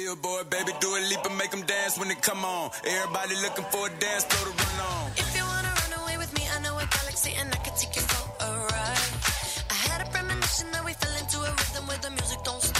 [0.00, 2.70] Billboard, baby, do a leap and make them dance when they come on.
[2.86, 5.10] Everybody looking for a dance floor to run on.
[5.14, 7.94] If you wanna run away with me, I know a galaxy and I can take
[7.96, 9.08] you for a ride.
[9.68, 12.79] I had a premonition that we fell into a rhythm where the music don't stop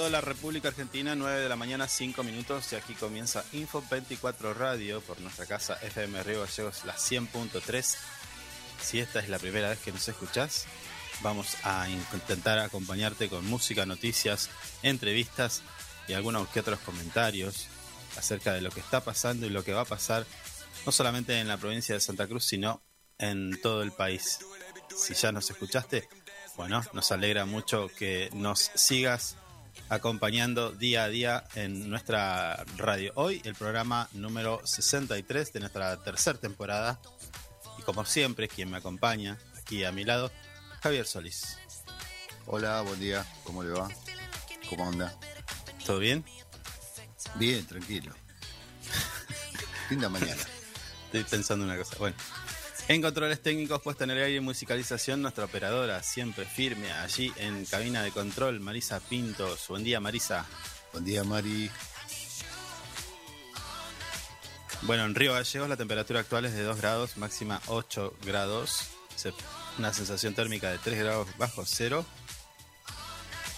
[0.00, 4.54] toda la República Argentina, 9 de la mañana, 5 minutos y aquí comienza Info 24
[4.54, 7.96] Radio por nuestra casa FM Río Gallegos, la 100.3.
[8.80, 10.64] Si esta es la primera vez que nos escuchás,
[11.20, 14.48] vamos a intentar acompañarte con música, noticias,
[14.82, 15.60] entrevistas
[16.08, 17.66] y algunos que otros comentarios
[18.16, 20.24] acerca de lo que está pasando y lo que va a pasar,
[20.86, 22.82] no solamente en la provincia de Santa Cruz, sino
[23.18, 24.38] en todo el país.
[24.96, 26.08] Si ya nos escuchaste,
[26.56, 29.36] bueno, nos alegra mucho que nos sigas
[29.90, 33.12] acompañando día a día en nuestra radio.
[33.16, 37.00] Hoy el programa número 63 de nuestra tercera temporada.
[37.76, 40.30] Y como siempre, quien me acompaña aquí a mi lado,
[40.80, 41.58] Javier Solís.
[42.46, 43.88] Hola, buen día, ¿cómo le va?
[44.68, 45.14] ¿Cómo anda?
[45.84, 46.24] ¿Todo bien?
[47.34, 48.14] Bien, tranquilo.
[49.90, 50.42] Linda mañana.
[51.06, 51.96] Estoy pensando una cosa.
[51.98, 52.16] Bueno,
[52.90, 57.64] en controles técnicos, puesta en el aire y musicalización, nuestra operadora siempre firme allí en
[57.64, 59.68] cabina de control, Marisa Pintos.
[59.68, 60.44] Buen día, Marisa.
[60.92, 61.70] Buen día, Mari.
[64.82, 68.88] Bueno, en Río Gallegos la temperatura actual es de 2 grados, máxima 8 grados,
[69.78, 72.04] una sensación térmica de 3 grados bajo cero,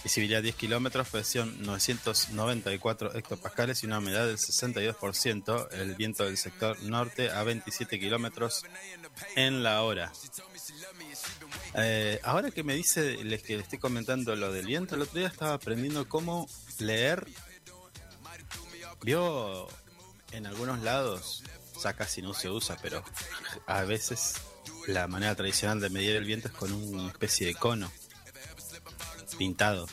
[0.03, 6.81] visibilidad 10 kilómetros, presión 994 hectopascales y una humedad del 62%, el viento del sector
[6.83, 8.63] norte a 27 kilómetros
[9.35, 10.11] en la hora.
[11.75, 15.19] Eh, ahora que me dice, les que le estoy comentando lo del viento, el otro
[15.19, 16.47] día estaba aprendiendo cómo
[16.79, 17.25] leer.
[19.01, 19.67] Vio
[20.31, 21.43] en algunos lados,
[21.83, 23.03] sea, casi no se usa, pero
[23.67, 24.35] a veces
[24.87, 27.91] la manera tradicional de medir el viento es con una especie de cono
[29.37, 29.87] pintado.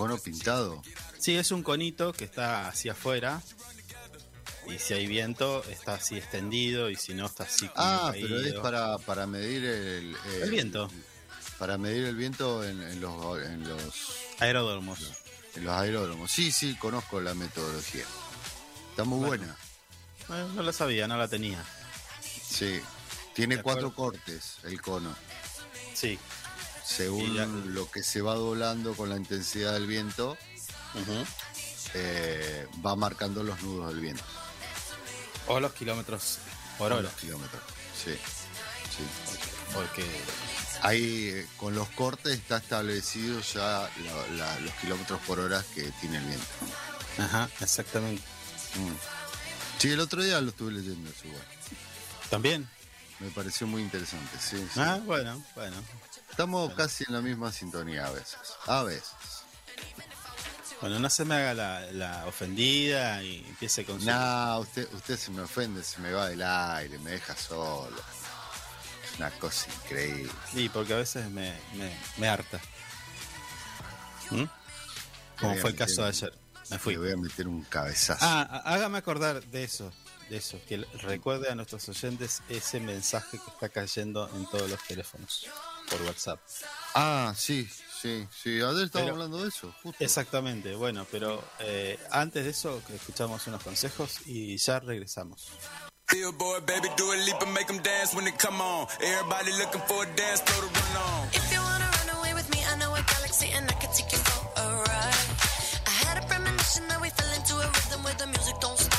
[0.00, 0.82] Cono pintado.
[1.18, 3.42] Sí, es un conito que está hacia afuera.
[4.66, 6.88] Y si hay viento, está así extendido.
[6.88, 10.90] Y si no, está así como Ah, pero es para, para medir el, El viento.
[11.58, 13.82] Para medir el viento en, en los, en los
[14.38, 15.00] Aeródromos.
[15.54, 16.30] en los aeródromos.
[16.30, 18.04] Sí, sí, conozco la metodología.
[18.90, 19.54] Está muy Bueno.
[20.28, 20.44] buena.
[20.44, 21.62] Eh, no lo sabía, no la tenía.
[22.22, 22.80] Sí.
[23.34, 25.14] Tiene cuatro cortes el cono.
[25.94, 26.18] Sí.
[26.96, 30.36] Según ya- lo que se va doblando con la intensidad del viento,
[31.94, 34.22] eh, va marcando los nudos del viento.
[35.46, 36.38] O los kilómetros
[36.78, 37.02] por hora.
[37.02, 37.62] los kilómetros.
[38.04, 38.12] Sí.
[38.14, 39.04] sí.
[39.74, 40.04] Porque
[40.82, 46.16] Ahí con los cortes está establecido ya la- la- los kilómetros por hora que tiene
[46.16, 46.46] el viento.
[47.18, 48.22] Ajá, exactamente.
[48.76, 48.92] Mm.
[49.78, 51.44] Sí, el otro día lo estuve leyendo igual.
[52.30, 52.66] También.
[53.18, 54.56] Me pareció muy interesante, sí.
[54.72, 54.80] sí.
[54.80, 55.76] Ah, bueno, bueno.
[56.40, 58.38] Estamos casi en la misma sintonía a veces.
[58.66, 59.10] A veces.
[60.80, 64.02] Bueno, no se me haga la, la ofendida y empiece con.
[64.04, 67.94] No, usted, usted se me ofende, se me va del aire, me deja solo.
[69.04, 70.32] Es una cosa increíble.
[70.50, 72.58] Sí, porque a veces me, me, me harta.
[74.30, 74.44] ¿Mm?
[75.38, 76.32] Como fue el caso de ayer.
[76.70, 76.94] Me fui.
[76.94, 78.24] Le voy a meter un cabezazo.
[78.24, 79.92] Ah, há- hágame acordar de eso,
[80.30, 84.82] de eso, que recuerde a nuestros oyentes ese mensaje que está cayendo en todos los
[84.84, 85.46] teléfonos
[85.90, 86.40] por WhatsApp.
[86.94, 87.68] Ah, sí,
[88.00, 88.50] sí, sí.
[88.60, 90.02] Ayer estábamos Pero- hablando de eso, justo.
[90.04, 95.48] Exactamente, bueno, pero eh, antes de eso que escuchamos unos consejos y ya regresamos.
[96.12, 98.86] Billboard, baby, do a leap and make them dance when they come on.
[99.00, 101.28] Everybody looking for a dance floor to run on.
[101.32, 104.10] If you wanna run away with me, I know a galaxy and I can take
[104.10, 105.30] you for a ride.
[105.86, 108.89] I had a premonition that we fell into a rhythm where the music don't stop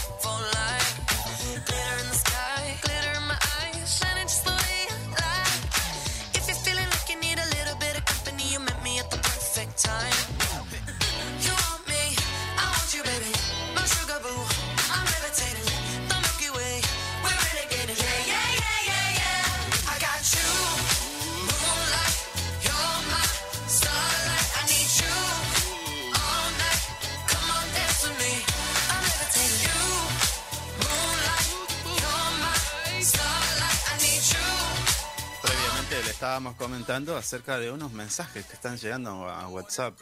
[36.22, 39.98] estábamos comentando acerca de unos mensajes que están llegando a WhatsApp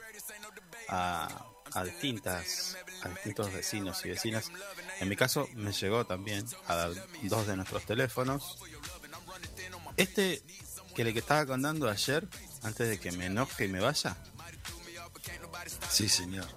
[0.89, 1.45] a,
[1.85, 2.75] distintas
[3.15, 4.51] distintos vecinos y vecinas.
[4.99, 6.89] En mi caso me llegó también a
[7.23, 8.57] dos de nuestros teléfonos.
[9.95, 10.43] Este
[10.93, 12.27] que le que estaba contando ayer,
[12.63, 14.17] antes de que me enoje y me vaya,
[15.89, 16.47] Sí, señor.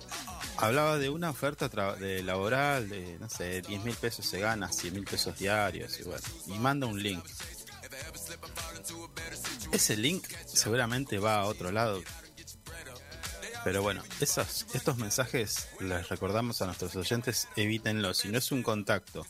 [0.56, 4.92] hablaba de una oferta de laboral de, no sé, 10 mil pesos se gana, 100
[4.92, 7.24] mil pesos diarios y y manda un link.
[9.72, 12.02] Ese link seguramente va a otro lado.
[13.64, 18.12] Pero bueno, esos, estos mensajes les recordamos a nuestros oyentes, evítenlo.
[18.12, 19.24] Si no es un contacto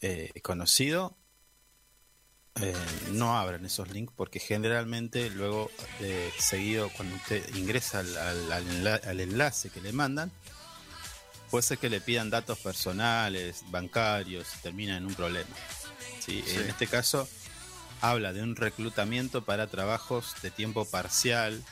[0.00, 1.16] eh, conocido,
[2.60, 2.74] eh,
[3.12, 5.70] no abran esos links porque generalmente luego
[6.00, 10.32] eh, seguido cuando usted ingresa al, al- al enla- al enlace que le mandan
[11.50, 15.48] puede ser que le pidan datos personales bancarios y termina en un problema
[16.18, 16.42] ¿sí?
[16.44, 16.56] Sí.
[16.56, 17.28] en este caso
[18.00, 21.62] habla de un reclutamiento para trabajos de tiempo parcial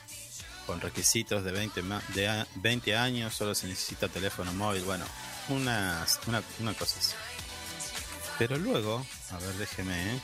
[0.67, 5.05] con requisitos de 20, ma- de a- 20 años solo se necesita teléfono móvil bueno
[5.49, 7.13] unas- una, una cosa así
[8.39, 10.21] pero luego a ver déjeme ¿eh?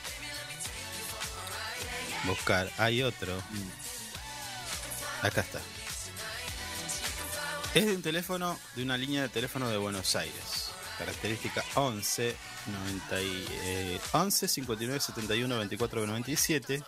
[2.25, 2.69] buscar.
[2.77, 3.35] Hay otro.
[5.21, 5.59] Acá está.
[7.73, 10.69] Es de un teléfono, de una línea de teléfono de Buenos Aires.
[10.97, 12.35] Característica 11
[12.67, 16.83] 90 y, eh, 11 59 71 24 97.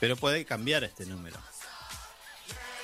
[0.00, 1.38] Pero puede cambiar este número.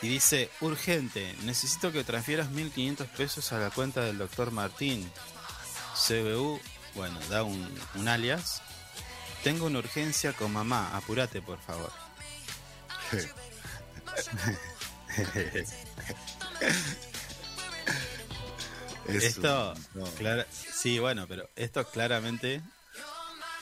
[0.02, 5.10] Y dice, urgente, necesito que transfieras 1500 pesos a la cuenta del doctor Martín.
[5.94, 6.60] CBU,
[6.94, 8.60] bueno, da un, un alias.
[9.42, 11.92] Tengo una urgencia con mamá, apúrate por favor.
[19.08, 20.10] Es esto, un- no.
[20.14, 22.62] clara- sí, bueno, pero esto claramente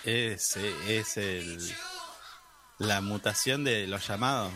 [0.05, 1.75] es, es el,
[2.79, 4.53] la mutación de los llamados.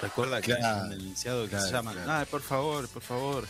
[0.00, 2.10] Recuerda que hay Claro, un denunciado que claro, se llama, claro.
[2.12, 3.46] "Ah, por favor, por favor,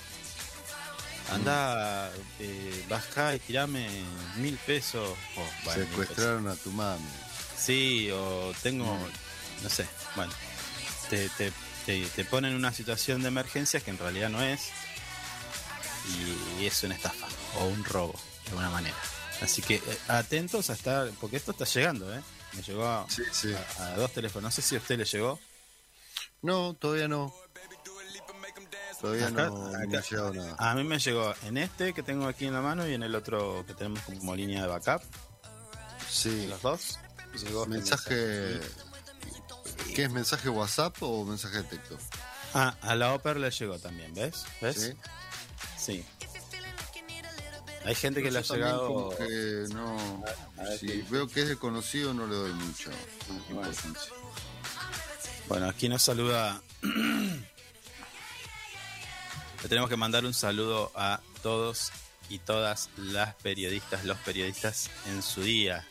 [1.31, 3.89] anda, eh, bajá y tirame
[4.37, 5.11] mil pesos.
[5.37, 5.89] o, bueno, mil pesos.
[5.91, 7.05] Secuestraron a tu mami.
[7.57, 8.97] Sí, o tengo,
[9.63, 9.87] no sé,
[10.17, 10.33] bueno,
[11.11, 11.53] te, te,
[11.85, 14.71] te, te ponen en una situación de emergencia que en realidad no es,
[16.61, 17.27] y, es una estafa
[17.61, 18.97] o un robo, de alguna manera.
[19.43, 22.21] Así que eh, atentos a estar, porque esto está llegando, ¿eh?
[22.55, 23.53] Me llegó a, Sí, sí.
[23.79, 25.39] a- a dos teléfonos, no sé si a usted le llegó.
[26.43, 27.35] No, todavía no.
[29.01, 30.57] Todavía Acá- no, no acá- me ha llegado nada.
[30.59, 33.15] A mí me llegó en este que tengo aquí en la mano y en el
[33.15, 35.03] otro que tenemos como línea de backup,
[36.11, 36.47] Sí.
[36.49, 36.99] los dos.
[37.45, 38.61] Llegó este Mensaje.
[39.95, 41.97] ¿Qué es mensaje WhatsApp o mensaje de texto?
[42.55, 44.45] Ah, a la ópera le llegó también, ¿ves?
[44.61, 44.81] ¿Ves?
[44.81, 44.93] ¿Sí?
[45.79, 46.05] Sí.
[47.85, 48.87] Hay gente que le ha llegado.
[48.89, 50.25] como que no,
[50.59, 52.91] A ver si qué- veo que es desconocido no le doy mucho
[53.51, 53.93] importancia.
[55.49, 56.61] Bueno, aquí nos saluda.
[59.63, 61.91] Le tenemos que mandar un saludo a todos
[62.29, 65.85] y todas las periodistas, los periodistas en su día.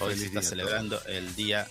[0.00, 1.66] Hoy Feliz se está celebrando el Día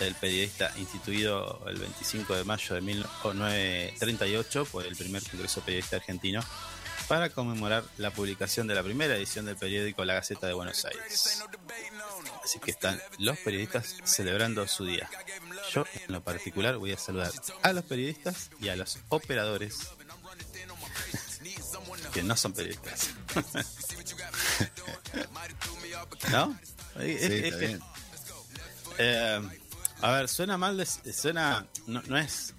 [0.00, 6.42] del Periodista instituido el 25 de mayo de 1938 por el primer Congreso Periodista Argentino
[7.08, 11.42] para conmemorar la publicación de la primera edición del periódico La Gaceta de Buenos Aires.
[12.44, 15.08] Así que están los periodistas celebrando su día.
[15.72, 17.30] Yo, en lo particular, voy a saludar
[17.62, 19.76] a los periodistas y a los operadores
[22.12, 23.10] que no son periodistas.
[26.30, 26.58] ¿No?
[27.00, 27.80] Es- Sí, es bien.
[28.98, 29.40] eh,
[30.00, 32.54] a ver, suena mal, de- suena, no, no es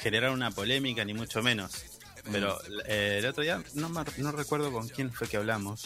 [0.00, 1.72] generar una polémica ni mucho menos,
[2.32, 5.82] pero eh, el otro día no, me- no recuerdo con quién fue que hablamos,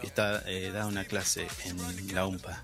[0.00, 2.62] que está eh, da una clase en la UMPA.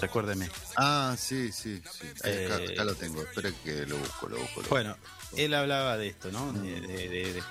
[0.00, 0.50] Recuérdeme.
[0.76, 2.06] Ah, sí, sí, sí.
[2.18, 3.22] Acá, Eh, acá lo tengo.
[3.22, 4.62] Espera que lo busco, lo busco.
[4.62, 4.96] lo Bueno,
[5.36, 6.52] él hablaba de esto, ¿no?
[6.52, 7.42] De, de- de- de-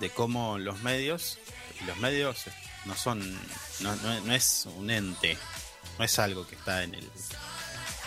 [0.00, 1.38] de cómo los medios,
[1.80, 2.44] y los medios
[2.86, 3.20] no son,
[3.80, 5.36] no, no- no es un ente,
[5.98, 7.10] no es algo que está en el,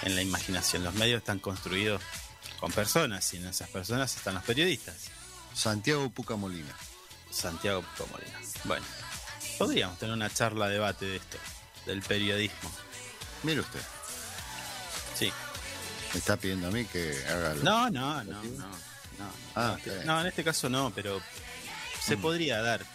[0.03, 0.83] en la imaginación.
[0.83, 2.01] Los medios están construidos
[2.59, 4.95] con personas y en esas personas están los periodistas.
[5.53, 6.73] Santiago Puca Molina.
[7.31, 8.39] Santiago Pomolina.
[8.63, 8.85] Bueno,
[9.57, 11.37] podríamos tener una charla, debate de esto,
[11.85, 12.71] del periodismo.
[13.43, 13.79] Mire usted,
[15.17, 15.31] Sí.
[16.13, 18.67] me está pidiendo a mí que haga lo- No, no, no, no.
[19.19, 21.21] no, Ah, no, no, en este caso no, pero
[22.03, 22.85] se podría dar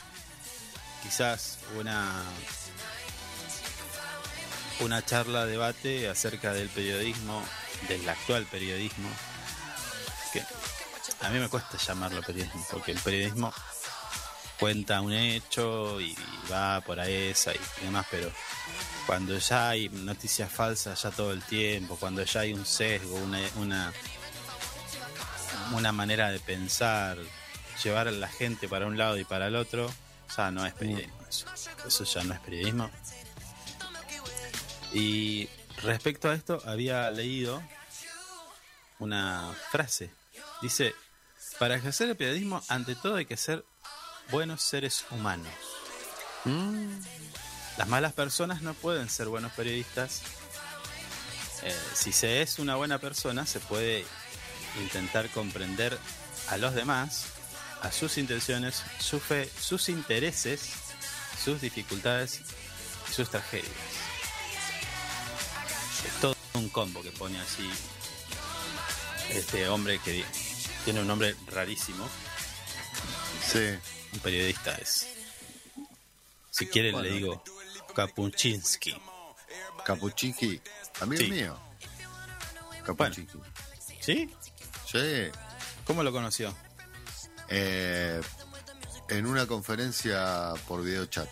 [1.03, 2.23] quizás una
[4.81, 7.43] una charla, debate acerca del periodismo,
[7.89, 9.09] del actual periodismo,
[11.21, 13.53] a mí me cuesta llamarlo periodismo, porque el periodismo
[14.59, 16.17] cuenta un hecho y
[16.51, 18.31] va por ahí esa y demás, pero
[19.07, 23.41] cuando ya hay noticias falsas ya todo el tiempo, cuando ya hay un sesgo, una,
[23.57, 23.93] una,
[25.73, 27.19] una manera de pensar,
[27.83, 29.93] llevar a la gente para un lado y para el otro,
[30.37, 31.47] ya no es periodismo eso.
[31.87, 32.91] Eso ya no es periodismo.
[34.93, 35.49] Y
[35.83, 37.63] respecto a esto, había leído
[39.01, 40.11] una frase.
[40.65, 40.95] Dice,
[41.59, 43.67] para ejercer el periodismo, ante todo hay que ser
[44.31, 45.53] buenos seres humanos.
[47.77, 50.23] Las malas personas no pueden ser buenos periodistas.
[51.65, 54.07] Eh, si se es una buena persona, se puede
[54.81, 55.99] intentar comprender
[56.49, 57.27] a los demás,
[57.83, 60.71] a sus intenciones, su fe, sus intereses,
[61.45, 62.41] sus dificultades
[63.11, 63.69] y sus tragedias.
[66.07, 67.71] Es todo un combo que pone así
[69.31, 70.25] este hombre que
[70.85, 72.09] tiene un nombre rarísimo.
[73.47, 73.77] Sí.
[74.13, 75.07] Un periodista es.
[76.51, 77.09] Si quiere Bueno.
[77.09, 77.43] le digo
[77.95, 78.95] Kapuczynski.
[79.85, 80.61] Capuchiqui,
[81.01, 81.31] amigo Sí.
[81.31, 81.59] mío.
[82.85, 83.39] Capuchiqui.
[84.01, 84.31] ¿Sí?
[84.91, 85.31] Sí.
[85.85, 86.55] ¿Cómo lo conoció?
[87.49, 88.21] Eh,
[89.09, 91.29] en una conferencia por videochat.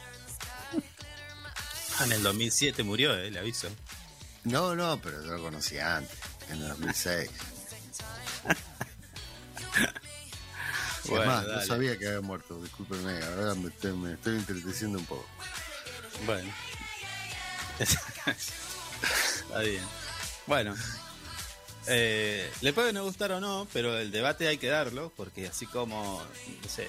[1.99, 3.69] Ah, en el 2007 murió, eh, le aviso.
[4.45, 6.19] No, no, pero yo lo conocí antes,
[6.49, 7.31] en el 2006.
[11.09, 11.61] Bueno, es más, dale.
[11.61, 15.27] no sabía que había muerto, discúlpenme, ahora me estoy, me estoy entreteciendo un poco.
[16.27, 16.53] Bueno.
[17.79, 19.83] Está bien.
[20.47, 20.75] Bueno.
[21.89, 25.67] Eh, le puede no gustar o no, pero el debate hay que darlo, porque así
[25.67, 26.23] como,
[26.63, 26.87] no sé,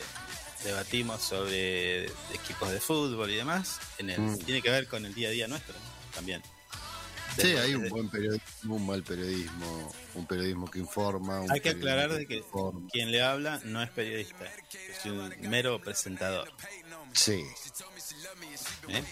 [0.63, 4.38] debatimos sobre equipos de fútbol y demás, en el, Mm.
[4.39, 6.13] tiene que ver con el día a día nuestro ¿no?
[6.15, 6.43] también.
[7.38, 11.42] Sí, hay un buen periodismo, un mal periodismo, un periodismo que informa.
[11.42, 12.44] un Hay que aclarar de que
[12.92, 16.52] quien le habla no es periodista, es un mero presentador.
[17.13, 17.44] Sí,
[18.88, 19.04] ¿eh?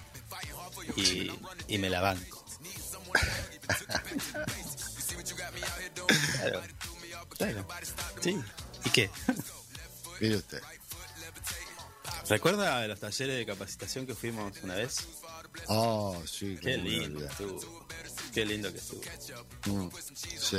[0.96, 1.32] Y,
[1.68, 2.46] y me la banco.
[6.42, 6.62] Claro.
[7.38, 7.68] Claro.
[8.20, 8.40] Sí.
[8.86, 9.10] ¿Y qué?
[10.20, 10.62] mire usted.
[12.30, 15.08] ¿Recuerda los talleres de capacitación que fuimos una vez?
[15.68, 17.88] Oh, sí, Qué lindo estuvo.
[18.33, 19.01] Qué lindo que estuvo.
[19.65, 20.57] Mm, sí,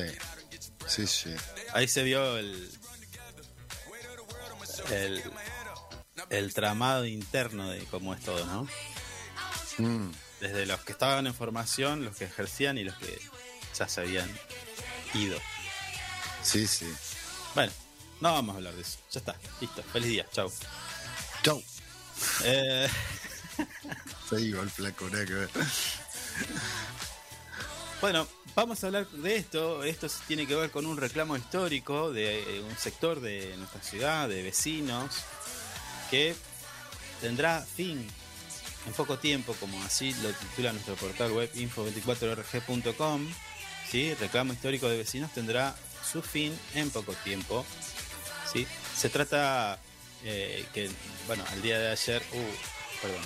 [0.88, 1.34] sí, sí.
[1.72, 2.70] Ahí se vio el,
[4.90, 5.22] el,
[6.30, 8.68] el tramado interno de cómo es todo, ¿no?
[9.78, 10.10] Mm,
[10.40, 13.18] Desde los que estaban en formación, los que ejercían y los que
[13.78, 14.30] ya se habían
[15.14, 15.38] ido.
[16.42, 16.86] sí, sí.
[17.54, 17.72] Bueno,
[18.20, 18.98] no vamos a hablar de eso.
[19.12, 19.82] Ya está, listo.
[19.92, 20.52] Feliz día, chau.
[21.42, 21.62] Chau.
[22.44, 22.88] Eh,
[24.30, 25.50] Se iba el flaco, nada que ver.
[28.02, 29.84] Bueno, vamos a hablar de esto.
[29.84, 34.28] Esto tiene que ver con un reclamo histórico de eh, un sector de nuestra ciudad,
[34.28, 35.22] de vecinos,
[36.10, 36.34] que
[37.20, 38.04] tendrá fin
[38.88, 43.28] en poco tiempo, como así lo titula nuestro portal web info24rg.com.
[43.88, 44.12] ¿sí?
[44.14, 47.64] Reclamo histórico de vecinos tendrá su fin en poco tiempo.
[48.52, 48.66] ¿sí?
[48.96, 49.78] Se trata
[50.24, 50.90] eh, que,
[51.28, 53.22] bueno, al día de ayer, uh, perdón,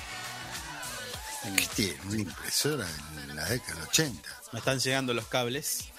[1.55, 2.01] ¿Qué tiene?
[2.07, 2.87] Una impresora
[3.23, 4.36] en la década del 80.
[4.53, 5.91] Me están llegando los cables.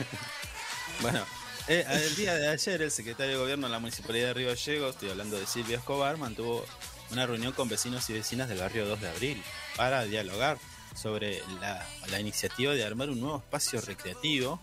[1.01, 1.25] bueno,
[1.69, 4.95] eh, el día de ayer el secretario de gobierno de la municipalidad de Río Gallegos,
[4.95, 6.67] estoy hablando de Silvia Escobar, mantuvo
[7.11, 9.43] una reunión con vecinos y vecinas del barrio 2 de abril
[9.77, 10.59] para dialogar
[10.95, 14.61] sobre la, la iniciativa de armar un nuevo espacio recreativo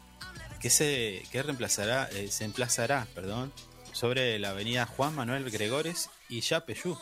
[0.60, 3.54] que se que reemplazará eh, se emplazará perdón
[3.94, 6.98] sobre la avenida Juan Manuel Gregores y Yapeyú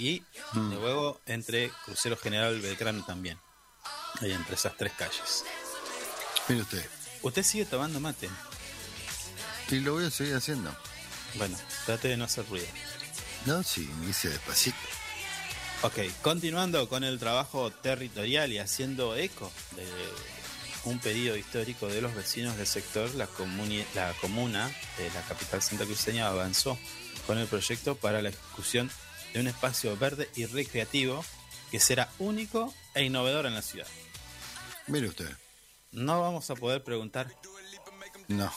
[0.00, 0.72] y Mm.
[0.74, 3.38] luego entre Crucero General Belgrano también
[4.20, 5.44] ahí entre esas tres calles
[6.48, 6.84] Mire usted.
[7.22, 8.28] usted sigue tomando mate
[9.70, 10.74] Y lo voy a seguir haciendo.
[11.34, 12.66] bueno trate de no hacer ruido
[13.46, 14.76] No, sí, hice despacito.
[15.82, 19.86] Ok, continuando con el trabajo territorial y haciendo eco de
[20.84, 23.26] un pedido histórico de los vecinos del sector, la,
[23.94, 26.78] la comuna de la capital santacruceña avanzó
[27.26, 28.90] con el proyecto para la ejecución
[29.32, 31.24] de un espacio verde y recreativo
[31.70, 33.86] que será único e innovador en la ciudad.
[34.86, 35.30] Mire usted.
[35.92, 37.32] No vamos a poder preguntar
[38.28, 38.52] No.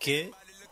[0.00, 0.30] qué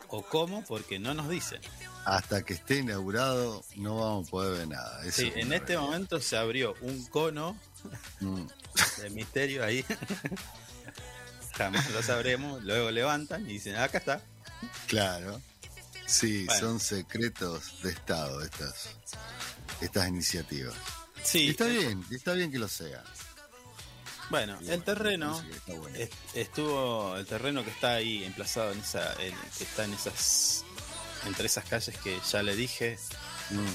[0.08, 1.60] o cómo porque no nos dicen.
[2.04, 5.04] Hasta que esté inaugurado no vamos a poder ver nada.
[5.04, 5.80] Eso Sí, es en este realidad.
[5.80, 7.58] momento se abrió un cono
[8.20, 8.46] Mm.
[9.02, 9.84] de misterio ahí.
[11.56, 12.62] Jamás lo sabremos.
[12.64, 14.20] Luego levantan y dicen, acá está.
[14.86, 15.40] Claro.
[16.06, 16.60] Sí, Bueno.
[16.60, 18.90] son secretos de Estado estas,
[19.80, 20.74] estas iniciativas.
[21.22, 23.02] Sí, está bien, está bien que lo sea.
[24.30, 25.98] Bueno, el terreno bueno.
[26.34, 30.64] estuvo, el terreno que está ahí emplazado en esa, en- que está en esas,
[31.26, 32.98] entre esas calles que ya le dije,
[33.50, 33.66] Mm.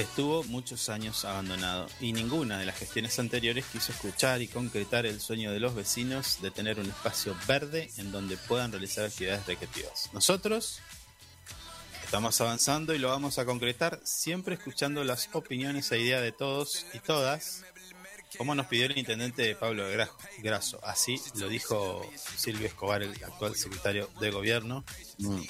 [0.00, 5.20] estuvo muchos años abandonado y ninguna de las gestiones anteriores quiso escuchar y concretar el
[5.20, 10.10] sueño de los vecinos de tener un espacio verde en donde puedan realizar actividades recreativas.
[10.12, 10.78] Nosotros
[12.12, 16.84] estamos avanzando y lo vamos a concretar siempre escuchando las opiniones e ideas de todos
[16.92, 17.64] y todas,
[18.36, 20.10] como nos pidió el intendente Pablo Gra-
[20.42, 20.78] Grasso.
[20.84, 24.84] Así lo dijo Silvio Escobar, el actual secretario de gobierno,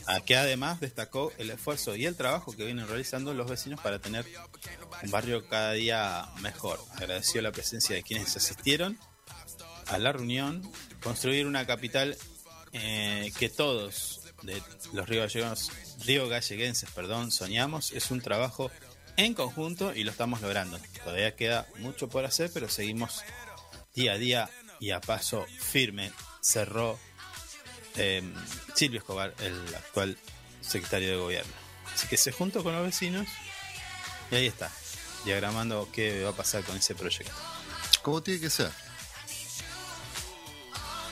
[0.06, 3.98] a que además destacó el esfuerzo y el trabajo que vienen realizando los vecinos para
[3.98, 4.24] tener
[5.02, 6.78] un barrio cada día mejor.
[6.94, 8.96] Agradeció la presencia de quienes asistieron
[9.88, 10.62] a la reunión,
[11.02, 12.16] construir una capital
[12.72, 15.70] eh, que todos de los río gallegos,
[16.04, 18.70] río galleguenses, perdón, soñamos, es un trabajo
[19.16, 20.78] en conjunto y lo estamos logrando.
[21.04, 23.22] Todavía queda mucho por hacer, pero seguimos
[23.94, 24.50] día a día
[24.80, 26.12] y a paso firme.
[26.40, 26.98] Cerró
[27.96, 28.22] eh,
[28.74, 30.16] Silvio Escobar, el actual
[30.60, 31.52] secretario de gobierno.
[31.94, 33.26] Así que se juntó con los vecinos
[34.30, 34.72] y ahí está,
[35.26, 37.32] diagramando qué va a pasar con ese proyecto.
[38.02, 38.70] ¿Cómo tiene que ser?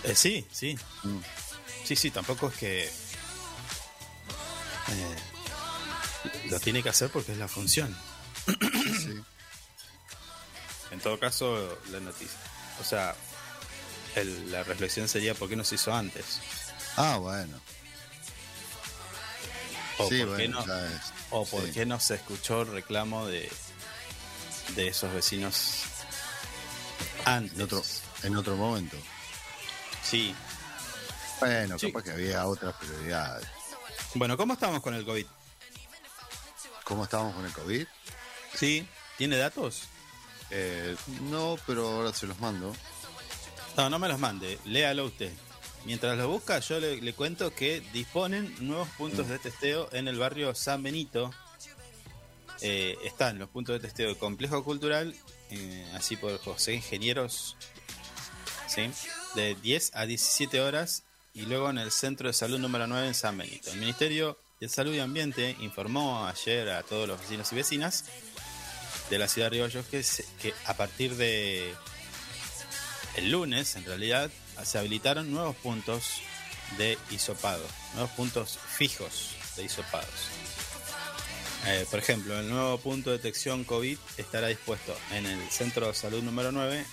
[0.04, 1.18] Eh, sí, sí, Mm.
[1.84, 2.90] sí, sí, tampoco es que
[4.90, 5.16] eh,
[6.50, 7.96] lo tiene que hacer porque es la función.
[8.46, 9.14] Sí.
[10.90, 12.36] En todo caso, la noticia.
[12.80, 13.14] O sea,
[14.16, 16.40] el- la reflexión sería por qué no se hizo antes.
[16.96, 17.60] Ah, bueno.
[19.98, 20.64] O sí, por qué no,
[21.30, 21.72] o por sí.
[21.72, 23.50] qué no se escuchó el reclamo de,
[24.74, 25.82] de esos vecinos
[27.24, 27.54] antes.
[27.56, 27.82] En otro,
[28.22, 28.96] en otro momento.
[30.02, 30.34] Sí.
[31.38, 31.86] Bueno, Sí.
[31.92, 33.46] capaz que había otras prioridades.
[34.14, 35.26] Bueno, ¿cómo estamos con el COVID?
[36.84, 37.86] ¿Cómo estábamos con el COVID?
[38.54, 38.86] Sí.
[39.16, 39.84] ¿Tiene datos?
[40.50, 40.96] Eh,
[41.30, 42.74] no, pero ahora se los mando.
[43.76, 45.32] No, no me los mande, léalo usted.
[45.84, 50.18] Mientras lo busca, yo le, le cuento que disponen nuevos puntos de testeo en el
[50.18, 51.30] barrio San Benito.
[52.60, 55.14] Eh, están los puntos de testeo del complejo cultural,
[55.50, 57.56] eh, así por José Ingenieros,
[58.66, 58.90] ¿sí?
[59.34, 63.14] de 10 a 17 horas, y luego en el centro de salud número 9 en
[63.14, 63.70] San Benito.
[63.70, 68.04] El Ministerio de Salud y Ambiente informó ayer a todos los vecinos y vecinas
[69.08, 70.04] de la ciudad de Río Gallegos que,
[70.42, 71.74] que a partir de
[73.16, 74.30] el lunes, en realidad,
[74.64, 76.20] se habilitaron nuevos puntos
[76.78, 77.64] de hisopado,
[77.94, 80.28] nuevos puntos fijos de hisopados.
[81.66, 85.94] Eh, por ejemplo, el nuevo punto de detección COVID estará dispuesto en el Centro de
[85.94, 86.86] Salud número 9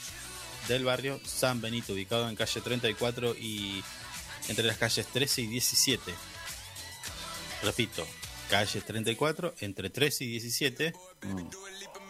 [0.67, 3.81] del barrio San Benito, ubicado en calle 34 y
[4.47, 6.13] entre las calles 13 y 17.
[7.63, 8.05] Repito,
[8.49, 10.93] calle 34, entre 13 y 17.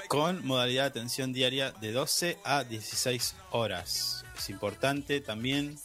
[0.07, 4.23] con modalidad de atención diaria de 12 a 16 horas.
[4.37, 5.77] Es importante también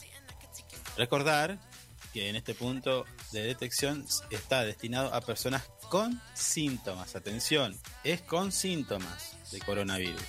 [0.95, 1.59] recordar
[2.13, 7.15] que en este punto de detección está destinado a personas con síntomas.
[7.15, 10.21] Atención, es con síntomas de coronavirus.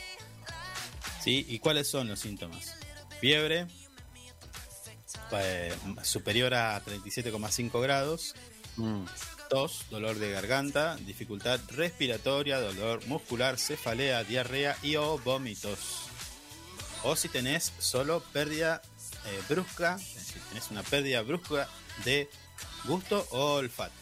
[1.23, 1.47] ¿Sí?
[1.49, 2.75] ¿Y cuáles son los síntomas?
[3.21, 3.67] Fiebre
[5.33, 8.35] eh, superior a 37,5 grados,
[8.77, 9.05] Mm.
[9.51, 15.79] tos, dolor de garganta, dificultad respiratoria, dolor muscular, cefalea, diarrea y o vómitos.
[17.05, 18.83] O si tenés solo pérdida
[19.27, 21.69] eh, brusca, es decir, tenés una pérdida brusca
[22.05, 22.29] de
[22.85, 23.95] gusto o olfato.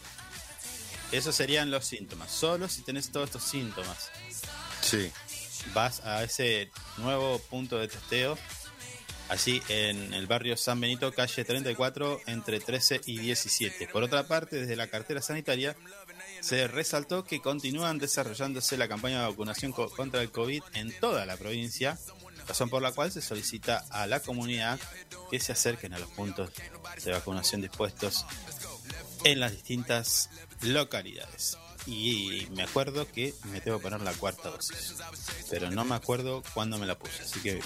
[1.11, 2.31] Esos serían los síntomas.
[2.31, 4.09] Solo si tenés todos estos síntomas,
[4.81, 5.11] Sí.
[5.73, 8.37] vas a ese nuevo punto de testeo,
[9.29, 13.87] allí en el barrio San Benito, calle 34, entre 13 y 17.
[13.87, 15.75] Por otra parte, desde la cartera sanitaria
[16.41, 21.25] se resaltó que continúan desarrollándose la campaña de vacunación co- contra el COVID en toda
[21.25, 21.97] la provincia,
[22.47, 24.79] razón por la cual se solicita a la comunidad
[25.31, 26.51] que se acerquen a los puntos
[27.03, 28.25] de vacunación dispuestos
[29.23, 30.29] en las distintas
[30.61, 31.57] localidades.
[31.85, 34.95] Y me acuerdo que me tengo que poner la cuarta dosis,
[35.49, 37.61] pero no me acuerdo cuándo me la puse, así que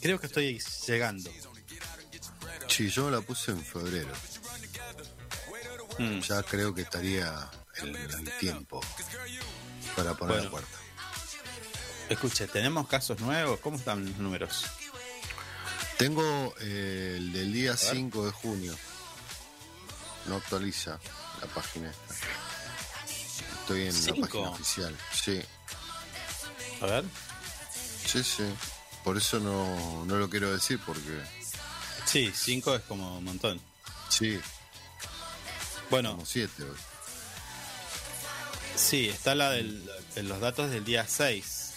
[0.00, 1.30] creo que estoy llegando.
[2.66, 4.12] Sí, yo la puse en febrero.
[5.98, 8.80] Mm, Ya creo que estaría el, el tiempo
[9.96, 10.44] para poner Bueno.
[10.44, 10.76] la cuarta.
[12.08, 13.60] Escuche, ¿tenemos casos nuevos?
[13.60, 14.64] ¿Cómo están los números?
[15.96, 17.78] Tengo eh, el del día ver.
[17.78, 18.76] 5 de junio.
[20.26, 20.98] No actualiza
[21.40, 22.14] la página esta.
[23.60, 24.16] Estoy en ¿Cinco?
[24.20, 24.96] la página oficial.
[25.12, 25.40] Sí,
[26.80, 27.04] A ver.
[28.06, 28.44] sí, sí.
[29.04, 31.20] Por eso no, no lo quiero decir porque
[32.06, 33.60] Sí, 5 es como un montón.
[34.08, 34.38] sí,
[35.90, 36.76] Bueno, como 7 hoy.
[38.76, 41.70] sí, está la del, de los datos del día 6.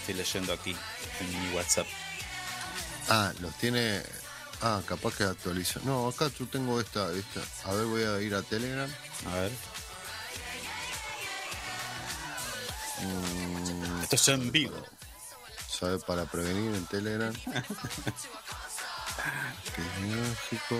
[0.00, 0.74] Estoy leyendo aquí
[1.20, 1.86] en mi WhatsApp.
[3.08, 4.02] Ah, los tiene.
[4.62, 5.80] Ah, capaz que actualiza.
[5.84, 7.40] No, acá yo tengo esta, esta.
[7.68, 8.90] A ver, voy a ir a Telegram.
[9.30, 9.52] A ver.
[13.00, 14.76] Mm, Esto es en vivo.
[15.68, 15.98] ¿Sabe?
[16.00, 17.32] Para prevenir en Telegram.
[19.74, 20.76] que es México.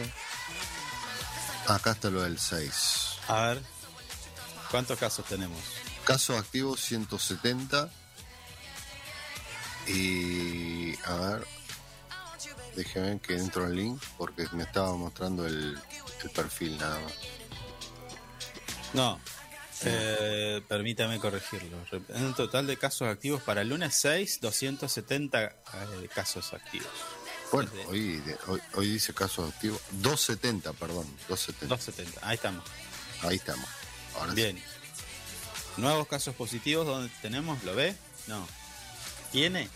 [1.68, 2.72] Acá está lo del 6.
[3.28, 3.62] A ver.
[4.70, 5.59] ¿Cuántos casos tenemos?
[6.04, 7.90] Casos activos 170.
[9.87, 11.46] Y a ver.
[12.76, 15.78] Déjeme que entro al link porque me estaba mostrando el,
[16.22, 17.12] el perfil nada más.
[18.94, 19.20] No.
[19.84, 21.76] Eh, permítame corregirlo.
[22.08, 25.52] En un total de casos activos para el lunes 6, 270 eh,
[26.14, 26.88] casos activos.
[27.52, 29.80] Bueno, Desde- hoy, hoy, hoy dice casos activos.
[29.92, 31.06] 270, perdón.
[31.28, 31.66] 270.
[31.74, 32.26] 270.
[32.28, 32.64] Ahí estamos.
[33.22, 33.68] Ahí estamos.
[34.14, 34.36] Ahora sí.
[34.36, 34.62] Bien.
[35.76, 37.62] Nuevos casos positivos, ¿dónde tenemos?
[37.64, 37.94] ¿Lo ve?
[38.26, 38.46] No.
[39.32, 39.68] ¿Tiene?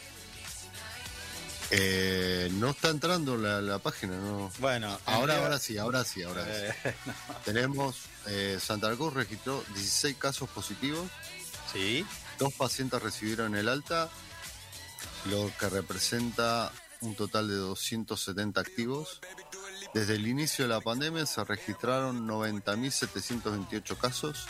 [1.75, 4.51] Eh, no está entrando la, la página, no.
[4.59, 6.51] Bueno, Ahora, ahora sí, ahora sí, ahora sí.
[6.85, 6.95] Eh,
[7.47, 11.09] Tenemos, eh, Santa Cruz registró 16 casos positivos,
[11.73, 12.05] sí.
[12.39, 14.11] dos pacientes recibieron el alta,
[15.31, 19.21] lo que representa un total de 270 activos.
[19.95, 24.47] Desde el inicio de la pandemia se registraron 90.728 casos.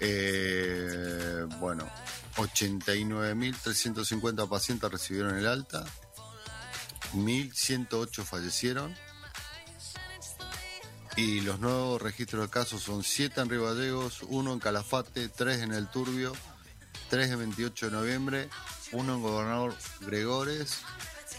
[0.00, 1.88] Eh, bueno,
[2.36, 5.84] 89.350 pacientes recibieron el alta,
[7.14, 8.94] 1.108 fallecieron.
[11.16, 15.60] Y los nuevos registros de casos son 7 en Río Gallegos, 1 en Calafate, 3
[15.62, 16.32] en El Turbio,
[17.10, 18.48] 3 el 28 de noviembre,
[18.92, 20.78] 1 en Gobernador Gregores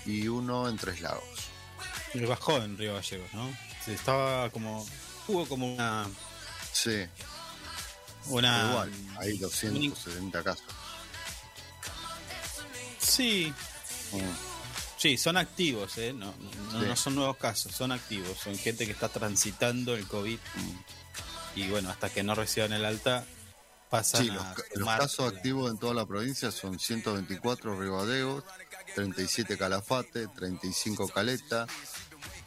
[0.06, 1.24] y 1 en Tres Lagos.
[2.14, 3.50] Me bajó en Río Gallegos, ¿no?
[3.88, 4.86] Estaba como.
[5.28, 6.06] Hubo como una.
[6.72, 7.06] Sí,
[8.28, 10.66] una igual, hay 270 casos.
[13.00, 13.54] Sí,
[14.12, 14.53] Mm.
[15.04, 16.14] Sí, son activos, ¿eh?
[16.14, 16.34] No,
[16.72, 16.88] no, Sí.
[16.88, 18.38] no son nuevos casos, son activos.
[18.42, 20.40] Son gente que está transitando el COVID.
[21.56, 23.26] Y bueno, hasta que no reciban el alta,
[23.90, 24.44] pasan Sí, los,
[24.88, 28.44] a casos la- activos en toda la provincia son 124 Río Gallegos,
[28.96, 31.68] 37 Calafate, 35 Caleta,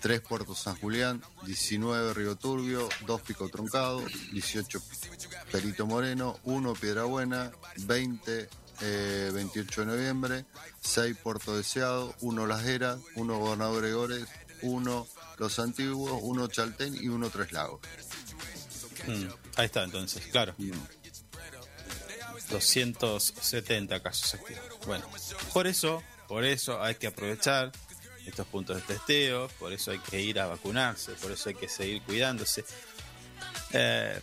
[0.01, 4.81] 3 Puerto San Julián, 19 Río Turbio, 2 Pico Truncado, 18
[5.53, 8.49] Perito Moreno, 1 Piedrabuena, 20
[8.81, 10.45] eh, 28 de noviembre,
[10.81, 14.25] 6 Puerto Deseado, 1 Las Heras, 1 Gobernador Gregores,
[14.63, 15.07] 1
[15.39, 17.81] Los Antiguos, 1 Chaltén y 1 Tres Lagos.
[19.07, 20.55] Mm, ahí está, entonces, claro.
[22.51, 24.63] 270 casos activos.
[24.87, 25.07] Bueno,
[25.53, 27.73] por eso, por eso hay que aprovechar
[28.27, 31.69] estos puntos de testeo, por eso hay que ir a vacunarse, por eso hay que
[31.69, 32.65] seguir cuidándose.
[33.73, 34.21] Eh,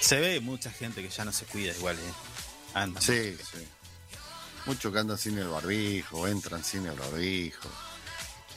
[0.00, 2.31] se ve mucha gente que ya no se cuida igual, ¿eh?
[2.74, 3.00] Anda.
[3.00, 3.68] Sí, sí.
[4.66, 7.68] Muchos que andan sin el barbijo, entran sin el barbijo.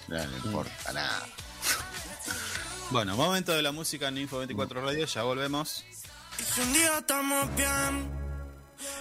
[0.08, 1.28] No, no importa nada.
[2.92, 5.84] Bueno, momento de la música en Info 24 Radio, ya volvemos.
[6.40, 8.12] Y si un día estamos bien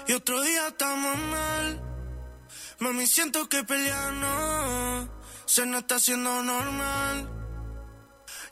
[0.09, 1.83] y otro día estamos mal,
[2.79, 5.11] mami, siento que pelearnos
[5.44, 7.29] se nos está haciendo normal.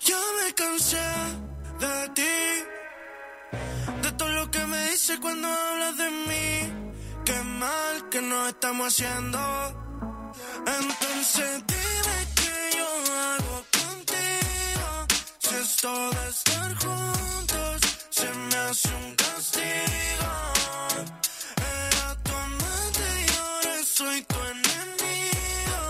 [0.01, 0.98] Ya me cansé
[1.81, 2.22] de ti,
[4.03, 6.22] de todo lo que me dices cuando hablas de mí.
[8.11, 9.38] Que nos estamos haciendo.
[10.66, 12.88] Entonces dime qué yo
[13.22, 14.88] hago contigo.
[15.38, 20.31] Si esto de estar juntos se me hace un castigo.
[21.87, 25.83] Era tu amante y ahora soy tu enemigo.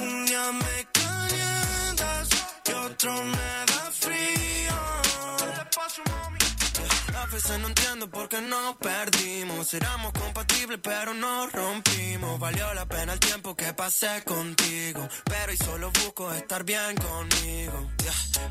[0.00, 2.28] Un día me calientas
[2.66, 3.39] y otro me
[7.58, 9.74] no entiendo por qué nos perdimos.
[9.74, 12.38] Éramos compatibles, pero nos rompimos.
[12.38, 15.08] Valió la pena el tiempo que pasé contigo.
[15.24, 17.90] Pero y solo busco estar bien conmigo.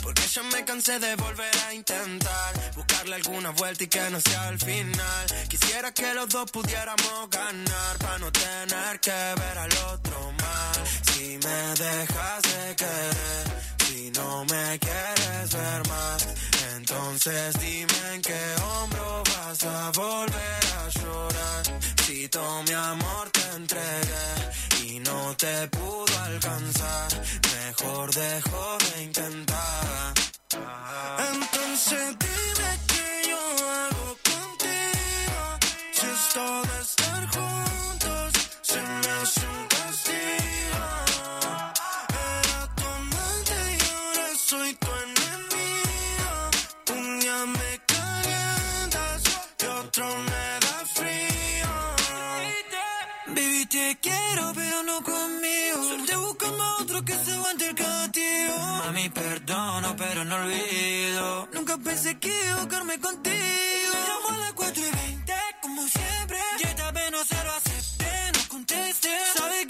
[0.03, 2.73] Porque ya me cansé de volver a intentar.
[2.75, 5.25] Buscarle alguna vuelta y que no sea el final.
[5.47, 7.97] Quisiera que los dos pudiéramos ganar.
[7.99, 10.87] Para no tener que ver al otro mal.
[11.13, 13.78] Si me dejas de querer.
[13.89, 16.27] Si no me quieres ver más,
[16.75, 21.63] entonces dime en qué hombro vas a volver a llorar.
[22.05, 27.09] Si todo mi amor te entregué y no te pudo alcanzar,
[27.55, 30.13] mejor dejo de intentar.
[31.33, 33.41] Entonces dime qué yo
[33.73, 35.41] hago contigo.
[35.93, 37.68] Si esto de estar juntos
[53.89, 55.83] te quiero, pero no conmigo.
[55.83, 58.57] Suerte buscando a otro que se aguante el castigo.
[58.85, 61.47] Mami, perdono, pero no olvido.
[61.53, 63.93] Nunca pensé que a equivocarme contigo.
[64.07, 66.37] Llamo a las 4 y 20, como siempre.
[66.59, 69.13] Y esta vez no se lo acepté, no contesté.
[69.35, 69.68] Sabe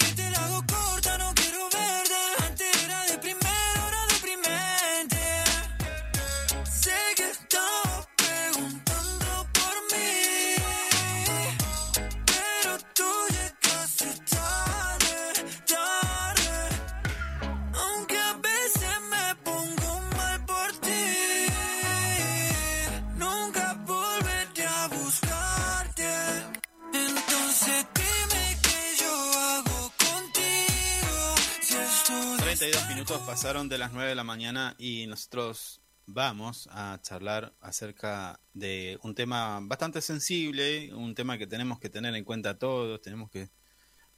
[33.18, 39.16] pasaron de las 9 de la mañana y nosotros vamos a charlar acerca de un
[39.16, 43.50] tema bastante sensible, un tema que tenemos que tener en cuenta todos, tenemos que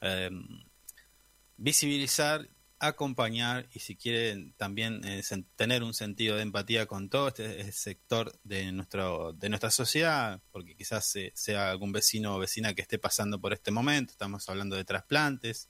[0.01, 0.29] eh,
[1.55, 2.49] visibilizar,
[2.79, 5.23] acompañar y si quieren también eh,
[5.55, 10.41] tener un sentido de empatía con todo este, este sector de nuestro de nuestra sociedad,
[10.51, 14.75] porque quizás sea algún vecino o vecina que esté pasando por este momento, estamos hablando
[14.75, 15.69] de trasplantes.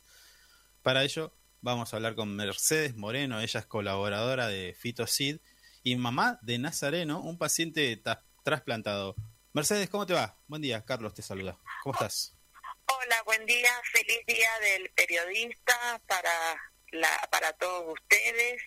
[0.81, 5.39] Para ello vamos a hablar con Mercedes Moreno, ella es colaboradora de FitoSeed
[5.83, 9.15] y mamá de Nazareno, un paciente ta- trasplantado.
[9.53, 10.37] Mercedes, ¿cómo te va?
[10.47, 11.57] Buen día, Carlos te saluda.
[11.83, 12.35] ¿Cómo estás?
[12.87, 16.31] Hola, buen día, feliz día del periodista para
[16.91, 18.61] la, para todos ustedes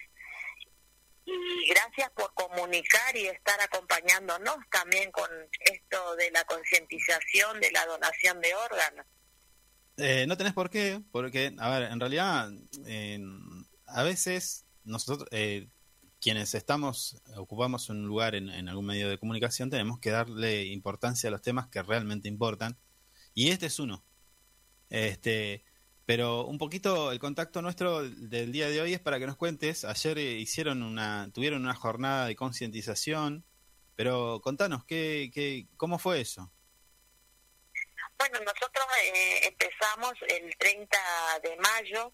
[1.26, 5.28] y gracias por comunicar y estar acompañándonos también con
[5.60, 9.06] esto de la concientización de la donación de órganos.
[9.96, 12.50] Eh, no tenés por qué, porque, a ver, en realidad,
[13.86, 15.68] a veces nosotros, eh,
[16.20, 21.28] quienes estamos, ocupamos un lugar en, en algún medio de comunicación, tenemos que darle importancia
[21.28, 22.76] a los temas que realmente importan,
[23.34, 24.04] y este es uno.
[24.90, 25.64] Este,
[26.06, 29.84] pero un poquito el contacto nuestro del día de hoy es para que nos cuentes.
[29.84, 33.44] Ayer eh, hicieron una, tuvieron una jornada de concientización,
[33.96, 36.52] pero contanos qué, qué, cómo fue eso.
[38.18, 40.98] Bueno, nosotros eh, empezamos el 30
[41.42, 42.12] de mayo,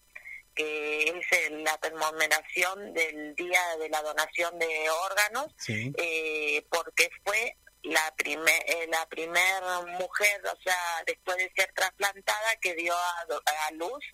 [0.55, 5.93] que es el- la conmemoración del Día de la Donación de Órganos, Sí.
[5.97, 9.63] eh, porque fue la primer eh, la primer
[9.99, 13.25] mujer o sea después de ser trasplantada que dio a,
[13.69, 14.05] a luz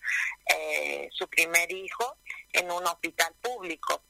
[0.55, 2.17] eh, su primer hijo
[2.53, 4.03] en un hospital público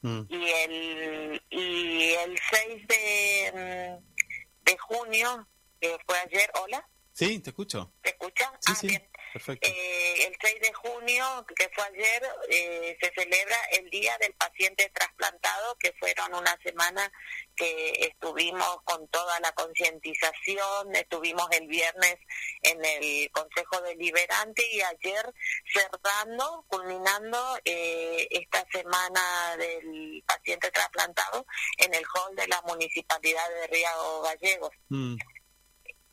[0.00, 0.22] Mm.
[0.28, 3.52] y el y el 6 de
[4.00, 5.48] mm, de junio
[5.80, 7.92] que fue ayer hola Sí, te escucho.
[8.02, 8.50] ¿te escuchas?
[8.58, 8.86] Sí, ah, sí.
[8.88, 9.10] bien.
[9.32, 9.68] perfecto.
[9.68, 14.90] Eh, el 6 de junio, que fue ayer, eh, se celebra el Día del Paciente
[14.92, 17.10] Trasplantado, que fueron una semana
[17.54, 22.16] que estuvimos con toda la concientización, estuvimos el viernes
[22.62, 25.32] en el Consejo Deliberante y ayer
[25.72, 31.46] cerrando, culminando eh, esta semana del paciente trasplantado
[31.78, 35.16] en el hall de la Municipalidad de Río Gallegos Mm,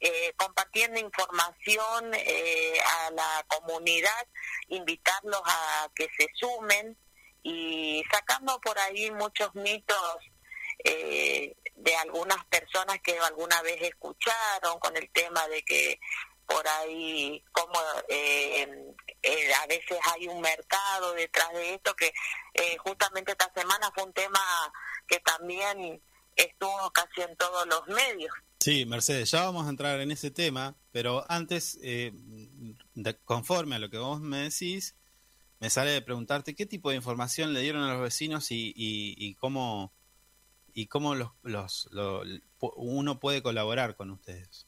[0.01, 4.27] eh, compartiendo información eh, a la comunidad,
[4.67, 6.97] invitarlos a que se sumen
[7.43, 10.17] y sacando por ahí muchos mitos
[10.83, 15.99] eh, de algunas personas que alguna vez escucharon con el tema de que
[16.45, 18.67] por ahí como eh,
[19.21, 22.13] eh, a veces hay un mercado detrás de esto que
[22.53, 24.39] eh, justamente esta semana fue un tema
[25.07, 26.01] que también
[26.35, 28.33] estuvo casi en todos los medios.
[28.61, 32.13] Sí, Mercedes, ya vamos a entrar en ese tema, pero antes, eh,
[33.25, 34.95] conforme a lo que vos me decís,
[35.59, 39.15] me sale de preguntarte qué tipo de información le dieron a los vecinos y, y,
[39.17, 39.91] y cómo
[40.73, 42.21] y cómo los, los, lo-
[42.59, 44.67] uno puede colaborar con ustedes.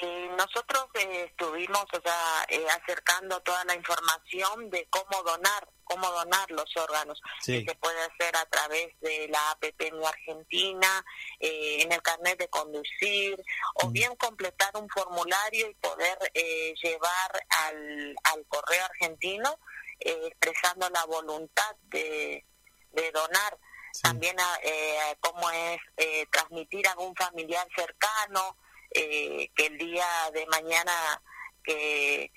[0.00, 6.10] Eh, nosotros eh, estuvimos o sea, eh, acercando toda la información de cómo donar, cómo
[6.10, 7.64] donar los órganos, Sí.
[7.64, 11.04] que se puede hacer a través de la APP Mi Argentina,
[11.40, 13.42] eh, en el carnet de conducir,
[13.82, 13.92] o Mm.
[13.92, 19.58] bien completar un formulario y poder eh, llevar al, al correo argentino
[20.00, 22.44] eh, expresando la voluntad de,
[22.90, 23.56] de donar.
[23.92, 24.02] Sí.
[24.02, 28.56] También a, eh, cómo es eh, transmitir a algún familiar cercano,
[28.90, 31.22] eh, que el día de mañana
[31.62, 32.30] que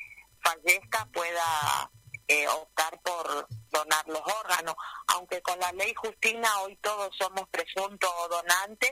[0.44, 1.92] fallezca pueda
[2.28, 4.76] eh, optar por donar los órganos.
[5.08, 8.92] Aunque con la ley Justina hoy todos somos presuntos donantes,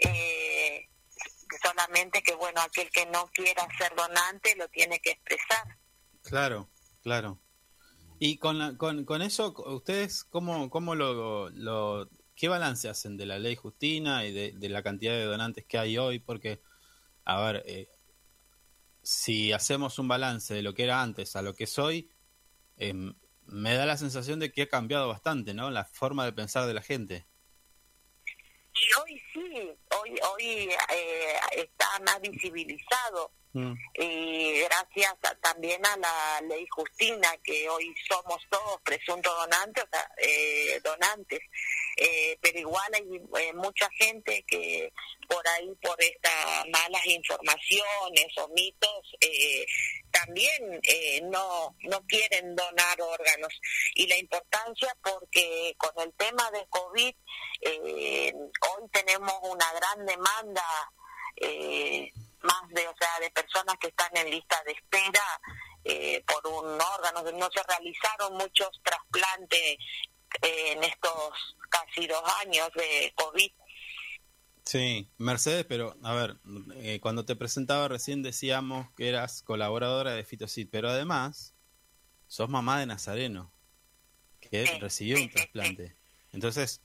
[0.00, 0.88] eh,
[1.62, 5.78] solamente que bueno, aquel que no quiera ser donante lo tiene que expresar.
[6.22, 6.68] Claro,
[7.02, 7.38] claro.
[8.18, 12.08] Y con, la- con, con eso, ¿ustedes cómo, cómo lo, lo...
[12.34, 15.78] ¿Qué balance hacen de la ley Justina y de, de la cantidad de donantes que
[15.78, 16.18] hay hoy?
[16.18, 16.60] Porque,
[17.24, 17.88] a ver, eh,
[19.02, 22.10] si hacemos un balance de lo que era antes a lo que es hoy,
[22.76, 22.94] eh,
[23.46, 25.70] me da la sensación de que ha cambiado bastante, ¿no?
[25.70, 27.26] La forma de pensar de la gente.
[28.74, 33.32] Y hoy sí, hoy, hoy eh, está más visibilizado
[33.94, 39.88] Y gracias a- también a la ley Justina, que hoy somos todos presuntos donantes, o
[39.90, 41.40] sea, eh, donantes,
[41.98, 43.04] Eh, pero igual hay
[43.40, 44.92] eh, mucha gente que
[45.26, 49.64] por ahí, por estas malas informaciones o mitos, eh,
[50.10, 53.48] también eh, no, no quieren donar órganos.
[53.94, 57.14] Y la importancia porque con el tema de COVID,
[57.64, 60.64] hoy tenemos una gran demanda.
[61.36, 62.12] Eh,
[62.46, 65.40] más de, o sea, de personas que están en lista de espera
[65.84, 67.30] eh, por un órgano.
[67.32, 69.78] No se realizaron muchos trasplantes
[70.42, 73.50] eh, en estos casi dos años de COVID.
[74.64, 76.38] Sí, Mercedes, pero a ver,
[76.74, 81.54] eh, cuando te presentaba recién decíamos que eras colaboradora de Fitocid, pero además
[82.26, 83.52] sos mamá de Nazareno,
[84.40, 85.96] que Sí, recibió sí, un sí, trasplante.
[86.32, 86.82] Entonces,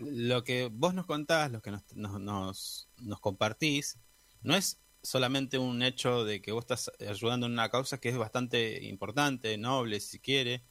[0.00, 3.98] lo que vos nos contás, lo que nos, nos, nos, nos compartís,
[4.46, 8.16] no es solamente un hecho de que vos estás ayudando en una causa que es
[8.16, 10.62] bastante importante, noble, si quiere,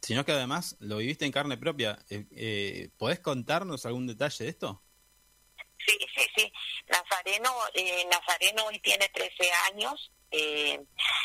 [0.00, 1.98] sino que además lo viviste en carne propia.
[2.10, 4.82] Eh, eh, ¿Podés contarnos algún detalle de esto?
[5.86, 6.52] Sí, sí, sí.
[6.88, 10.10] Nazareno, eh, Nazareno hoy tiene 13 años.
[10.30, 10.80] Eh,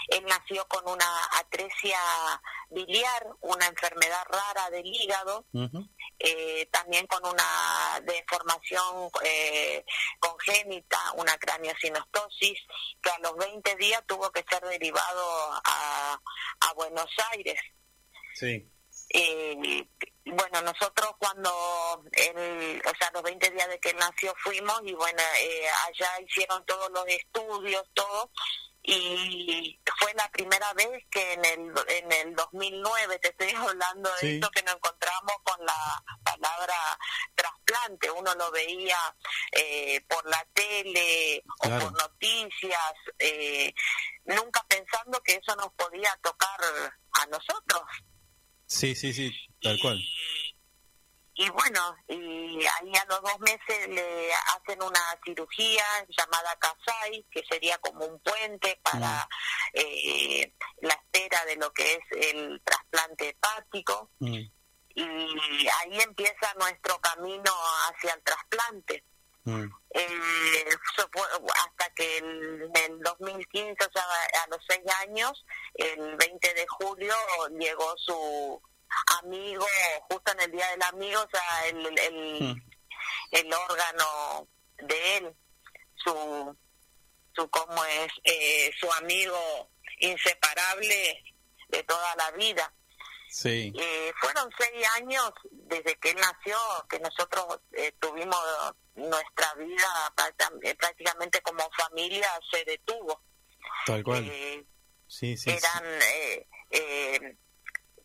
[0.10, 1.06] él nació con una
[1.40, 1.98] atresia
[2.70, 5.46] biliar, una enfermedad rara del hígado.
[6.20, 9.86] Eh, también con una deformación eh,
[10.20, 12.60] congénita, una craneosinostosis,
[13.02, 16.20] que a los 20 días tuvo que ser derivado a,
[16.62, 17.60] a Buenos Aires.
[18.36, 18.70] Sí.
[19.12, 19.88] Eh,
[20.26, 24.94] bueno, nosotros cuando, él, o sea, los 20 días de que él nació fuimos y
[24.94, 28.32] bueno, eh, allá hicieron todos los estudios, todo,
[28.92, 34.18] y fue la primera vez que en el, en el 2009, te estoy hablando de
[34.20, 34.28] Sí.
[34.36, 36.76] esto, que nos encontramos con la palabra
[37.36, 38.98] trasplante, uno lo veía
[39.52, 41.86] eh, por la tele Claro.
[41.88, 43.74] o por noticias, eh,
[44.26, 46.60] nunca pensando que eso nos podía tocar
[47.14, 47.82] a nosotros.
[48.66, 49.32] Sí, sí, sí,
[49.62, 49.98] tal cual.
[49.98, 50.49] Y
[51.48, 57.78] bueno, y ahí a los dos meses le hacen una cirugía llamada CASAI, que sería
[57.78, 59.26] como un puente para
[59.74, 62.00] eh, la espera de lo que es
[62.34, 64.10] el trasplante hepático.
[64.20, 64.36] Mm,
[64.96, 67.54] Y ahí empieza nuestro camino
[67.88, 69.04] hacia el trasplante.
[69.46, 69.64] mm.
[69.92, 70.66] eh,
[71.66, 74.04] hasta que en el 2015, o sea,
[74.44, 77.16] a los seis años, el 20 de julio
[77.58, 78.62] llegó su
[79.20, 79.66] amigo,
[80.10, 82.62] justo en el Día del Amigo, o sea, el, el, Mm.
[83.32, 85.36] el órgano de él,
[85.96, 86.58] su,
[87.36, 89.70] su cómo es, eh, su amigo
[90.00, 91.24] inseparable
[91.70, 92.74] de toda la vida.
[93.32, 96.58] Sí, Eh, fueron seis años desde que él nació
[96.90, 98.40] que nosotros eh, tuvimos
[98.96, 100.14] nuestra vida
[100.64, 103.22] eh, prácticamente como familia se detuvo.
[103.86, 104.28] tal cual.
[104.28, 104.66] Eh,
[105.08, 105.58] Sí, sí, sí.
[105.58, 107.38] eran eh, eh,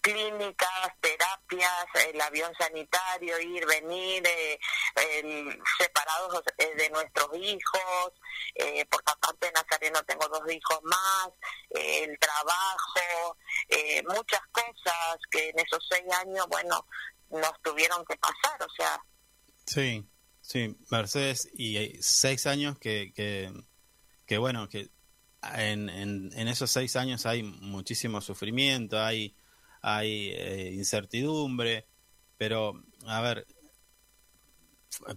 [0.05, 4.59] clínicas, terapias, el avión sanitario, ir, venir, eh,
[5.19, 8.13] el- separados eh, de nuestros hijos,
[8.55, 11.29] eh, porque aparte de Nazareno tengo dos hijos más,
[11.71, 13.37] eh, el trabajo,
[13.71, 16.87] eh, muchas cosas que en esos seis años, bueno,
[17.31, 19.01] nos tuvieron que pasar, o sea,
[19.67, 20.07] Sí,
[20.43, 23.51] sí, Mercedes, y eh, seis años que, que,
[24.27, 24.91] que bueno, que
[25.57, 29.35] en, en esos seis años hay muchísimo sufrimiento, hay,
[29.85, 31.87] hay eh, incertidumbre,
[32.39, 32.74] pero,
[33.07, 33.47] a ver,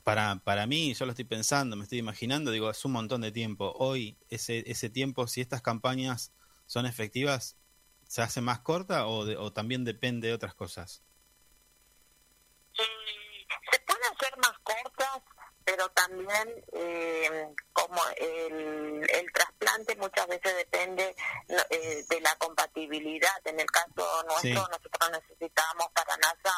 [0.03, 3.32] para, para mí, yo lo estoy pensando, me estoy imaginando, digo, es un montón de
[3.32, 3.74] tiempo.
[3.78, 6.34] Hoy, ese, ese tiempo, si estas campañas
[6.65, 7.57] son efectivas,
[8.07, 11.03] ¿se hace más corta o, de- o también depende de otras cosas?
[15.68, 21.13] Pero también eh, como el, el trasplante muchas veces depende
[21.49, 23.36] no, eh, de la compatibilidad.
[23.43, 24.53] En el caso nuestro, Sí.
[24.53, 26.53] nosotros necesitamos para NASA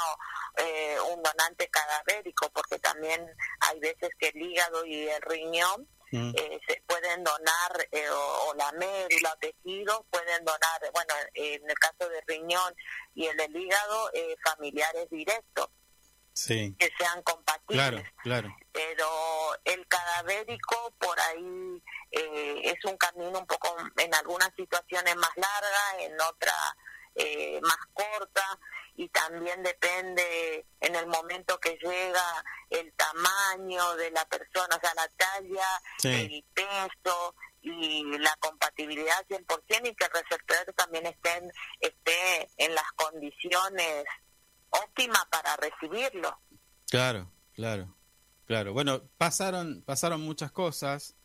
[0.57, 3.25] eh, un donante cadavérico, porque también
[3.61, 8.49] hay veces que el hígado y el riñón Mm, eh, se pueden donar eh, o,
[8.49, 12.73] o la médula o tejidos pueden donar bueno en el caso del riñón
[13.13, 15.69] y el del hígado eh, familiares directos
[16.47, 18.57] sí, que sean compatibles claro, claro.
[18.71, 19.07] pero
[19.65, 26.03] el cadavérico por ahí eh, es un camino un poco en algunas situaciones más larga
[26.03, 26.73] en otras
[27.15, 28.59] eh, más corta
[28.95, 34.93] y también depende en el momento que llega el tamaño de la persona, o sea,
[34.93, 36.09] la talla, Sí.
[36.09, 42.75] el peso y la compatibilidad 100% y que el receptor también esté en, esté en
[42.75, 44.03] las condiciones
[44.69, 46.39] óptimas para recibirlo.
[46.89, 47.95] Claro, claro,
[48.45, 48.73] claro.
[48.73, 51.15] Bueno, pasaron, pasaron muchas cosas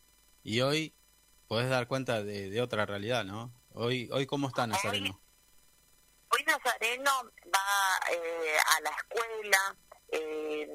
[0.43, 0.95] y hoy
[1.47, 3.53] podés dar cuenta de, de otra realidad, ¿no?
[3.73, 5.19] Hoy, hoy cómo está Nazareno.
[6.29, 7.11] Hoy Nazareno
[7.53, 9.77] va eh, a la escuela,
[10.11, 10.67] eh,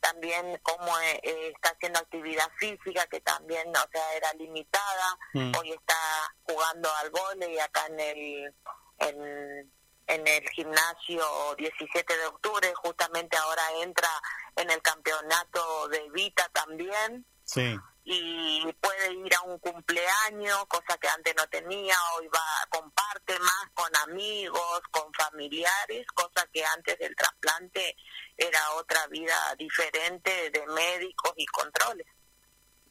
[0.00, 5.18] también como eh, está haciendo actividad física, que también, o sea, era limitada.
[5.34, 5.52] Mm.
[5.58, 5.94] Hoy está
[6.42, 8.54] jugando al vóley acá en el,
[8.98, 9.72] en,
[10.10, 11.24] en el gimnasio
[11.56, 14.08] 17 de octubre, justamente ahora entra
[14.56, 21.08] en el campeonato de Vita también Sí, y puede ir a un cumpleaños, cosa que
[21.08, 27.14] antes no tenía, hoy va, comparte más con amigos, con familiares, cosa que antes del
[27.16, 27.96] trasplante
[28.36, 32.06] era otra vida diferente de médicos y controles.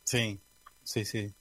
[0.03, 0.41] sí,
[0.83, 1.33] sí, sí.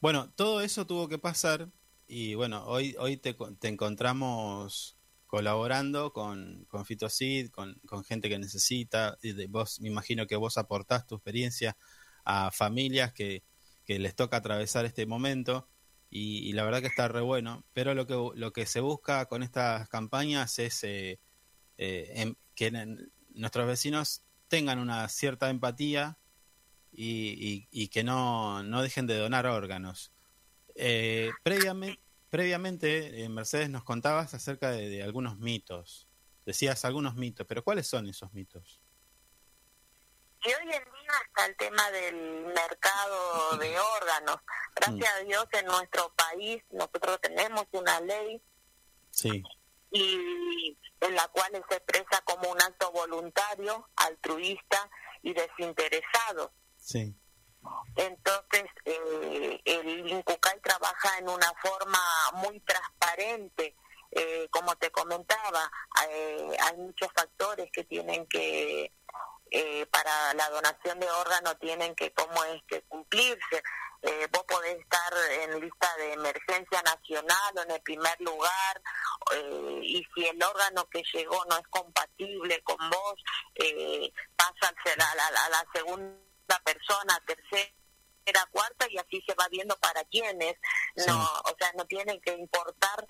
[0.00, 1.68] Bueno, todo eso tuvo que pasar
[2.08, 4.95] y bueno, hoy, hoy te, te encontramos
[5.26, 10.58] colaborando con, con Fitocid, con, con gente que necesita, y vos, me imagino que vos
[10.58, 11.76] aportás tu experiencia
[12.24, 13.42] a familias que,
[13.84, 15.68] que les toca atravesar este momento
[16.08, 19.42] y, la verdad que está re bueno, pero lo que, lo que se busca con
[19.42, 21.18] estas campañas es eh,
[21.78, 22.70] eh, em- que
[23.34, 26.18] nuestros vecinos tengan una cierta empatía
[26.92, 30.12] y, y- y que no, no dejen de donar órganos.
[30.74, 32.00] Eh, previamente,
[32.30, 36.08] previamente eh, Mercedes, nos contabas acerca de, de algunos mitos.
[36.44, 38.80] Decías algunos mitos, pero ¿cuáles son esos mitos?
[40.44, 44.36] Y hoy en día está el tema del mercado de órganos.
[44.76, 48.40] Gracias a Dios en nuestro país nosotros tenemos una ley
[49.10, 49.42] Sí,
[49.90, 54.90] y en la cual se expresa como un acto voluntario, altruista
[55.22, 56.52] y desinteresado.
[56.76, 57.14] sí,
[57.96, 61.98] Entonces, eh, el INCUCAI trabaja en una forma
[62.34, 63.74] muy transparente.
[64.12, 65.70] Eh, como te comentaba,
[66.08, 68.92] eh, hay muchos factores que tienen que,
[69.50, 73.62] eh, para la donación de órganos, tienen que, cómo es que cumplirse.
[74.02, 75.12] Eh, vos podés estar
[75.42, 78.82] en lista de emergencia nacional o en el primer lugar,
[79.82, 83.22] y si el órgano que llegó no es compatible con vos,
[84.36, 86.26] pasa a a la segunda
[86.64, 90.54] persona, tercera, cuarta, y así se va viendo para quiénes.
[91.06, 93.06] No, o sea, no tiene que importar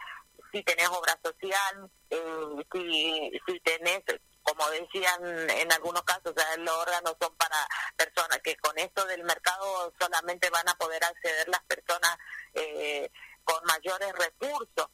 [0.53, 4.03] si tenés obra social, eh, si, si tenés
[4.47, 7.57] como decían en algunos casos, o sea, los órganos son para
[7.97, 12.19] personas que con con esto del mercado solamente van a poder acceder las personas
[12.53, 13.11] eh,
[13.45, 14.89] con mayores recursos.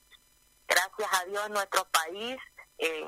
[0.68, 2.36] Gracias a Dios nuestro país,
[2.78, 3.04] eh,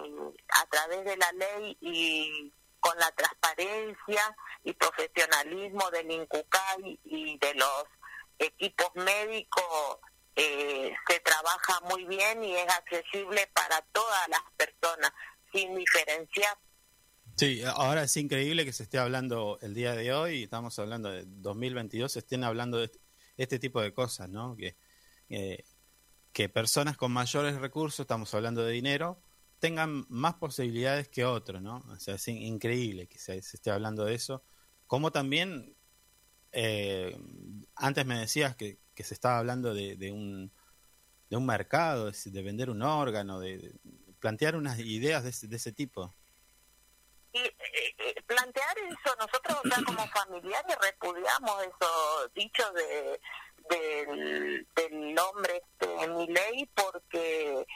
[0.48, 2.52] a través de la ley y
[2.84, 7.84] con la transparencia y profesionalismo del INCUCAI y de los
[8.38, 9.98] equipos médicos,
[10.36, 15.10] eh, se trabaja muy bien y es accesible para todas las personas,
[15.50, 16.58] sin diferenciar.
[17.36, 21.24] Sí, ahora es increíble que se esté hablando el día de hoy, estamos hablando de
[21.26, 22.90] 2022, se estén hablando de
[23.38, 24.56] este tipo de cosas, ¿no?
[24.56, 24.76] Que,
[25.30, 25.64] eh,
[26.34, 29.22] que personas con mayores recursos, estamos hablando de dinero,
[29.64, 31.82] tengan más posibilidades que otros, ¿no?
[31.88, 34.44] O sea, es increíble que se, se esté hablando de eso.
[34.86, 35.74] Como también,
[36.52, 37.16] eh,
[37.74, 40.52] antes me decías que, que se estaba hablando de, de, un,
[41.30, 43.74] de un mercado, de, de vender un órgano, de, de,
[44.20, 46.14] plantear unas ideas de ese, de ese tipo.
[47.32, 47.54] Y eh,
[48.00, 53.18] eh, plantear eso, nosotros ya como familiares repudiamos eso dicho de
[53.70, 57.66] del, del hombre este, Milei porque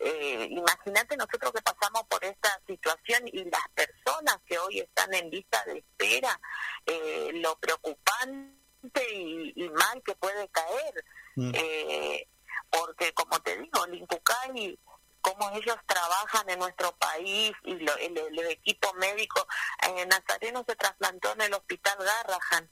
[0.00, 5.30] eh, imagínate nosotros que pasamos por esta situación y las personas que hoy están en
[5.30, 6.40] lista de espera,
[6.86, 11.04] eh, lo preocupante y, y, mal que puede caer.
[11.36, 11.52] Mm.
[11.54, 12.28] Eh,
[12.70, 14.78] porque como te digo, el Incucay
[15.20, 19.46] cómo ellos trabajan en nuestro país y lo, el, el, equipo médico.
[19.86, 22.70] Eh, Nazareno se trasplantó en el hospital Garrahan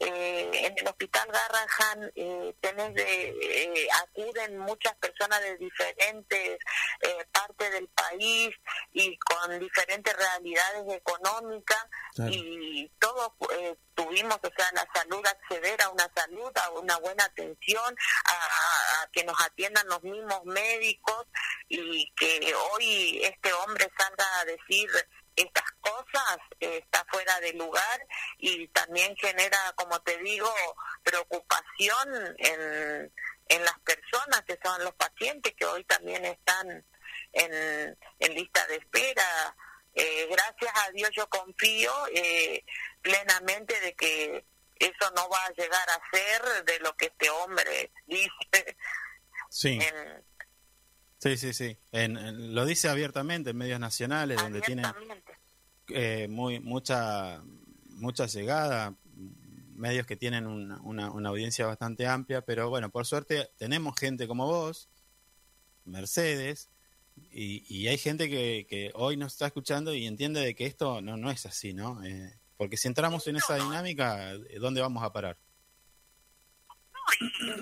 [0.00, 6.58] eh, en el hospital Garrahan eh, tenés de, eh, acuden muchas personas de diferentes
[7.02, 8.50] eh, partes del país
[8.92, 11.84] y con diferentes realidades económicas
[12.14, 12.30] claro.
[12.32, 17.24] y todos eh, tuvimos, o sea, la salud, acceder a una salud, a una buena
[17.24, 17.94] atención,
[18.26, 21.26] a, a que nos atiendan los mismos médicos
[21.68, 24.88] y que hoy este hombre salga a decir
[25.36, 28.06] estas cosas eh, está fuera de lugar
[28.38, 30.52] y también genera, como te digo,
[31.02, 33.12] preocupación en,
[33.48, 36.84] en las personas que son los pacientes que hoy también están
[37.32, 39.56] en, en lista de espera.
[39.94, 42.64] Eh, gracias a Dios yo confío eh,
[43.02, 44.44] plenamente de que
[44.78, 48.76] eso no va a llegar a ser de lo que este hombre dice.
[49.50, 49.78] Sí.
[49.80, 50.24] En,
[51.20, 51.76] Sí, sí, sí.
[51.92, 54.86] En, en, lo dice abiertamente en medios nacionales, donde tienen
[55.88, 57.42] eh, muy mucha
[57.88, 58.96] mucha llegada,
[59.74, 64.26] medios que tienen una, una, una, audiencia bastante amplia, pero bueno, por suerte tenemos gente
[64.26, 64.88] como vos,
[65.84, 66.70] Mercedes,
[67.30, 71.02] y, y hay gente que, que, hoy nos está escuchando y entiende de que esto
[71.02, 72.02] no, no es así, ¿no?
[72.02, 75.36] Eh, porque si entramos en esa dinámica, ¿dónde vamos a parar?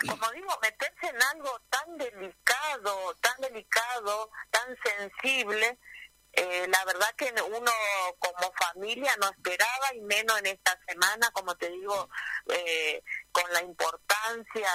[0.08, 5.78] Como digo, meterse en algo tan delicado, tan delicado, tan sensible,
[6.32, 7.70] eh, la verdad que uno
[8.18, 12.08] como familia no esperaba y menos en esta semana, como te digo,
[12.50, 13.02] eh,
[13.32, 14.68] con la importancia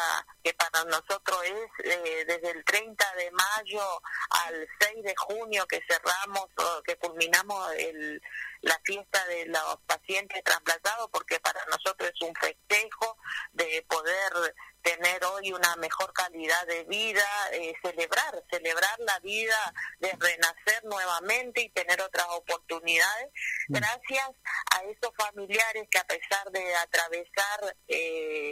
[0.44, 4.02] que para nosotros es eh, desde el 30 de mayo
[4.46, 6.48] al 6 de junio que cerramos,
[6.86, 8.22] que culminamos el,
[8.62, 13.18] la fiesta de los pacientes trasplantados, porque para nosotros es un festejo
[13.52, 20.12] de poder tener hoy una mejor calidad de vida, eh, celebrar, celebrar la vida, de
[20.20, 23.30] renacer nuevamente y tener otras oportunidades,
[23.70, 23.76] mm.
[23.76, 24.30] gracias
[24.72, 28.43] a esos familiares que a pesar de atravesar eh,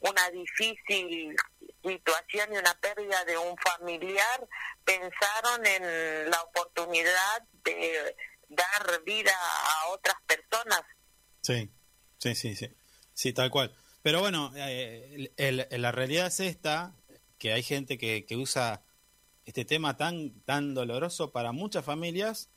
[0.00, 1.34] una difícil
[1.82, 4.48] situación y una pérdida de un familiar,
[4.84, 8.16] pensaron en la oportunidad de
[8.48, 10.82] dar vida a otras personas.
[11.42, 11.70] Sí,
[12.18, 12.68] sí, sí, sí,
[13.14, 13.74] sí, tal cual.
[14.02, 15.30] Pero bueno, eh,
[15.70, 16.94] la realidad es esta,
[17.38, 18.82] que hay gente que, que usa
[19.44, 22.50] este tema tan, tan doloroso para muchas familias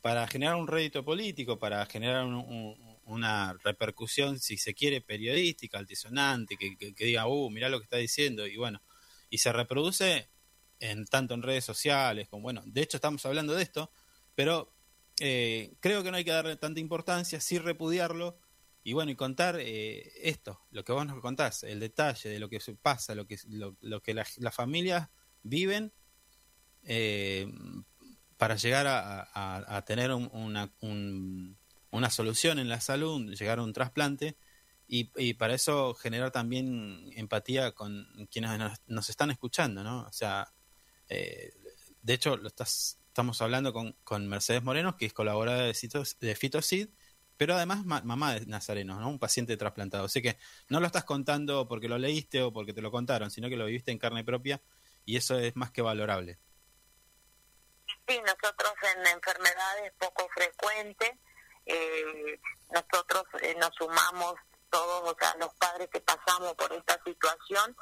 [0.00, 6.56] para generar un rédito político, para generar un, una repercusión, si se quiere, periodística, altisonante,
[6.56, 8.82] que, que, diga, uh, mirá lo que está diciendo, y bueno,
[9.30, 10.28] y se reproduce
[10.80, 13.90] en tanto en redes sociales como, bueno, de hecho estamos hablando de esto,
[14.34, 14.72] pero
[15.20, 18.38] eh, creo que no hay que darle tanta importancia, sí repudiarlo,
[18.84, 22.48] y bueno, y contar eh, esto, lo que vos nos contás, el detalle de lo
[22.48, 25.08] que pasa, lo que, lo, lo que las la familias
[25.42, 25.92] viven
[26.84, 27.46] eh,
[28.36, 31.58] para llegar a, a, tener un,
[31.90, 34.36] una, solución en la salud, llegar a un trasplante
[34.86, 40.02] y, para eso generar también empatía con quienes nos, están escuchando, ¿no?
[40.02, 40.52] O sea,
[41.08, 41.52] eh,
[42.00, 46.18] de hecho, lo estás, estamos hablando con, con Mercedes Moreno, que es colaboradora de, Citos,
[46.20, 46.88] de Fitocid,
[47.36, 49.08] pero además ma mamá de Nazareno, ¿no?
[49.08, 50.06] un paciente trasplantado.
[50.06, 53.48] Así que no lo estás contando porque lo leíste o porque te lo contaron, sino
[53.48, 54.60] que lo viviste en carne propia
[55.04, 56.38] y eso es más que valorable.
[58.06, 61.12] Sí, nosotros en enfermedades poco frecuentes
[61.68, 62.40] eh,
[62.70, 64.34] nosotros eh, nos sumamos
[64.70, 67.74] todos, o sea, los padres que pasamos por esta situación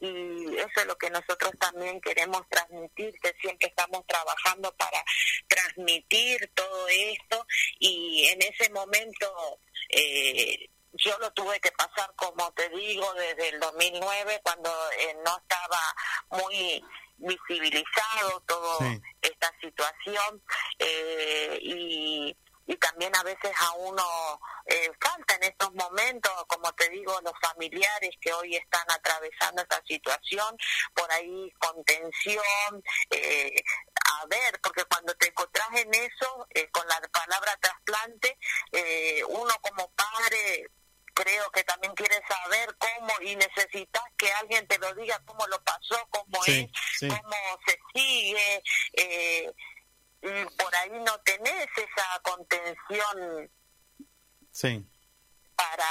[0.00, 5.02] y eso es lo que nosotros también queremos transmitir, que siempre estamos trabajando para
[5.48, 7.46] transmitir todo esto
[7.78, 9.58] y en ese momento
[9.90, 15.36] eh, yo lo tuve que pasar, como te digo, desde el 2009, cuando eh, no
[15.38, 15.80] estaba
[16.30, 16.84] muy
[17.16, 19.00] visibilizado toda Sí.
[19.22, 20.42] esta situación
[20.78, 22.36] eh, y,
[22.66, 27.34] y también a veces a uno eh, falta en estos momentos, como te digo, los
[27.40, 30.56] familiares que hoy están atravesando esta situación,
[30.94, 33.62] por ahí contención, eh,
[34.22, 38.38] a ver, porque cuando te encontrás en eso, eh, con la palabra trasplante,
[38.72, 40.68] eh, uno como padre
[41.14, 45.62] creo que también quiere saber cómo y necesitas que alguien te lo diga cómo lo
[45.62, 47.08] pasó, cómo Sí, es, sí.
[47.08, 47.36] cómo
[47.66, 48.62] se sigue.
[48.94, 49.52] Eh,
[50.24, 53.50] y por ahí no tenés esa contención
[54.50, 54.86] Sí,
[55.56, 55.84] para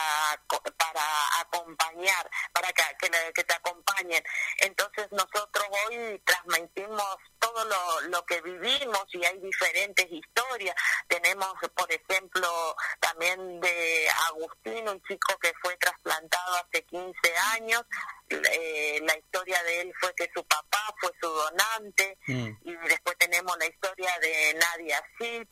[0.77, 4.23] para acompañar, para que, que te acompañen.
[4.59, 7.17] Entonces nosotros hoy transmitimos
[7.53, 10.75] todo lo, lo que vivimos y hay diferentes historias.
[11.07, 17.13] Tenemos, por ejemplo, también de Agustín, un chico que fue trasplantado hace 15
[17.53, 17.83] años.
[18.29, 22.49] Eh, la historia de él fue que su papá fue su donante Mm.
[22.63, 25.47] y después tenemos la historia de Nadia Sid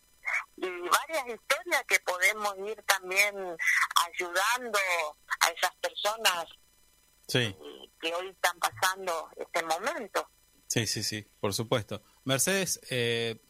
[0.57, 3.35] y varias historias que podemos ir también
[4.07, 4.79] ayudando
[5.41, 6.45] a esas personas
[7.27, 7.55] sí,
[7.99, 10.27] que hoy están pasando este momento.
[10.71, 12.01] Sí, sí, sí, por supuesto.
[12.23, 13.41] Mercedes, eh,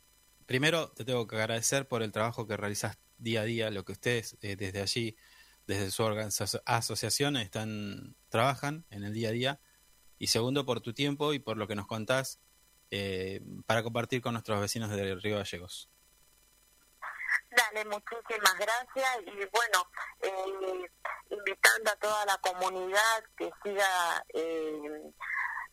[0.45, 3.91] primero te tengo que agradecer por el trabajo que realizas día a día, lo que
[3.91, 5.15] ustedes eh, desde allí,
[5.67, 6.03] desde su
[6.65, 9.59] asociación, están, trabajan en el día a día.
[10.17, 12.39] Y segundo, por tu tiempo y por lo que nos contás
[12.89, 15.89] eh, para compartir con nuestros vecinos de Río Gallegos.
[17.51, 19.87] Dale, muchísimas gracias y bueno,
[20.21, 20.89] eh,
[21.29, 25.11] invitando a toda la comunidad que siga eh,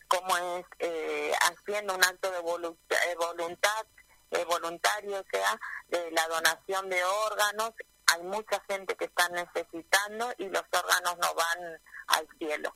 [0.08, 3.86] como es eh, haciendo un acto de voluntad, voluntad
[4.30, 7.72] eh, voluntario, o sea, de la donación de órganos.
[8.06, 12.74] Hay mucha gente que está necesitando y los órganos no van al cielo.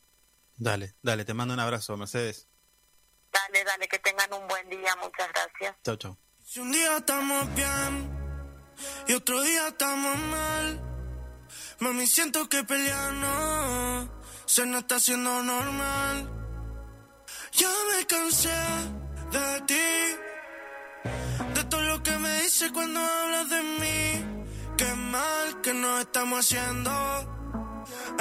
[0.57, 2.49] Dale, dale, te mando un abrazo, Mercedes.
[3.33, 5.76] Dale, dale, que tengan un buen día, muchas gracias.
[5.83, 6.18] Chau, chau.
[6.45, 8.11] Si un día estamos bien
[9.07, 10.80] y otro día estamos mal,
[11.78, 16.41] mami, siento que pelear no se nos está haciendo normal.
[17.53, 18.49] Ya me cansé
[19.31, 19.91] de ti,
[21.55, 24.25] de todo lo que me dices cuando hablas de mí.
[24.79, 26.91] Qué mal que nos estamos haciendo.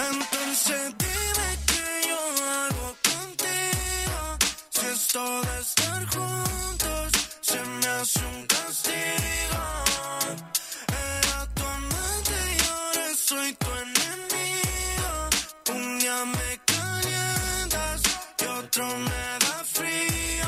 [0.10, 2.20] Entonces dime qué yo
[2.56, 4.20] hago contigo.
[4.70, 7.12] Si esto de estar juntos
[7.42, 9.64] se me hace un castigo.
[11.18, 13.71] Era tu amante y ahora soy tu
[18.72, 20.46] otro me da frío.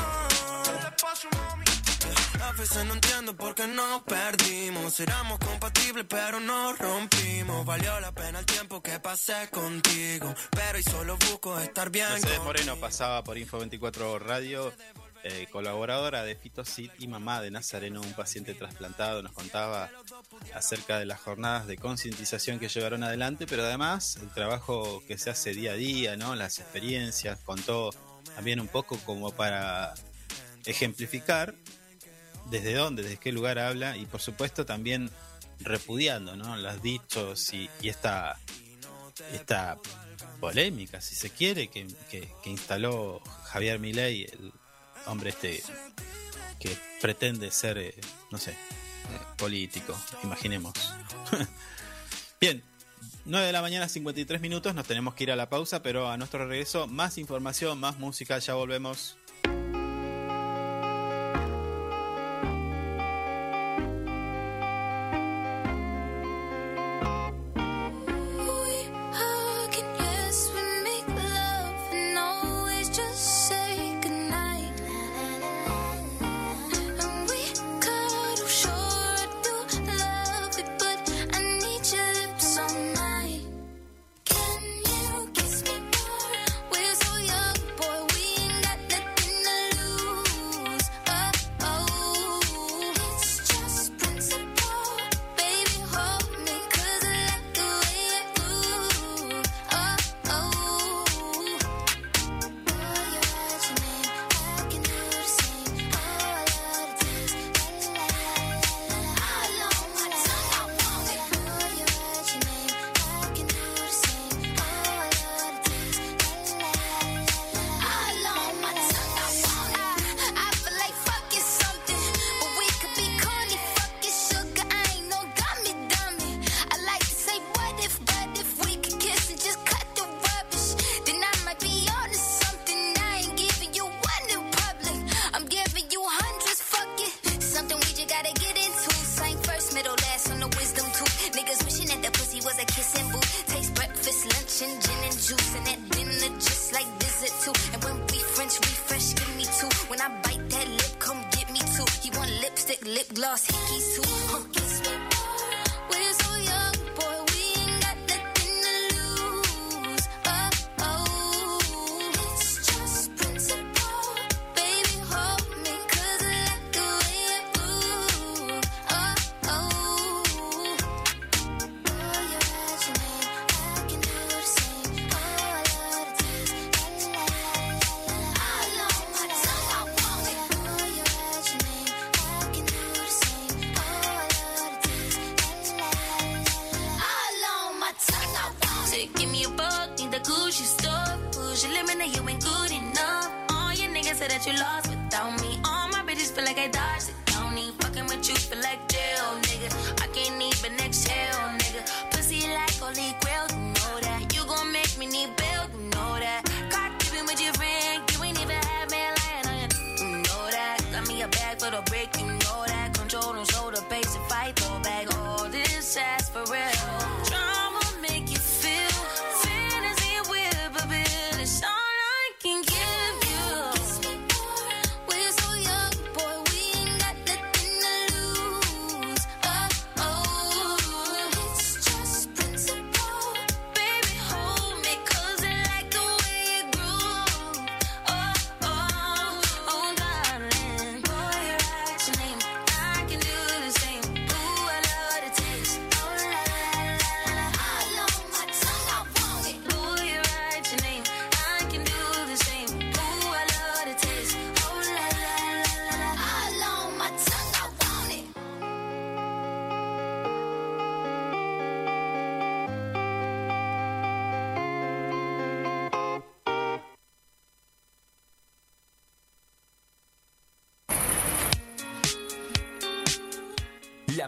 [2.42, 4.98] A veces no entiendo por qué nos perdimos.
[5.00, 7.66] Éramos compatibles, pero nos rompimos.
[7.66, 10.34] Valió la pena el tiempo que pasé contigo.
[10.50, 12.08] Pero y solo busco estar bien.
[12.10, 12.40] Mercedes.
[12.40, 14.72] Moreno pasaba por Info 24 Radio,
[15.22, 19.22] eh, colaboradora de Fitosit y mamá de Nazareno, un paciente trasplantado.
[19.22, 19.90] Nos contaba
[20.54, 25.30] acerca de las jornadas de concientización que llevaron adelante, pero además el trabajo que se
[25.30, 26.34] hace día a día, ¿no?
[26.34, 27.38] las experiencias.
[27.44, 27.90] Contó
[28.34, 29.94] también un poco como para
[30.64, 31.54] ejemplificar
[32.50, 35.10] desde dónde, desde qué lugar habla y por supuesto también
[35.60, 36.56] repudiando ¿no?
[36.56, 38.38] los dichos y, y esta,
[39.32, 39.78] esta
[40.40, 41.86] polémica, si se quiere, que,
[42.44, 44.52] instaló Javier Milei, el
[45.06, 45.62] hombre este
[46.58, 47.94] que pretende ser, eh,
[48.30, 48.56] no sé, eh,
[49.36, 50.72] político, imaginemos.
[52.40, 52.62] Bien,
[53.26, 56.18] 9 de la mañana, 53 minutos, nos tenemos que ir a la pausa, pero a
[56.18, 59.16] nuestro regreso, más información, más música, ya volvemos.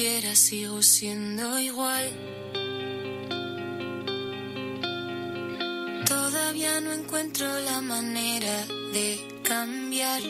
[0.00, 2.06] quiera sigo siendo igual.
[6.06, 10.22] Todavía no encuentro la manera de cambiar.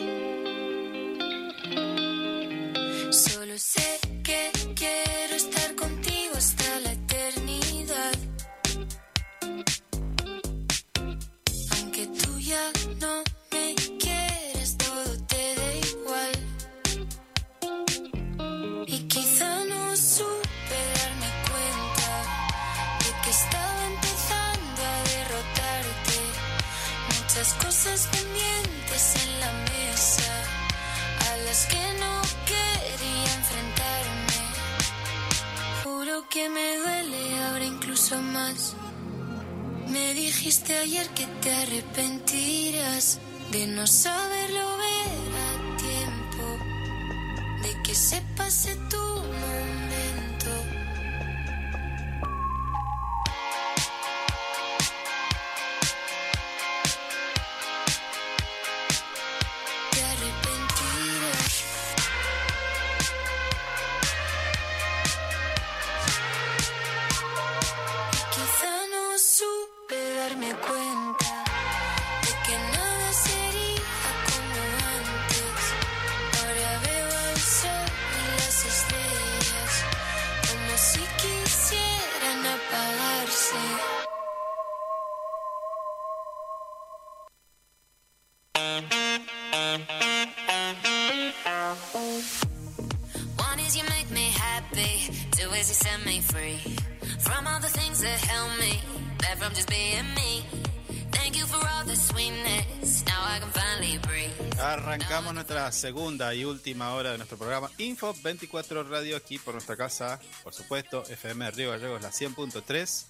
[105.71, 110.53] Segunda y última hora de nuestro programa Info 24 Radio aquí por nuestra casa, por
[110.53, 113.05] supuesto, FM Río Gallegos, la 100.3,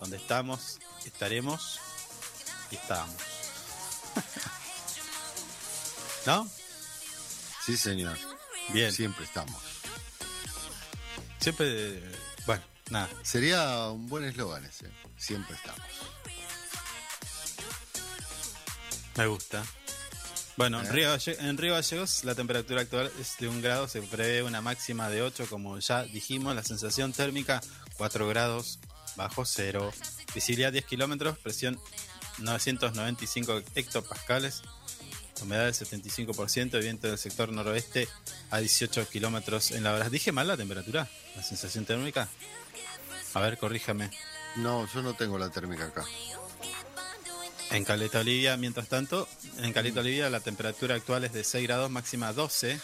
[0.00, 1.80] donde estamos, estaremos
[2.70, 3.16] y estamos.
[6.26, 6.48] ¿No?
[7.64, 8.16] Sí, señor.
[8.68, 8.92] Bien.
[8.92, 9.62] Siempre estamos.
[11.38, 12.02] Siempre,
[12.46, 13.08] bueno, nada.
[13.22, 14.90] Sería un buen eslogan ese.
[15.16, 15.82] Siempre estamos.
[19.16, 19.64] Me gusta.
[20.60, 20.92] Bueno, en ¿Eh?
[20.92, 25.08] Río, en Río Gallegos la temperatura actual es de un grado, se prevé una máxima
[25.08, 27.62] de 8, como ya dijimos, la sensación térmica
[27.96, 28.78] 4 grados
[29.16, 29.90] bajo cero,
[30.34, 31.80] visibilidad 10 kilómetros, presión
[32.40, 34.60] 995 hectopascales,
[35.40, 38.06] humedad del 75%, viento del sector noroeste
[38.50, 40.10] a 18 kilómetros en la hora.
[40.10, 41.08] ¿Dije mal la temperatura?
[41.36, 42.28] ¿La sensación térmica?
[43.32, 44.10] A ver, corríjame.
[44.56, 46.04] No, yo no tengo la térmica acá.
[47.70, 51.90] En Caleta Olivia, mientras tanto, en Caleta Olivia la temperatura actual es de 6 grados,
[51.90, 52.80] máxima 12.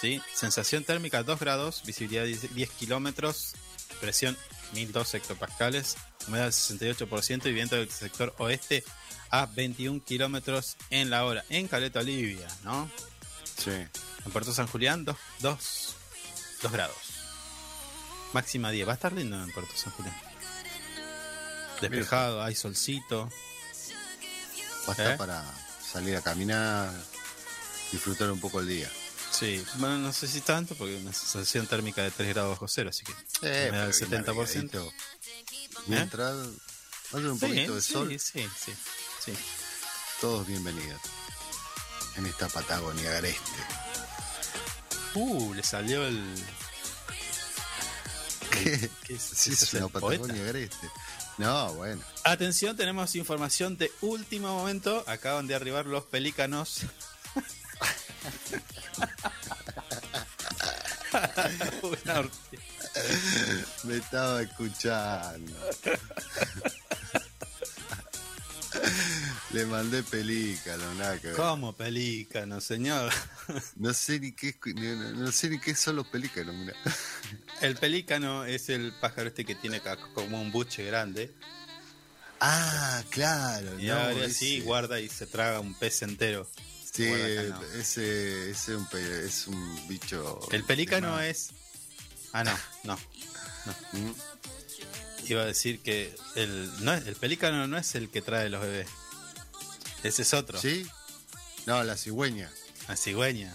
[0.00, 0.20] ¿Sí?
[0.34, 3.54] Sensación térmica 2 grados, visibilidad 10 10 kilómetros,
[4.00, 4.36] presión
[4.72, 8.84] 1002 hectopascales, humedad del 68% y viento del sector oeste
[9.30, 11.44] a 21 kilómetros en la hora.
[11.48, 12.90] En Caleta Olivia, ¿no?
[13.56, 13.70] Sí.
[13.70, 15.96] En Puerto San Julián, 2 dos,
[16.62, 16.96] dos grados.
[18.32, 18.86] Máxima 10.
[18.86, 20.27] Va a estar lindo en Puerto San Julián.
[21.80, 23.30] Despejado, hay solcito.
[24.86, 25.16] Basta ¿Eh?
[25.16, 25.44] para
[25.92, 26.90] salir a caminar,
[27.92, 28.90] disfrutar un poco el día.
[29.30, 32.90] Sí, bueno, no sé si tanto, porque una sensación térmica de 3 grados bajo cero,
[32.90, 33.12] así que
[33.42, 34.30] Eh, me da el pero bien 70%.
[34.30, 34.92] abrigadito.
[35.86, 36.34] Mientras
[37.12, 38.74] haya un Sí, poquito de sí, sol, sí, sí,
[39.24, 39.32] sí.
[40.20, 41.00] todos bienvenidos.
[42.16, 43.40] En esta Patagonia agreste.
[45.14, 46.34] Uh, le salió el.
[48.50, 48.90] ¿Qué?
[49.04, 49.22] ¿Qué es?
[49.22, 50.22] Sí, ¿Ese es es una el poeta?
[50.22, 50.90] Patagonia agreste.
[51.38, 52.02] No, bueno.
[52.24, 55.04] Atención, tenemos información de último momento.
[55.06, 56.80] Acaban de arribar los pelícanos.
[63.84, 65.52] Me estaba escuchando.
[69.50, 71.36] Le mandé pelícano, nada que ver.
[71.36, 73.12] ¿Cómo pelícano, señor?
[73.76, 76.74] No sé ni qué, no, no- sé ni qué son los pelícanos, mirá.
[77.60, 79.80] El pelícano es el pájaro este que tiene
[80.14, 81.32] como un buche grande.
[82.40, 83.78] Ah, claro.
[83.80, 86.48] Y no, así, ese- guarda y se traga un pez entero.
[86.92, 87.80] Sí, Guarda acá, no.
[87.80, 90.40] ese, ese un pe- es un bicho.
[90.52, 91.50] El pelícano es.
[92.32, 92.96] Ah, no, no.
[93.92, 94.12] ¿Mm?
[95.26, 98.88] Iba a decir que el, no el pelícano no es el que trae los bebés.
[100.02, 100.60] Ese es otro.
[100.60, 100.86] ¿Sí?
[101.66, 102.50] No, la cigüeña.
[102.88, 103.52] La cigüeña.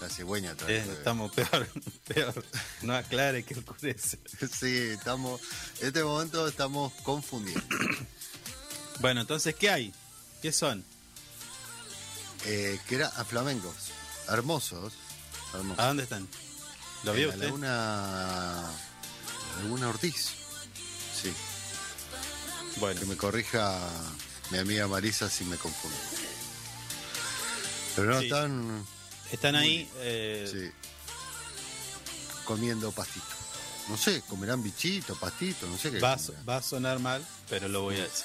[0.00, 1.68] La cigüeña trae Eh, estamos peor,
[2.08, 2.44] peor.
[2.82, 4.18] No aclare que oscurece.
[4.58, 5.40] Sí, estamos.
[5.80, 7.62] En este momento estamos confundidos.
[9.00, 9.94] Bueno, entonces, ¿qué hay?
[10.42, 10.84] ¿Qué son?
[12.44, 13.74] Eh, que era a flamencos.
[14.28, 14.92] Hermosos.
[15.54, 15.78] hermosos.
[15.78, 16.28] ¿A dónde están?
[17.04, 17.44] ¿Lo vio usted?
[17.44, 18.70] Laguna.
[19.62, 20.32] Laguna Ortiz.
[21.18, 21.32] Sí.
[22.76, 23.78] Bueno, Que me corrija
[24.50, 25.96] mi amiga Marisa si me confundo.
[27.96, 28.26] Pero no Sí.
[28.26, 28.86] están.
[29.32, 29.88] Están ahí.
[29.98, 30.70] eh, Sí.
[32.44, 33.26] Comiendo pastito.
[33.88, 36.00] No sé, comerán bichito, pastito, no sé qué.
[36.00, 36.48] va, a, comerán.
[36.48, 38.24] va a sonar mal, pero lo voy a decir.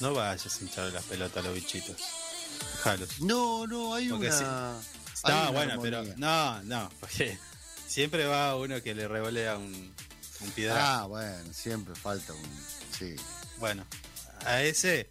[0.00, 1.96] No vayas a hinchar las pelotas a los bichitos.
[2.76, 3.20] Déjalos.
[3.20, 4.78] No, no, hay Porque una.
[4.78, 7.38] hay No, una bueno, pero no, no, porque
[7.86, 9.94] siempre va uno que le revolea un,
[10.40, 11.00] un piedra.
[11.00, 12.66] Ah, bueno, siempre falta un.
[12.98, 13.14] Sí.
[13.58, 13.84] Bueno,
[14.46, 15.10] a ese,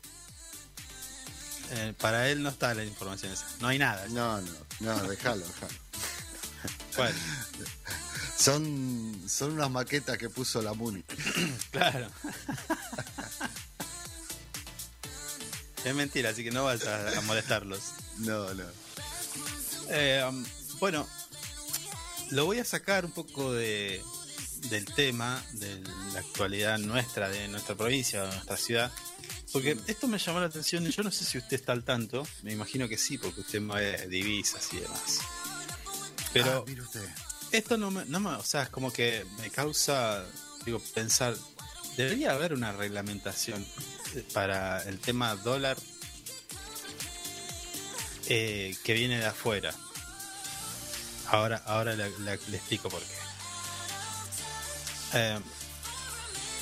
[1.71, 3.45] eh, para él no está la información esa.
[3.59, 4.07] No hay nada.
[4.09, 5.73] No, no, no, déjalo, déjalo.
[6.97, 7.17] Bueno,
[8.37, 11.03] Son, son unas maquetas que puso la Muni.
[11.71, 12.07] claro.
[15.83, 17.81] es mentira, así que no vas a, a molestarlos.
[18.19, 18.63] No, no.
[19.89, 20.45] Eh, um,
[20.79, 21.07] bueno,
[22.31, 24.03] lo voy a sacar un poco de,
[24.69, 25.81] del tema, de
[26.13, 28.91] la actualidad nuestra, de nuestra provincia, de nuestra ciudad,
[29.51, 32.25] porque esto me llamó la atención y yo no sé si usted está al tanto,
[32.43, 35.19] me imagino que sí, porque usted mueve divisas y demás.
[36.33, 37.07] Pero Ah, mire usted.
[37.51, 40.23] esto no me, no me- o sea, es como que me causa,
[40.65, 41.35] digo, pensar,
[41.97, 43.65] debería haber una reglamentación
[44.15, 45.77] eh, para el tema dólar
[48.27, 49.73] eh, que viene de afuera.
[51.27, 53.15] Ahora, ahora le, le- le explico por qué.
[55.13, 55.39] Eh,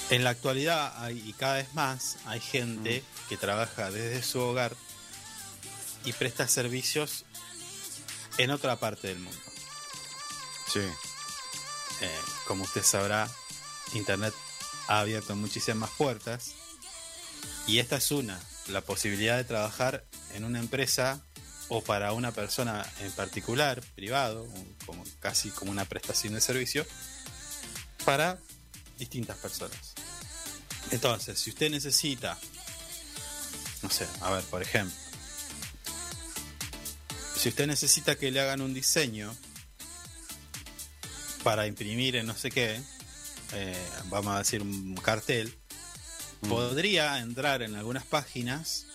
[0.09, 4.75] en la actualidad hay, y cada vez más hay gente que trabaja desde su hogar
[6.05, 7.25] y presta servicios
[8.37, 9.39] en otra parte del mundo.
[10.71, 10.79] Sí.
[12.01, 13.29] Eh, como usted sabrá,
[13.93, 14.33] Internet
[14.87, 16.53] ha abierto muchísimas puertas
[17.65, 21.21] Y esta es una, la posibilidad de trabajar en una empresa
[21.67, 24.47] o para una persona en particular, privado,
[24.85, 26.85] como, casi como una prestación de servicio,
[28.05, 28.39] para
[28.97, 29.93] distintas personas.
[30.91, 32.37] Entonces, si usted necesita,
[33.83, 34.95] no sé, a ver, por ejemplo,
[37.35, 39.35] si usted necesita que le hagan un diseño
[41.43, 42.81] para imprimir en no sé qué,
[43.53, 45.55] eh, vamos a decir un cartel,
[46.49, 48.85] podría entrar en algunas páginas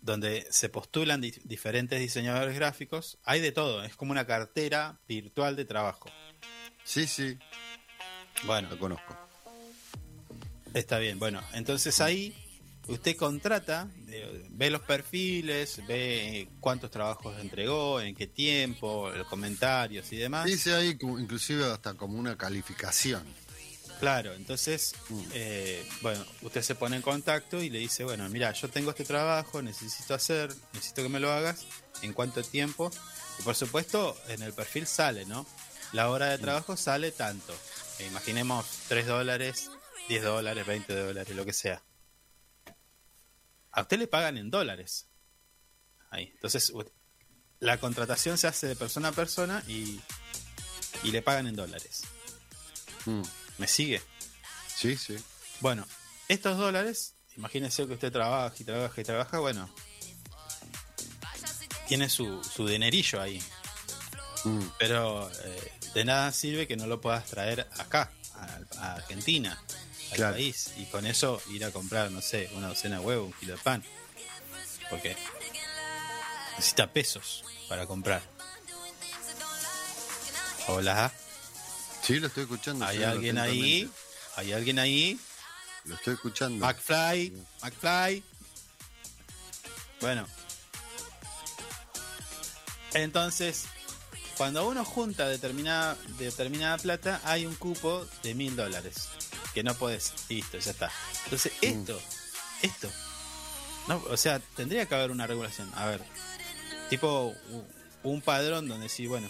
[0.00, 3.18] donde se postulan di- diferentes diseñadores gráficos.
[3.24, 6.08] Hay de todo, es como una cartera virtual de trabajo.
[6.84, 7.38] Sí, sí,
[8.44, 9.16] Bueno, lo conozco.
[10.74, 12.34] Está bien, bueno, entonces ahí
[12.88, 20.12] usted contrata, eh, ve los perfiles, ve cuántos trabajos entregó, en qué tiempo, los comentarios
[20.12, 20.44] y demás.
[20.44, 23.24] Dice ahí inclusive hasta como una calificación.
[23.98, 25.22] Claro, entonces, Mm.
[25.32, 29.04] eh, bueno, usted se pone en contacto y le dice, bueno, mira, yo tengo este
[29.04, 31.64] trabajo, necesito hacer, necesito que me lo hagas,
[32.02, 32.90] en cuánto tiempo.
[33.40, 35.46] Y por supuesto, en el perfil sale, ¿no?
[35.92, 37.52] La hora de trabajo sale tanto.
[37.98, 39.70] Eh, imaginemos 3 dólares,
[40.08, 41.82] 10 dólares, 20 dólares, lo que sea.
[43.72, 45.08] A usted le pagan en dólares.
[46.10, 46.30] Ahí.
[46.34, 46.72] Entonces,
[47.60, 50.00] la contratación se hace de persona a persona y,
[51.02, 52.02] y le pagan en dólares.
[53.04, 53.22] Mm,
[53.58, 54.02] ¿Me sigue?
[54.74, 55.16] Sí, sí.
[55.60, 55.86] Bueno,
[56.28, 59.68] estos dólares, imagínese que usted trabaja y trabaja y trabaja, bueno,
[61.86, 63.42] tiene su, su dinerillo ahí,
[64.44, 69.60] Mm, pero eh, de nada sirve que no lo puedas traer acá, a, a Argentina,
[70.10, 70.34] al Claro.
[70.34, 73.56] país, y con eso ir a comprar, no sé, una docena de huevos, un kilo
[73.56, 73.84] de pan,
[74.90, 75.16] porque
[76.56, 78.22] necesita pesos para comprar.
[80.68, 81.12] Hola,
[82.02, 82.86] Sí, lo estoy escuchando.
[82.86, 83.90] ¿hay alguien ahí?
[84.36, 85.18] ¿Hay alguien ahí?
[85.84, 86.64] Lo estoy escuchando.
[86.64, 87.32] McFly,
[87.62, 88.22] McFly.
[90.00, 90.26] Bueno.
[92.94, 93.64] Entonces,
[94.38, 99.08] cuando uno junta determinada, determinada plata, hay un cupo de mil dólares.
[99.52, 100.12] Que no puedes.
[100.30, 100.90] Listo, ya está.
[101.24, 102.00] Entonces, esto,
[102.62, 102.88] esto.
[103.88, 105.70] No, o sea, tendría que haber una regulación.
[105.74, 106.02] A ver,
[106.88, 107.34] tipo
[108.04, 109.28] un padrón donde sí, bueno,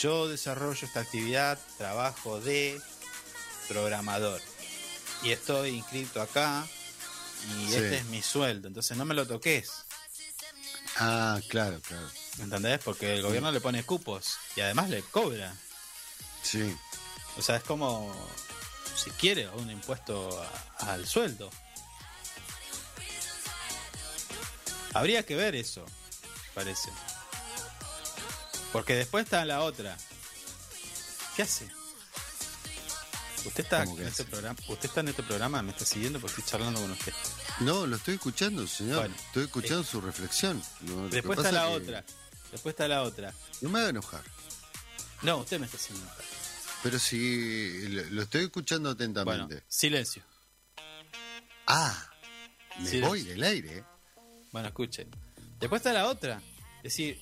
[0.00, 2.80] yo desarrollo esta actividad, trabajo de
[3.68, 4.40] programador
[5.22, 6.66] y estoy inscrito acá
[7.48, 7.74] y Sí.
[7.76, 9.70] este es mi sueldo, entonces no me lo toques,
[10.96, 12.06] Ah, claro, claro.
[12.38, 12.80] ¿Entendés?
[12.84, 15.54] Porque el gobierno le pone cupos y además le cobra.
[16.42, 16.74] Sí.
[17.38, 18.14] O sea, es como
[18.96, 20.42] si quiere un impuesto
[20.78, 21.50] a- al sueldo.
[24.94, 25.84] Habría que ver eso,
[26.54, 26.90] parece.
[28.72, 29.96] Porque después está la otra.
[31.36, 31.66] ¿Qué hace?
[33.44, 36.20] Usted está ¿Cómo que en este programa, usted está en este programa, me está siguiendo
[36.20, 37.12] porque estoy charlando con usted.
[37.60, 38.98] No, lo estoy escuchando, señor.
[39.00, 40.62] Bueno, estoy escuchando su reflexión.
[41.10, 42.04] Que Después está la que otra.
[42.52, 43.32] Después está la otra.
[43.60, 44.22] No me haga enojar.
[45.22, 46.24] No, usted me está haciendo enojar.
[46.82, 49.64] Pero si lo, lo estoy escuchando Bueno, atentamente.
[49.68, 50.22] silencio.
[51.66, 52.10] Ah,
[52.78, 53.08] me Silencio.
[53.08, 53.84] voy del aire.
[54.52, 55.08] Bueno, escuchen.
[55.58, 56.42] Después está la otra.
[56.78, 57.20] Es decir,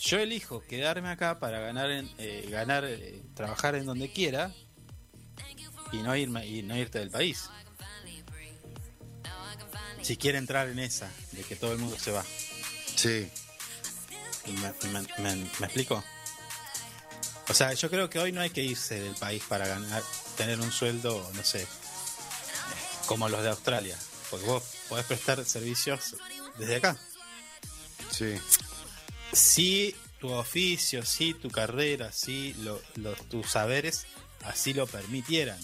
[0.00, 4.52] yo elijo quedarme acá para ganar, en- eh, ganar, eh, trabajar en donde quiera
[5.92, 7.48] y no irme y no irte del país.
[10.02, 12.22] Si quiere entrar en esa de que todo el mundo se va,
[12.96, 13.28] Sí,
[14.46, 16.02] ¿me, me- me- me explico?
[17.48, 20.02] O sea, yo creo que hoy no hay que irse del país para ganar,
[20.36, 21.66] tener un sueldo, no sé,
[23.06, 23.98] como los de Australia,
[24.30, 26.16] porque vos podés prestar servicios
[26.58, 26.96] desde acá.
[28.10, 28.34] sí.
[29.32, 34.06] si tu oficio, si tu carrera, si lo- los, tus saberes
[34.44, 35.58] así lo permitieran.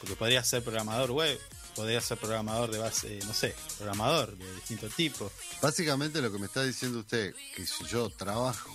[0.00, 1.40] Porque podrías ser programador web,
[1.78, 5.30] podrías ser programador de base, no sé, programador de distinto tipo.
[5.62, 8.74] Básicamente lo que me está diciendo usted, que si yo trabajo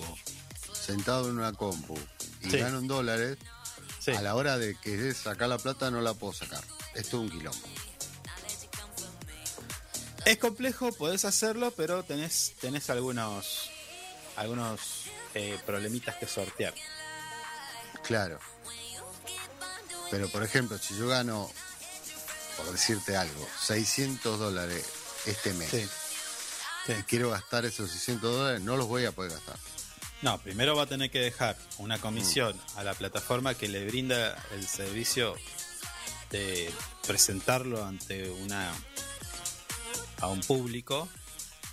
[0.74, 2.00] sentado en una compu
[2.42, 2.58] y Sí.
[2.60, 3.38] gano en dólares,
[4.00, 6.64] Sí, a la hora de que sacar la plata no la puedo sacar.
[6.96, 7.68] Esto es un quilombo.
[10.26, 13.70] es complejo, podés hacerlo, pero tenés, tenés algunos,
[14.38, 14.80] algunos
[15.34, 16.74] eh, problemitas que sortear.
[18.04, 18.40] Claro.
[20.10, 21.52] Pero por ejemplo, si yo gano,
[22.58, 24.86] por decirte algo, 600 dólares
[25.26, 25.88] este mes Sí.
[26.86, 26.94] Sí.
[27.00, 29.58] y quiero gastar esos 600 dólares, no los voy a poder gastar.
[30.22, 34.42] No, primero va a tener que dejar una comisión a la plataforma que le brinda
[34.54, 35.36] el servicio
[36.30, 36.72] de
[37.06, 38.72] presentarlo ante una
[40.22, 41.10] a un público.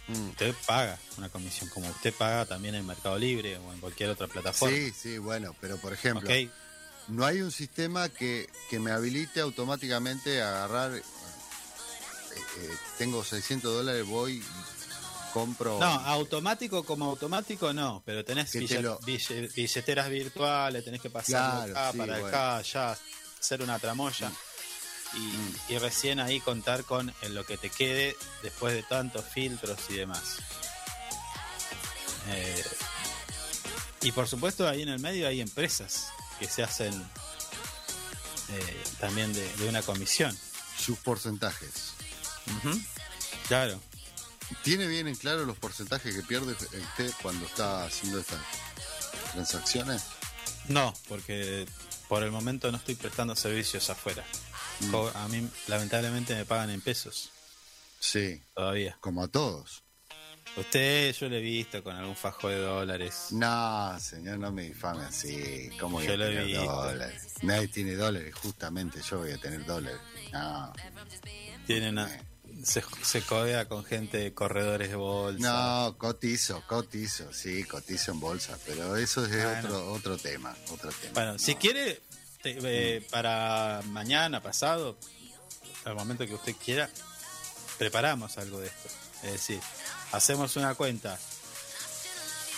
[0.09, 0.31] Mm.
[0.31, 4.27] Usted paga una comisión, como usted paga también en Mercado Libre o en cualquier otra
[4.27, 4.77] plataforma.
[4.77, 6.29] Sí, sí, bueno, pero por ejemplo.
[7.09, 11.03] No hay un sistema que, que me habilite automáticamente a agarrar, eh,
[12.99, 14.43] tengo 600 dólares, voy,
[15.33, 15.79] compro.
[15.81, 21.11] No, automático como automático no, pero tenés Que te lo- bille- billeteras virtuales, tenés que
[21.11, 22.27] pasar Claro, acá sí, para bueno.
[22.29, 22.99] acá, allá,
[23.41, 24.31] hacer una tramoya.
[25.69, 29.79] Y, y recién ahí contar con en lo que te quede después de tantos filtros
[29.89, 30.37] y demás.
[32.29, 32.65] Eh,
[34.03, 36.07] y por supuesto ahí en el medio hay empresas
[36.41, 36.93] que se hacen
[38.49, 40.37] eh, también de, de una comisión.
[40.77, 41.93] sus porcentajes.
[43.49, 43.81] Claro.
[44.65, 48.41] ¿Tiene bien en claro los porcentajes que pierde usted cuando está haciendo estas
[49.33, 50.03] transacciones?
[50.69, 51.67] No, porque
[52.09, 54.25] por el momento no estoy prestando servicios afuera.
[54.81, 54.95] Mm.
[55.15, 57.31] A mí lamentablemente me pagan en pesos
[58.01, 58.97] Sí, todavía.
[59.01, 59.83] como a todos.
[60.61, 63.29] Usted yo lo he visto con algún fajo de dólares.
[63.31, 65.71] No, señor, no me difame así.
[65.81, 66.65] ¿Cómo voy Yo a lo he visto.
[66.65, 67.35] dólares?
[67.43, 70.01] Nadie tiene dólares, justamente yo voy a tener dólares.
[70.33, 70.73] No,
[71.67, 72.09] Tiene una
[72.65, 75.41] se, se codea con gente de corredores de bolsa.
[75.87, 81.13] no, cotizo, cotizo, sí, cotizo en bolsa, pero eso es otro otro tema, otro tema.
[81.15, 82.01] Bueno, si quiere
[82.43, 84.99] te- eh, para mañana, pasado,
[85.85, 86.91] al momento que usted quiera,
[87.79, 88.89] preparamos algo de esto.
[89.23, 89.61] Es decir,
[90.13, 91.19] hacemos una cuenta.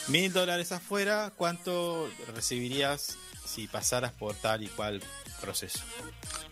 [0.09, 5.03] Mil dólares afuera, ¿cuánto recibirías si pasaras por tal y cual
[5.41, 5.81] proceso?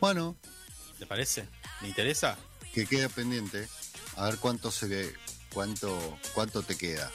[0.00, 0.36] Bueno,
[0.98, 1.48] ¿Te parece?
[1.80, 2.36] ¿Le interesa?
[2.74, 3.68] que quede pendiente,
[4.16, 5.14] a ver cuánto se ve,
[5.52, 7.10] cuánto, cuánto te queda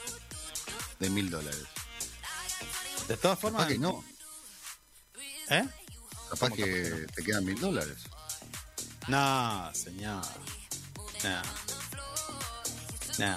[0.98, 1.62] de mil dólares.
[3.08, 4.04] De todas formas, Capaz que no,
[5.48, 5.64] ¿Eh?
[6.30, 7.06] capaz ¿Cómo que capaz que no?
[7.14, 7.96] te quedan mil dólares.
[9.08, 10.22] No, señor.
[11.24, 11.42] No.
[13.18, 13.36] No.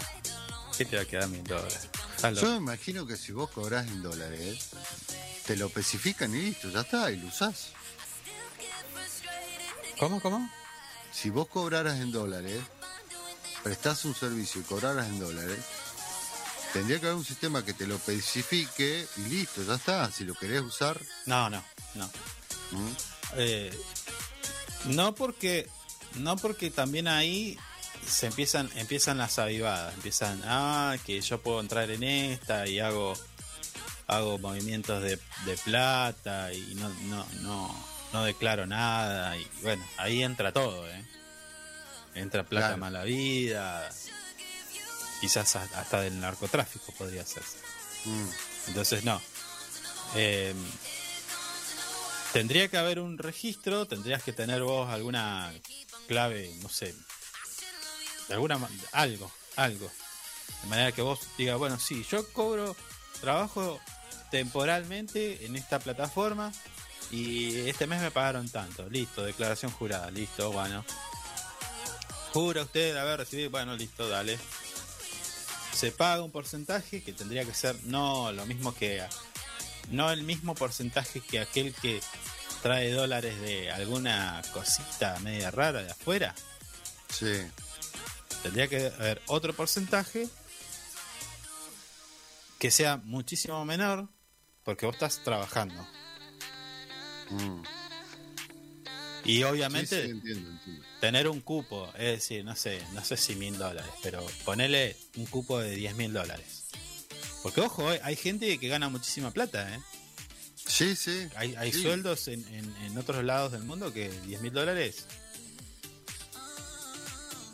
[0.80, 1.89] ¿Qué te va a quedar mil dólares?
[2.36, 4.69] Yo me imagino que si vos cobrás en dólares,
[5.45, 7.71] te lo especifican y listo, ya está, y lo usás.
[9.99, 10.49] ¿Cómo, cómo?
[11.11, 12.61] Si vos cobraras en dólares,
[13.61, 15.59] prestás un servicio y cobraras en dólares,
[16.71, 20.09] tendría que haber un sistema que te lo especifique y listo, ya está.
[20.09, 21.61] Si lo querés usar, No, no,
[21.95, 22.09] no.
[22.71, 22.91] ¿m?
[23.36, 23.77] Eh,
[24.86, 25.67] no porque
[26.15, 27.59] no porque también ahí
[28.10, 33.14] se empiezan empiezan las avivadas empiezan ah que yo puedo entrar en esta y hago
[34.07, 40.24] hago movimientos de, de plata y no no no no declaro nada y bueno ahí
[40.24, 41.05] entra todo ¿eh?
[42.16, 42.78] entra plata Claro.
[42.80, 43.89] mala vida
[45.22, 47.43] quizás hasta del narcotráfico podría ser
[48.05, 48.30] Mm.
[48.70, 49.22] entonces no.
[50.16, 50.55] Eh,
[52.32, 55.51] tendría que haber un registro, tendrías que tener vos alguna
[56.07, 56.95] clave, no sé,
[58.34, 58.59] alguna
[58.91, 59.91] algo, algo.
[60.63, 62.75] De manera que vos digas, bueno, sí, yo cobro
[63.21, 63.80] trabajo
[64.32, 66.51] temporalmente en esta plataforma
[67.11, 68.88] y este mes me pagaron tanto.
[68.89, 70.84] Listo, declaración jurada, listo, bueno.
[72.34, 74.38] Jura usted haber recibido, bueno, listo, dale
[75.80, 79.01] se paga un porcentaje que tendría que ser no lo mismo que
[79.91, 82.01] no el mismo porcentaje que aquel que
[82.61, 86.36] trae dólares de alguna cosita media rara de afuera
[87.09, 87.32] Sí,
[88.43, 90.27] tendría que haber otro porcentaje
[92.59, 94.07] que sea muchísimo menor
[94.63, 95.85] porque vos estás trabajando
[97.31, 97.61] Mm.
[99.26, 100.84] y obviamente sí, entiendo, entiendo.
[100.99, 105.27] tener un cupo, es decir, no sé, no sé si mil dólares, pero ponerle un
[105.27, 106.65] cupo de diez mil dólares.
[107.43, 109.80] Porque ojo, eh, hay gente que gana muchísima plata, ¿eh?
[110.55, 111.27] Sí, sí.
[111.35, 111.84] Hay, hay sí.
[111.84, 115.05] sueldos en, en- en otros lados del mundo que 10 mil dólares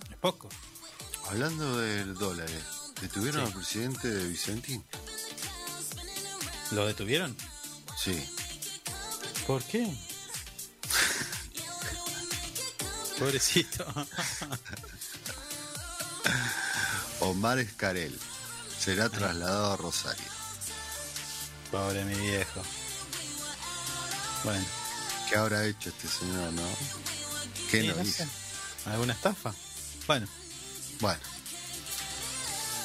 [0.10, 0.50] es poco.
[1.30, 2.50] Hablando del dólar,
[3.02, 3.48] ¿detuvieron Sí.
[3.48, 4.84] al presidente de Vicentín?
[6.72, 7.36] ¿Lo detuvieron?
[8.02, 8.24] Sí.
[9.48, 9.86] ¿Por qué?
[13.20, 13.86] Pobrecito.
[17.22, 18.18] Omar Escarel
[18.80, 20.26] será trasladado a Rosario.
[21.72, 22.62] Pobre mi viejo.
[24.44, 24.66] Bueno,
[25.30, 26.62] ¿Qué habrá hecho este señor, no?
[27.72, 28.26] ¿Qué sí, nos no dice?
[28.26, 28.30] sé.
[28.92, 29.52] ¿Alguna estafa?
[30.06, 30.28] Bueno,
[31.00, 31.20] Bueno,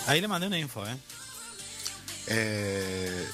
[0.06, 0.96] ahí le mandé una info, ¿eh?
[2.26, 3.28] eh,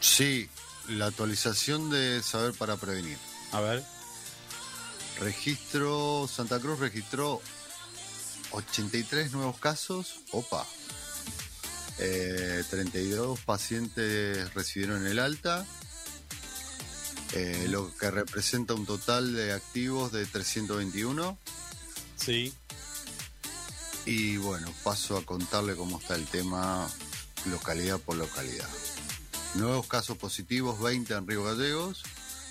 [0.00, 0.48] sí,
[0.88, 3.18] la actualización de Saber para Prevenir.
[3.52, 3.82] A ver.
[5.20, 7.40] Registro, Santa Cruz registró
[8.50, 10.20] 83 nuevos casos.
[10.32, 10.66] Opa.
[11.98, 15.64] Eh, 32 pacientes recibieron el alta.
[17.32, 21.38] eh, lo que representa un total de activos de 321.
[22.16, 22.52] Sí.
[24.06, 26.88] Y bueno, paso a contarle cómo está el tema
[27.46, 28.68] localidad por localidad.
[29.54, 32.02] Nuevos casos positivos, 20 en Río Gallegos,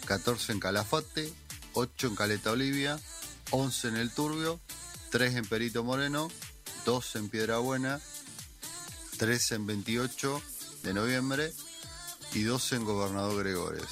[0.06, 1.32] 14 en Calafate,
[1.74, 3.00] 8 en Caleta Olivia,
[3.52, 4.60] 11 en El Turbio,
[5.12, 6.32] 3 en Perito Moreno,
[6.86, 8.00] 2 en Piedra Buena,
[9.18, 10.42] 3 en 28
[10.84, 11.54] de noviembre
[12.34, 13.86] y 2 en Gobernador Gregores.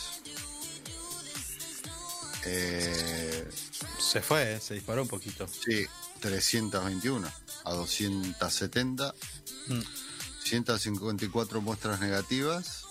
[2.46, 3.48] Eh,
[4.00, 5.48] Se fue, se disparó un poquito.
[5.48, 5.86] sí,
[6.22, 7.27] 321
[7.65, 9.14] a 270.
[9.68, 9.81] Mm.
[10.43, 12.84] 154 muestras negativas,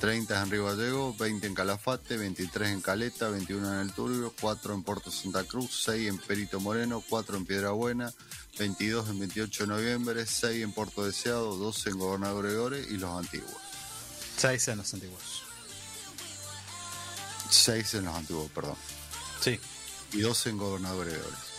[0.00, 4.74] 30 en Río Gallego, 20 en Calafate, 23 en Caleta, 21 en El Turbio, 4
[4.74, 8.12] en Puerto Santa Cruz, 6 en Perito Moreno, 4 en Piedra Buena,
[8.58, 13.16] 22 en 28 de noviembre, 6 en Puerto Deseado, 12 en Gobernador Gregores y los
[13.16, 13.52] antiguos.
[14.36, 15.42] Seis en los antiguos.
[17.50, 18.76] 6 en los antiguos, perdón.
[19.40, 19.60] Sí.
[20.12, 21.51] y 12 en Gobernador Gregores.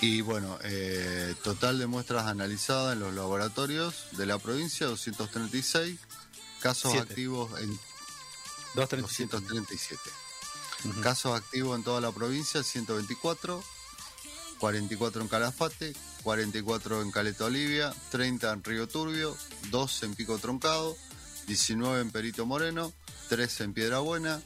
[0.00, 5.98] Y bueno, eh, total de muestras analizadas en los laboratorios de la provincia, 236.
[6.60, 7.10] Casos Siete.
[7.10, 7.68] activos en
[8.74, 9.30] 237.
[9.30, 10.00] 237.
[10.84, 11.00] Ujú.
[11.02, 13.62] Casos activos en toda la provincia, 124.
[14.58, 19.36] 44 en Calafate, 44 en Caleta Olivia, 30 en Río Turbio,
[19.70, 20.96] 2 en Pico Troncado,
[21.46, 22.92] 19 en Perito Moreno,
[23.30, 24.40] 13 en Piedra Buena,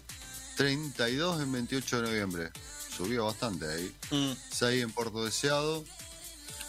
[0.57, 2.51] 32 en 28 de noviembre.
[2.97, 3.95] Subió bastante ahí.
[4.11, 5.85] Mm, 6 en Puerto Deseado,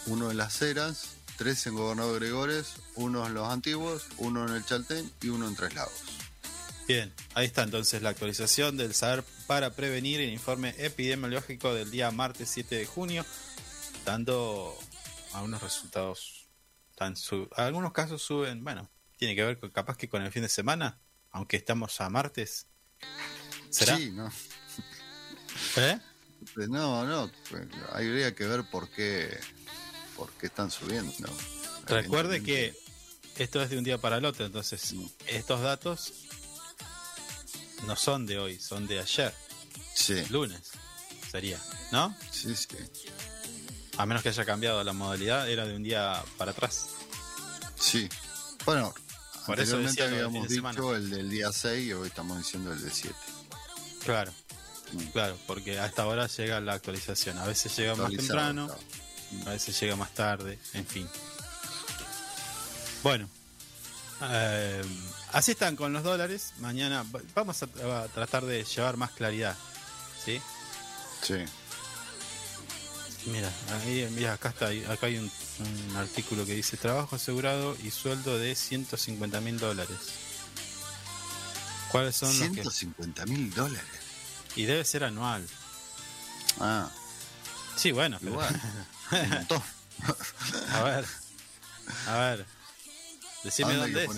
[0.06, 4.64] 1 en Las Heras, 3 en Gobernador Gregores, 1 en Los Antiguos, 1 en el
[4.64, 5.92] Chaltén y 1 en Tres Lagos.
[6.88, 12.10] Bien, ahí está entonces la actualización del saber para prevenir el informe epidemiológico del día
[12.12, 13.24] martes 7 de junio,
[14.04, 14.76] dando
[15.32, 16.46] algunos resultados.
[16.96, 20.42] Tan su- algunos casos suben, bueno, tiene que ver con, capaz que con el fin
[20.42, 20.98] de semana,
[21.30, 22.66] aunque estamos a martes.
[23.70, 23.96] ¿Será?
[23.96, 24.32] Sí, no.
[25.76, 25.98] ¿Eh?
[26.54, 29.38] Pues No, no, pues, habría que ver por qué,
[30.16, 31.12] por qué están subiendo.
[31.86, 32.74] Recuerde que
[33.36, 34.94] esto es de un día para el otro, entonces
[35.26, 36.12] estos datos
[37.86, 39.34] no son de hoy, son de ayer,
[39.94, 40.72] Sí, lunes
[41.30, 41.60] sería,
[41.92, 42.16] ¿no?
[42.30, 42.68] sí, sí.
[43.98, 46.86] A menos que haya cambiado la modalidad, era de un día para atrás.
[47.78, 48.08] sí.
[48.64, 48.92] Bueno,
[49.46, 50.74] Por eso anteriormente del habíamos de semana.
[50.80, 53.14] dicho el del día 6 y hoy estamos diciendo el del 7.
[54.04, 54.32] Claro,
[54.92, 54.98] Mm.
[55.12, 57.38] claro, porque a esta hora llega la actualización.
[57.38, 58.80] A veces llega más temprano, claro.
[59.46, 61.08] a veces llega más tarde, en fin.
[63.02, 63.28] Bueno,
[64.22, 64.82] eh,
[65.32, 66.52] así están con los dólares.
[66.58, 67.66] Mañana va- vamos a,
[68.02, 69.56] a tratar de llevar más claridad.
[70.24, 70.40] ¿Sí?
[71.22, 71.44] Sí.
[73.26, 73.50] Mira,
[73.82, 75.30] ahí, mira, acá está, acá hay un,
[75.90, 79.96] un artículo que dice trabajo asegurado y sueldo de 150 mil dólares.
[81.90, 82.62] ¿Cuáles son los que...?
[82.62, 83.84] 150 mil dólares.
[84.56, 85.46] Y debe ser anual.
[86.60, 86.90] Ah,
[87.76, 88.60] Sí, bueno, pero- igual.
[90.72, 91.04] A ver,
[92.08, 92.46] a ver, ¿A
[93.44, 94.10] decime dónde es.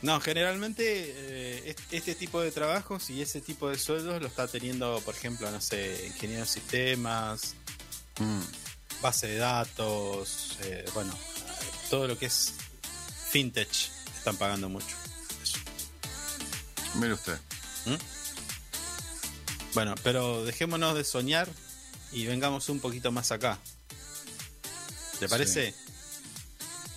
[0.00, 4.46] No, generalmente eh, est- este tipo de trabajos y ese tipo de sueldos lo está
[4.46, 7.54] teniendo, por ejemplo, no sé, ingeniero de sistemas,
[8.20, 8.40] Mm,
[9.02, 11.12] base de datos, eh, bueno,
[11.90, 12.52] todo lo que es
[13.30, 13.70] fintech
[14.16, 14.96] están pagando mucho.
[16.94, 17.38] Mire usted.
[19.74, 21.48] Bueno, pero dejémonos de soñar
[22.12, 23.58] y vengamos un poquito más acá.
[25.18, 25.74] ¿Te parece?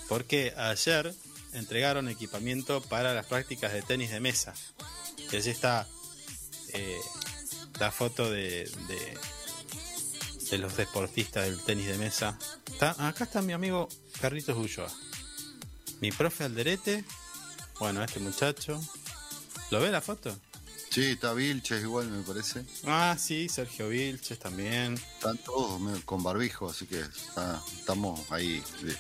[0.08, 1.14] Porque ayer
[1.54, 4.54] entregaron equipamiento para las prácticas de tenis de mesa.
[5.32, 5.88] Y allí está
[6.74, 7.00] eh,
[7.80, 9.18] la foto de, de,
[10.50, 12.38] de los deportistas del tenis de mesa.
[12.72, 13.90] Está, acá está mi amigo
[14.20, 14.92] Carlitos Ulloa.
[16.00, 17.04] Mi profe Alderete.
[17.80, 18.82] Bueno, este muchacho.
[19.72, 20.38] ¿Lo ve la foto?
[20.90, 22.66] Sí, está Vilches igual, me parece.
[22.86, 24.96] Ah, sí, Sergio Vilches también.
[24.96, 27.02] Están todos con barbijo, así que
[27.80, 28.62] estamos ahí.
[28.82, 28.98] de-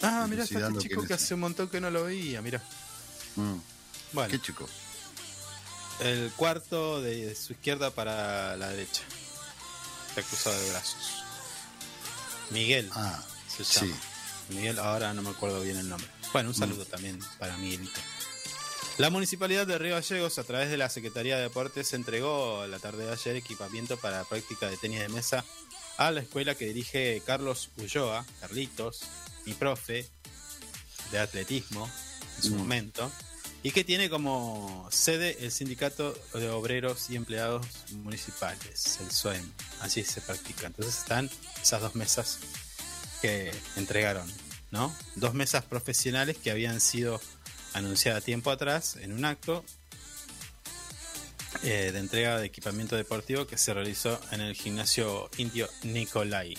[0.00, 1.22] Ah, está Dilucidando este chico que es.
[1.22, 2.62] hace un montón que no lo veía, mira.
[3.36, 3.56] Mm,
[4.12, 4.66] Bueno, ¿Qué chico?
[6.00, 9.02] el cuarto de su izquierda para la derecha.
[10.08, 11.22] Está cruzado de brazos.
[12.50, 13.22] Miguel Ah,
[13.54, 13.80] se sí.
[13.86, 14.00] llama.
[14.50, 16.08] Miguel, ahora no me acuerdo bien el nombre.
[16.32, 18.00] Bueno, un saludo también para Miguelito.
[18.98, 23.06] La Municipalidad de Río Gallegos, a través de la Secretaría de Deportes, entregó la tarde
[23.06, 25.44] de ayer equipamiento para la práctica de tenis de mesa
[25.98, 29.02] a la escuela que dirige Carlos Ulloa, Carlitos,
[29.46, 30.08] mi profe
[31.12, 31.88] de atletismo
[32.38, 32.58] en su Mm.
[32.58, 33.12] momento,
[33.62, 39.48] y que tiene como sede el Sindicato de Obreros y Empleados Municipales, el SOEM.
[39.80, 40.66] Así se practica.
[40.66, 41.30] Entonces están
[41.62, 42.38] esas dos mesas
[43.22, 44.28] que entregaron,
[44.72, 44.94] ¿no?
[45.14, 47.20] Dos mesas profesionales que habían sido
[47.74, 49.64] anunciadas tiempo atrás en un acto
[51.62, 56.56] eh, de entrega de equipamiento deportivo que se realizó en el gimnasio indio Nicolai.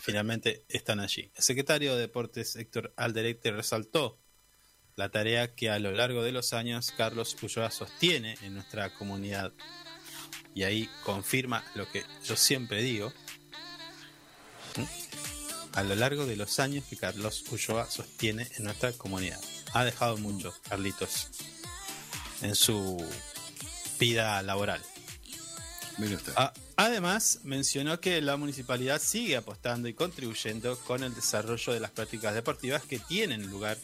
[0.00, 1.30] Finalmente están allí.
[1.34, 4.18] El secretario de Deportes Héctor Alderete resaltó
[4.96, 9.52] la tarea que a lo largo de los años Carlos Ulloa sostiene en nuestra comunidad
[10.54, 13.12] y ahí confirma lo que yo siempre digo.
[14.76, 15.07] ¿Mm?
[15.78, 19.40] A lo largo de los años que Carlos Ulloa sostiene en nuestra comunidad.
[19.74, 21.28] Ha dejado mucho, Carlitos,
[22.42, 23.00] en su
[24.00, 24.82] vida laboral.
[25.98, 26.32] Usted.
[26.34, 31.92] A- además, mencionó que la municipalidad sigue apostando y contribuyendo con el desarrollo de las
[31.92, 33.78] prácticas deportivas que tienen lugar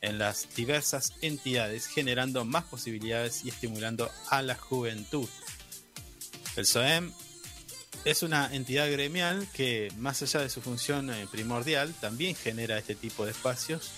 [0.00, 5.28] en las diversas entidades, generando más posibilidades y estimulando a la juventud.
[6.54, 7.12] El SOEM
[8.04, 12.94] es una entidad gremial que, más allá de su función eh, primordial, también genera este
[12.94, 13.90] tipo de espacios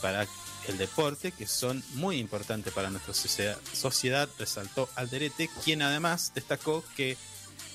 [0.00, 0.26] para
[0.68, 7.16] el deporte que son muy importantes para nuestra sociedad, resaltó Alderete, quien además destacó que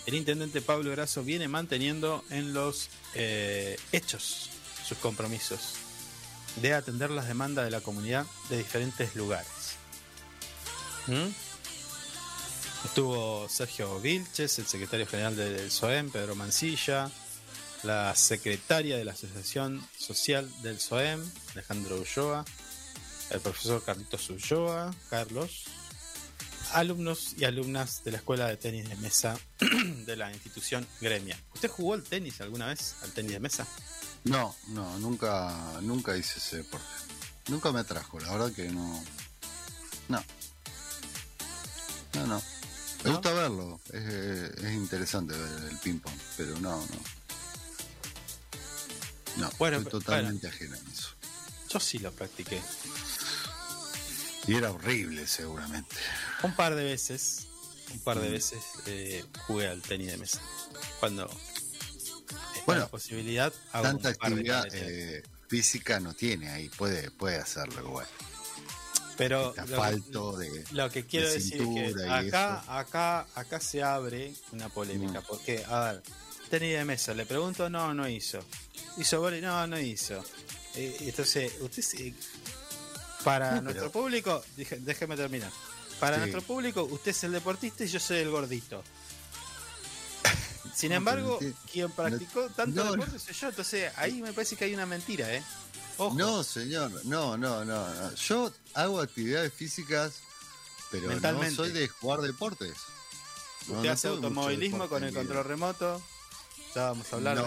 [0.05, 4.49] el intendente Pablo Grasso viene manteniendo en los eh, hechos
[4.85, 5.73] sus compromisos
[6.61, 9.75] de atender las demandas de la comunidad de diferentes lugares.
[11.07, 11.46] ¿Mm?
[12.85, 17.11] Estuvo Sergio Vilches, el secretario general del SOEM, Pedro Mancilla,
[17.83, 21.23] la secretaria de la Asociación Social del SOEM,
[21.53, 22.45] Alejandro Ulloa,
[23.29, 25.65] el profesor Carlitos Ulloa, Carlos,
[26.73, 29.37] alumnos y alumnas de la Escuela de Tenis de Mesa
[30.05, 31.39] de la institución gremial.
[31.53, 33.67] ¿Usted jugó al tenis alguna vez, al tenis de mesa?
[34.23, 36.85] No, no, nunca, nunca hice ese deporte.
[37.47, 39.03] Nunca me atrajo, la verdad que no.
[40.09, 40.23] No.
[42.13, 42.56] No, no.
[43.03, 47.17] Me gusta verlo, es, es interesante ver el ping-pong, pero no, no.
[49.37, 51.09] No, Bueno, estoy totalmente ajeno a eso.
[51.69, 52.59] Yo sí lo practiqué.
[54.47, 55.95] Y era horrible, seguramente.
[56.43, 57.47] Un par de veces,
[57.93, 58.21] un par Mm.
[58.21, 60.41] de veces eh, jugué al tenis de mesa.
[60.99, 61.29] Cuando
[62.65, 67.11] Bueno, la posibilidad, hago Tanta un par de actividad eh, física no tiene ahí, puede,
[67.11, 68.07] puede hacerlo igual.
[69.17, 70.63] Pero Este lo que- asfalto de.
[70.71, 75.21] Lo que quiero de decir es que acá, acá, acá se abre una polémica.
[75.21, 75.23] Mm.
[75.27, 76.03] Porque, a ver,
[76.49, 78.39] tenis de mesa, le pregunto, no, no hizo.
[78.97, 80.23] Hizo vóley, no, no hizo.
[80.75, 82.13] Eh, entonces, usted se-
[83.23, 85.51] para No, nuestro pero- público, déjeme terminar.
[85.99, 86.19] Para Sí.
[86.21, 88.83] nuestro público, usted es el deportista y yo soy el gordito.
[90.77, 91.39] Sin embargo,
[91.71, 93.49] quien practicó tanto no, deporte soy yo.
[93.49, 95.43] Entonces, ahí me parece que hay una mentira, ¿eh?
[95.97, 96.15] Ojo.
[96.15, 98.13] No, señor, no, no, no, no.
[98.13, 100.19] Yo hago actividades físicas,
[100.91, 102.75] pero no soy de jugar deportes.
[103.67, 105.99] Usted hace automovilismo con el control remoto.
[106.75, 107.37] Ya vamos a hablar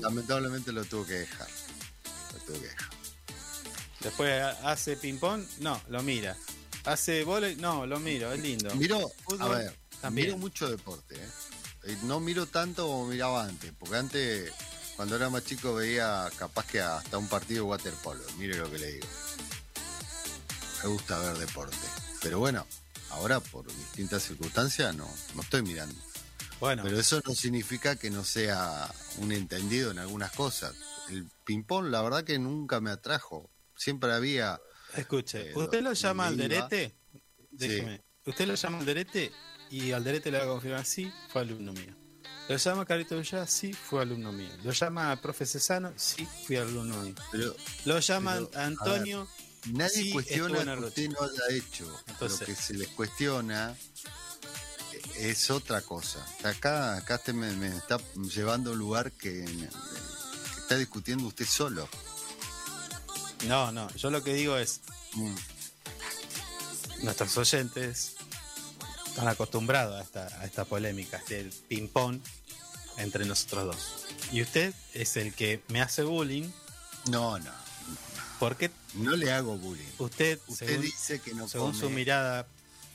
[0.00, 1.48] lamentablemente lo tuve que dejar.
[2.32, 2.90] Lo tuve que dejar.
[4.00, 6.36] Después hace ping-pong, no, lo mira.
[6.84, 8.74] Hace volei, no, lo miro, es lindo.
[8.74, 10.28] Miro, a ver, también.
[10.28, 11.14] miro mucho deporte.
[11.14, 11.28] ¿eh?
[11.88, 14.52] Eh, No miro tanto como miraba antes, porque antes,
[14.96, 18.22] cuando era más chico, veía capaz que hasta un partido de waterpolo.
[18.38, 19.06] Mire lo que le digo.
[20.82, 21.76] Me gusta ver deporte.
[22.22, 22.66] Pero bueno,
[23.10, 25.94] ahora por distintas circunstancias no, no estoy mirando.
[26.60, 30.74] Bueno, Pero eso no significa que no sea un entendido en algunas cosas.
[31.08, 33.48] El ping-pong, la verdad que nunca me atrajo.
[33.76, 34.60] Siempre había.
[34.96, 36.96] escuche, eh, ¿usted lo llama donde iba- Alderete?
[37.52, 38.02] Déjeme.
[38.26, 39.32] Usted lo llama Alderete
[39.70, 41.94] y Alderete le va a confirmar, sí, fue alumno mío.
[42.48, 44.48] Lo llama Carito Villa, sí, fue alumno mío.
[44.64, 47.14] Lo llama Profe Cesano, sí, fui alumno mío.
[47.30, 47.54] Pero
[47.84, 49.28] Lo llama Pero, Antonio,
[49.66, 52.00] nadie Sí, cuestiona que usted no haya hecho.
[52.06, 53.76] Entonces- Lo que se les cuestiona
[55.16, 56.24] es otra cosa.
[56.44, 57.98] Acá, acá usted me, me está
[58.34, 59.68] llevando a un lugar que, que
[60.62, 61.86] está discutiendo usted solo.
[63.46, 64.80] no, no, yo lo que digo es,
[65.14, 65.34] Mm.
[67.02, 68.14] nuestros oyentes
[69.18, 72.20] están acostumbrados a esta, a esta polémica del ping-pong
[72.98, 74.06] entre nosotros dos.
[74.32, 76.48] Y usted es el que me hace bullying
[77.10, 77.50] No, no.
[78.38, 79.88] porque No le hago bullying.
[79.98, 81.80] usted, Usted según, dice que no según come.
[81.80, 82.46] su mirada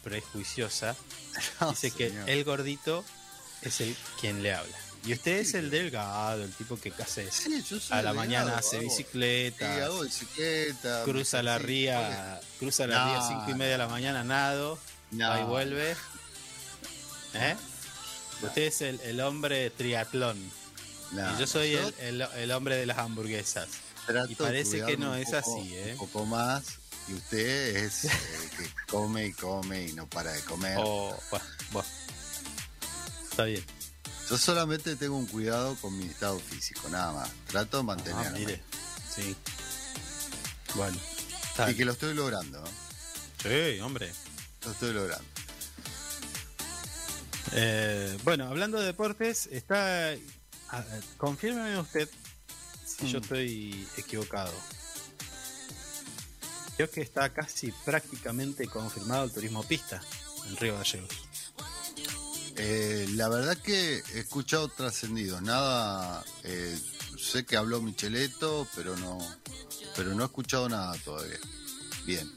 [0.04, 0.96] prejuiciosa,
[1.60, 3.04] No, dice que el gordito
[3.62, 4.78] es el quien le habla.
[5.06, 7.44] Y usted es el delgado, el tipo que hace Sí,
[7.90, 9.90] a la delgado, mañana hace bicicleta,
[11.04, 14.80] cruza la ría, cruza la ría a cinco y media de la mañana, nado,
[15.12, 15.38] No.
[15.42, 15.98] y vuelve.
[17.34, 17.56] ¿Eh?
[18.42, 20.38] Usted es el, el hombre triatlón.
[21.12, 23.68] No, y yo soy yo el, el- el hombre de las hamburguesas.
[24.06, 25.92] trato y parece que no es poco- así, ¿eh?
[25.94, 26.64] Un poco más.
[27.08, 30.78] Y usted es el que come y come y no para de comer.
[30.80, 31.90] O, bueno, bueno.
[33.30, 33.64] Está bien.
[34.30, 37.30] Yo solamente tengo un cuidado con mi estado físico, nada más.
[37.48, 38.40] Trato de Ah, mantenerlo.
[38.40, 38.62] mire.
[39.14, 39.36] Sí.
[40.76, 40.98] Bueno.
[41.70, 42.64] y que lo estoy logrando.
[43.42, 44.12] Sí, hombre.
[44.66, 45.28] Lo estoy logrando.
[47.56, 50.12] Eh, bueno, hablando de deportes, está.
[50.70, 50.84] a-
[51.18, 52.10] confírmeme usted
[52.86, 53.24] si yo Mm.
[53.24, 54.52] estoy equivocado.
[56.76, 60.02] Creo que está casi prácticamente confirmado el turismo pista
[60.48, 61.12] en Río Gallegos.
[62.56, 66.24] Eh, la verdad que he escuchado trascendidos, nada.
[66.44, 66.80] eh,
[67.20, 69.18] sé que habló Micheletto, pero no,
[69.96, 71.38] pero no he escuchado nada todavía.
[72.06, 72.30] Bien.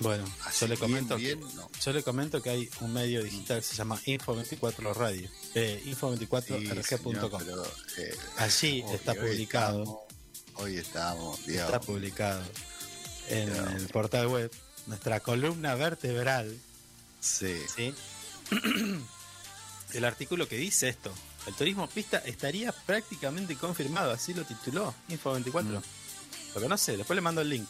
[0.00, 1.70] Bueno, Así yo le comento bien, que, no.
[1.84, 5.90] yo le comento que hay un medio digital que se llama Info24 Radio, eh, Sí,
[5.90, 7.12] info24rg.com.
[7.12, 7.64] señor, pero,
[7.98, 10.00] eh, Allí está hoy publicado, estamos-
[10.54, 12.42] hoy estamos, está publicado
[13.28, 13.72] en Dios.
[13.74, 14.50] el portal web
[14.86, 16.58] nuestra columna vertebral,
[17.20, 17.54] Sí.
[17.76, 17.94] ¿sí?
[19.92, 21.12] el artículo que dice esto.
[21.46, 25.64] El turismo pista estaría prácticamente confirmado, así lo tituló Info24.
[25.80, 25.82] Mm.
[26.54, 27.68] Lo que no sé, después le mando el link.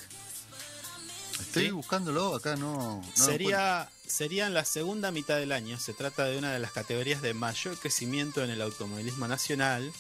[1.41, 1.71] Estoy Sí.
[1.71, 3.03] buscándolo acá, no.
[3.15, 5.79] Sería, sería en la segunda mitad del año.
[5.79, 9.93] Se trata de una de las categorías de mayor crecimiento en el automovilismo nacional.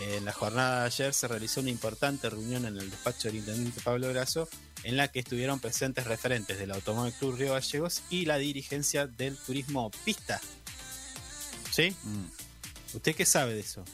[0.00, 3.80] En la jornada de ayer se realizó una importante reunión en el despacho del intendente
[3.82, 4.48] Pablo Grasso,
[4.84, 9.36] en la que estuvieron presentes referentes del Automóvil Club Río Gallegos y la dirigencia del
[9.36, 10.40] turismo pista.
[11.70, 11.94] ¿Sí?
[12.02, 12.96] Mm.
[12.96, 13.84] ¿Usted qué sabe de eso?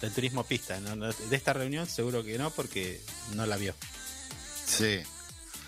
[0.00, 0.80] Del turismo pista.
[0.80, 3.00] No, De esta reunión seguro que no, porque
[3.34, 3.74] no la vio.
[4.66, 5.00] Sí.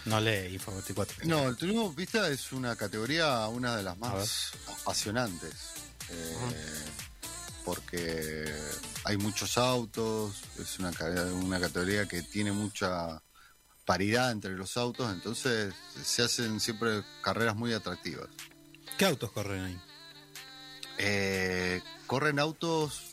[0.04, 1.24] No lee Info 24.
[1.24, 4.50] No, el turismo pista es una categoría, una de las más
[4.82, 5.52] apasionantes.
[6.10, 6.36] eh,
[7.64, 8.52] Porque
[9.04, 10.90] hay muchos autos, es una,
[11.34, 13.22] una categoría que tiene mucha
[13.84, 15.72] paridad entre los autos, entonces
[16.04, 18.28] se hacen siempre carreras muy atractivas.
[18.98, 19.80] ¿Qué autos corren ahí?
[20.98, 23.11] Eh, corren autos.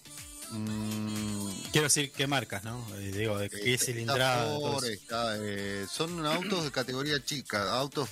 [0.51, 2.85] Mm, Quiero decir qué marcas, ¿no?
[2.95, 4.43] Eh, digo, de qué Está cilindrada.
[4.59, 8.09] Ford, está, eh, son autos de categoría chica, autos,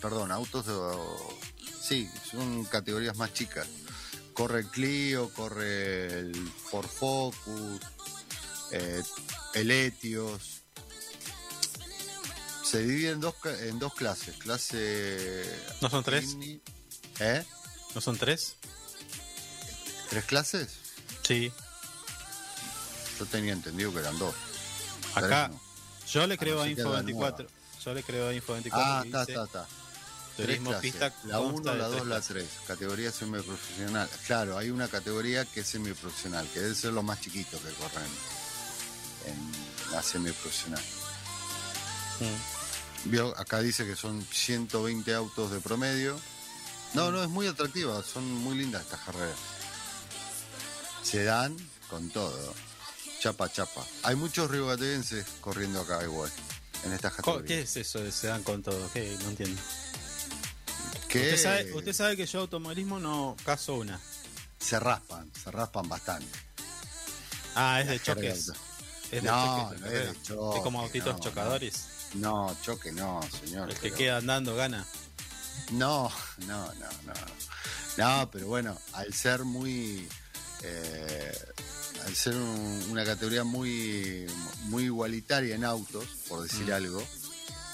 [0.00, 0.72] perdón, autos de,
[1.82, 3.66] sí, son categorías más chicas.
[4.34, 7.80] Corre el Clio, corre el Ford Focus,
[8.72, 9.02] eh,
[9.54, 10.62] el Etios.
[12.64, 15.44] Se divide en dos, en dos clases, clase...
[15.80, 16.36] ¿No son tres?
[16.36, 16.60] Mini-
[17.18, 17.44] ¿Eh?
[17.96, 18.54] ¿No son tres?
[20.08, 20.68] ¿Tres clases?
[21.26, 21.52] Sí.
[23.20, 24.34] Yo tenía entendido que eran dos.
[25.14, 25.60] Acá, no.
[26.10, 27.46] yo le creo a ser que era Info24.
[27.84, 28.70] Yo le creo a Info24.
[28.72, 29.66] Ah, está, está, está.
[30.38, 32.36] Turismo pista la consta 1, de la tres 2, la clases.
[32.36, 32.48] 3.
[32.66, 34.08] Categoría semiprofesional.
[34.26, 38.10] Claro, hay una categoría que es semiprofesional, que debe ser lo más chiquito que corren
[39.26, 40.82] en la semiprofesional.
[42.20, 43.10] Mm.
[43.10, 46.18] Vio, acá dice que son 120 autos de promedio.
[46.94, 49.36] No, no, es muy atractiva, son muy lindas estas carreras.
[51.02, 51.54] Se dan
[51.90, 52.54] con todo.
[53.20, 53.84] Chapa, chapa.
[54.04, 56.30] Hay muchos ribatenses corriendo acá igual,
[56.84, 57.46] en estas categorías.
[57.46, 58.90] ¿Qué es eso de se dan con todo?
[58.92, 59.14] ¿Qué?
[59.22, 59.60] No entiendo.
[61.08, 64.00] Que Usted sabe, usted sabe que yo automovilismo no caso una.
[64.58, 66.26] se raspan, se raspan bastante.
[67.56, 68.52] Ah, es de choques.
[69.10, 69.80] Es de No, choques.
[69.80, 71.84] no es de choque, Es como autitos no, chocadores.
[72.14, 73.68] No, choque no, señor.
[73.68, 74.86] El que pero- queda andando gana.
[75.72, 76.10] No,
[76.46, 77.12] no, no, no.
[77.96, 80.08] No, pero bueno, al ser muy.
[80.62, 81.36] eh,
[82.06, 84.26] al ser un- una categoría muy,
[84.64, 86.72] muy igualitaria en autos, por decir Mm.
[86.72, 87.02] algo,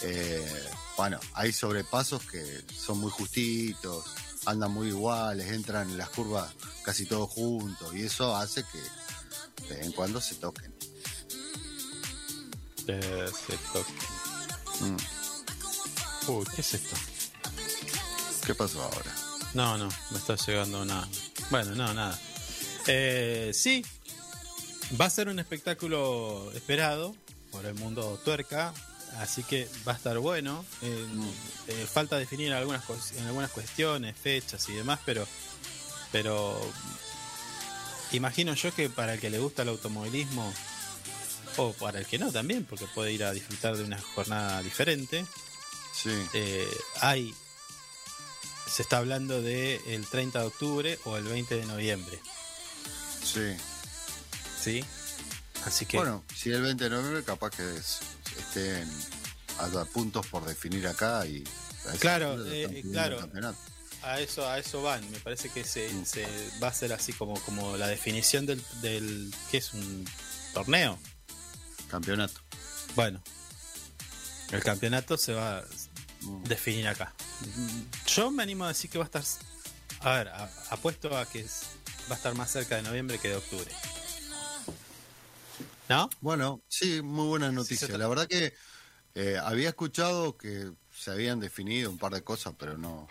[0.03, 0.65] eh,
[0.97, 4.05] bueno, hay sobrepasos que son muy justitos,
[4.45, 6.53] andan muy iguales, entran en las curvas
[6.85, 8.79] casi todos juntos, y eso hace que
[9.69, 10.73] de vez en cuando se toquen.
[12.89, 13.91] Eh, se toca.
[14.81, 14.97] Mm.
[16.31, 16.95] Uy, ¿qué es esto?
[18.45, 19.13] ¿Qué pasó ahora?
[19.55, 21.09] No, no, me está llegando una.
[21.51, 22.19] Bueno, no, nada.
[22.87, 23.85] Eh, sí,
[25.01, 27.15] va a ser un espectáculo esperado
[27.51, 28.73] por el mundo tuerca,
[29.19, 30.65] así que va a estar bueno.
[30.83, 31.07] Eh,
[31.69, 32.85] eh, falta definir algunas
[33.17, 35.27] en algunas cuestiones, fechas y demás, pero,
[36.13, 36.61] pero
[38.13, 40.53] imagino yo que para el que le gusta el automovilismo
[41.57, 45.25] o para el que no también, porque puede ir a disfrutar de una jornada diferente.
[45.93, 46.69] Sí, Eh,
[47.01, 47.35] hay
[48.71, 52.21] se está hablando de el 30 de octubre o el 20 de noviembre
[53.27, 53.57] sí.
[54.67, 54.85] Sí
[55.65, 58.01] así que Bueno, si el 20 de noviembre capaz que es-
[58.39, 58.89] estén
[59.59, 61.43] a puntos por definir acá y...
[62.01, 63.55] Claro, eh, pidiendo claro.
[64.03, 66.05] a eso a eso van me parece que se, Mm.
[66.05, 66.27] se
[66.63, 70.05] va a ser así como como la definición del, del que es un
[70.53, 70.99] torneo
[71.89, 72.41] Campeonato.
[72.95, 73.23] bueno
[74.53, 75.65] el campeonato se va a
[76.23, 76.43] Mm.
[76.45, 77.15] definir acá
[78.15, 79.25] yo me animo a decir que va a estar
[80.01, 81.63] a ver a- apuesto a que es-
[82.11, 83.71] va a estar más cerca de noviembre que de octubre
[85.89, 86.11] ¿no?
[86.21, 87.87] Bueno, sí, muy buena noticia.
[87.87, 88.55] se- La verdad que
[89.15, 93.07] eh, había escuchado que se habían definido un par de cosas, pero no,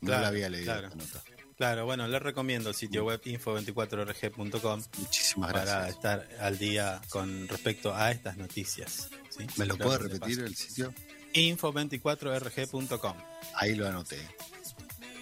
[0.00, 0.88] no Claro, la había leído claro.
[0.94, 1.22] nota.
[1.56, 5.94] Claro, bueno, les recomiendo el sitio web info24rg.com Muchísimas para gracias.
[5.94, 9.10] estar al día con respecto a estas noticias.
[9.28, 9.46] ¿sí?
[9.56, 10.94] ¿Me lo puede repetir el sitio?
[11.34, 13.14] Info24rg.com.
[13.56, 14.18] Ahí lo anoté.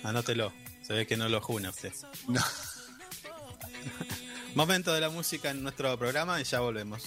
[0.05, 0.53] Anótelo.
[0.87, 1.93] Se ve que no lo juna usted.
[2.29, 2.41] No.
[4.59, 7.05] Momento de la música en nuestro programa y ya volvemos.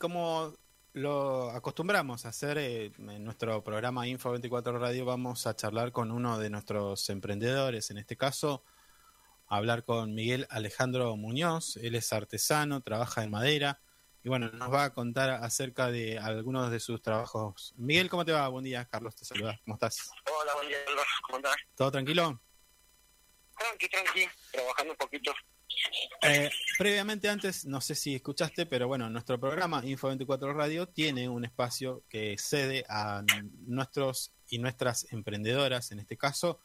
[0.00, 0.56] Como
[0.94, 6.10] lo acostumbramos a hacer eh, en nuestro programa Info 24 Radio, vamos a charlar con
[6.10, 7.90] uno de nuestros emprendedores.
[7.90, 8.64] En este caso,
[9.46, 11.76] a hablar con Miguel Alejandro Muñoz.
[11.76, 13.78] Él es artesano, trabaja en madera.
[14.24, 17.74] Y bueno, nos va a contar acerca de algunos de sus trabajos.
[17.76, 18.48] Miguel, ¿cómo te va?
[18.48, 19.60] Buen día, Carlos, te saluda.
[19.64, 20.10] ¿Cómo estás?
[20.24, 21.04] Hola, buen día, Carlos.
[21.26, 21.56] ¿Cómo andás?
[21.76, 22.40] ¿Todo tranquilo?
[23.58, 25.34] Tranqui, tranqui, trabajando un poquito.
[26.22, 31.28] Eh, previamente antes, no sé si escuchaste, pero bueno, nuestro programa Info 24 Radio tiene
[31.28, 33.22] un espacio que cede a
[33.66, 36.60] nuestros y nuestras emprendedoras, en este caso.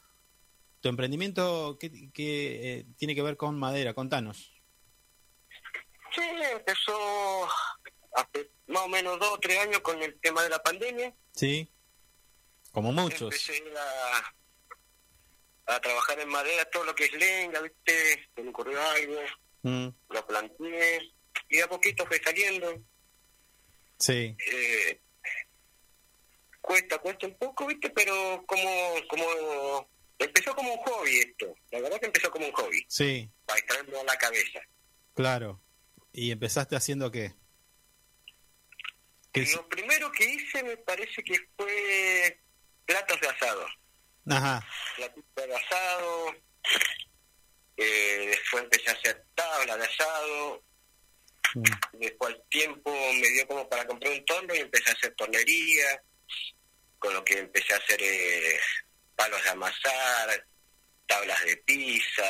[0.80, 3.94] Tu emprendimiento, ¿qué, qué, eh, tiene que ver con madera?
[3.94, 4.52] Contanos.
[6.14, 6.22] Sí,
[6.52, 7.48] empezó
[8.14, 11.14] hace más o menos dos o tres años con el tema de la pandemia.
[11.32, 11.70] ¿Sí?
[12.72, 13.22] Como muchos.
[13.22, 14.34] Empecé a,
[15.66, 18.28] a trabajar en madera, todo lo que es lenga, ¿viste?
[18.34, 19.20] Se me ocurrió algo,
[19.62, 21.00] Mm, lo planteé
[21.48, 22.80] y de a poquito fue saliendo.
[23.98, 25.00] sí, Eh,
[26.60, 27.90] cuesta, cuesta un poco, ¿viste?
[27.90, 28.68] Pero como,
[29.08, 31.54] como empezó como un hobby esto.
[31.72, 34.60] La verdad que empezó como un hobby, sí, para extraerlo a la cabeza.
[35.14, 35.60] claro.
[36.12, 37.34] ¿Y empezaste haciendo qué?
[39.32, 42.40] ¿Qué Lo primero que hice me parece que fue
[42.86, 43.66] platos de asado.
[44.28, 44.66] Ajá.
[44.98, 46.34] la pista de asado,
[47.76, 50.62] eh, después empecé a hacer tabla de asado,
[51.54, 51.62] Mm.
[51.98, 56.02] después al tiempo me dio como para comprar un torno y empecé a hacer tornería,
[56.98, 58.58] con lo que empecé a hacer eh,
[59.14, 60.46] palos de amasar,
[61.06, 62.24] tablas de pizza,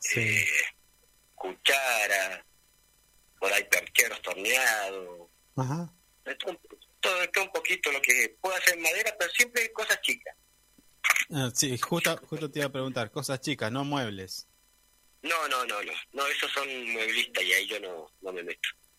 [0.00, 0.20] Sí.
[0.20, 0.46] eh,
[1.34, 2.40] cucharas,
[3.38, 5.92] por ahí percheros torneados, Ajá.
[6.38, 6.58] todo,
[7.30, 10.34] todo un poquito lo que puedo hacer en madera, pero siempre cosas chicas.
[11.30, 14.46] Ah, sí, justo, justo te iba a preguntar, cosas chicas, no muebles.
[15.22, 18.68] No, no, no, no, no, esos son mueblistas y ahí yo no, no me meto.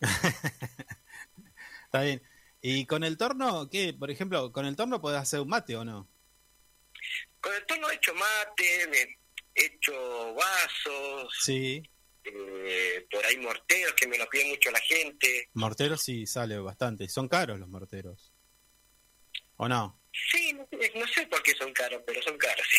[1.86, 2.22] Está bien.
[2.60, 3.94] ¿Y con el torno, qué?
[3.94, 6.08] Por ejemplo, ¿con el torno podés hacer un mate o no?
[7.40, 9.16] Con el torno he hecho mate,
[9.54, 11.82] he hecho vasos, Sí.
[12.24, 15.48] eh, por ahí morteros que me lo pide mucho la gente.
[15.54, 17.08] Morteros sí sale bastante.
[17.08, 18.32] Son caros los morteros.
[19.56, 19.97] ¿O no?
[20.30, 22.66] Sí, no, sé- no sé por qué son caros, pero son caros.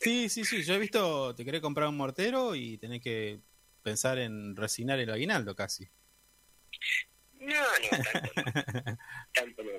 [0.00, 0.62] Sí, sí, sí.
[0.64, 3.40] Yo he visto, te querés comprar un mortero y tenés que
[3.82, 5.88] pensar en resinar el aguinaldo casi.
[7.34, 8.42] no, no, tanto no,
[9.32, 9.70] tanto no,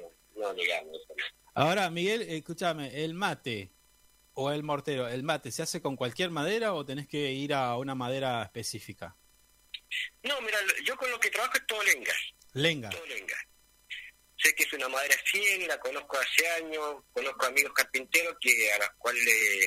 [0.42, 0.98] no digamos.
[1.10, 1.16] no.
[1.56, 3.72] Ahora, Miguel, escúchame, el mate
[4.34, 7.78] o el mortero, ¿el mate se hace con cualquier madera o tenés que ir a
[7.78, 9.18] una madera específica?
[10.24, 12.14] No, mira, yo con lo que trabajo es todo lenga,
[12.54, 12.90] Lenga.
[12.90, 13.36] todo lenga.
[14.44, 18.78] Sé que es una madera 100, la conozco hace años, conozco amigos carpinteros que a
[18.80, 19.60] los cuales le,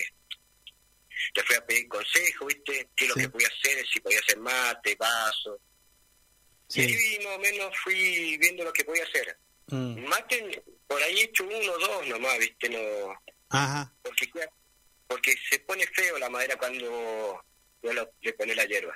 [1.34, 2.88] le fui a pedir consejo, ¿viste?
[2.94, 3.20] ¿Qué es lo Sí.
[3.22, 3.86] que podía hacer?
[3.86, 5.58] Si podía hacer mate, vaso.
[6.68, 6.80] Y Sí.
[6.82, 9.38] ahí más o menos fui viendo lo que podía hacer.
[9.68, 10.04] Mm.
[10.06, 12.68] Mate, por ahí he hecho uno o dos nomás, ¿viste?
[12.68, 12.78] No,
[13.50, 13.92] Ajá.
[14.02, 14.28] porque,
[15.06, 17.42] porque se pone feo la madera cuando
[17.82, 18.94] yo lo- le pone la hierba.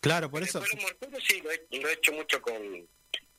[0.00, 2.88] Claro, por eso, los morteros sí, lo he, lo he hecho mucho con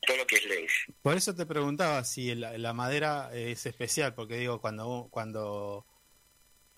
[0.05, 0.65] todo lo que es ley.
[1.01, 5.85] por eso te preguntaba si la, la madera es especial, porque digo, cuando, cuando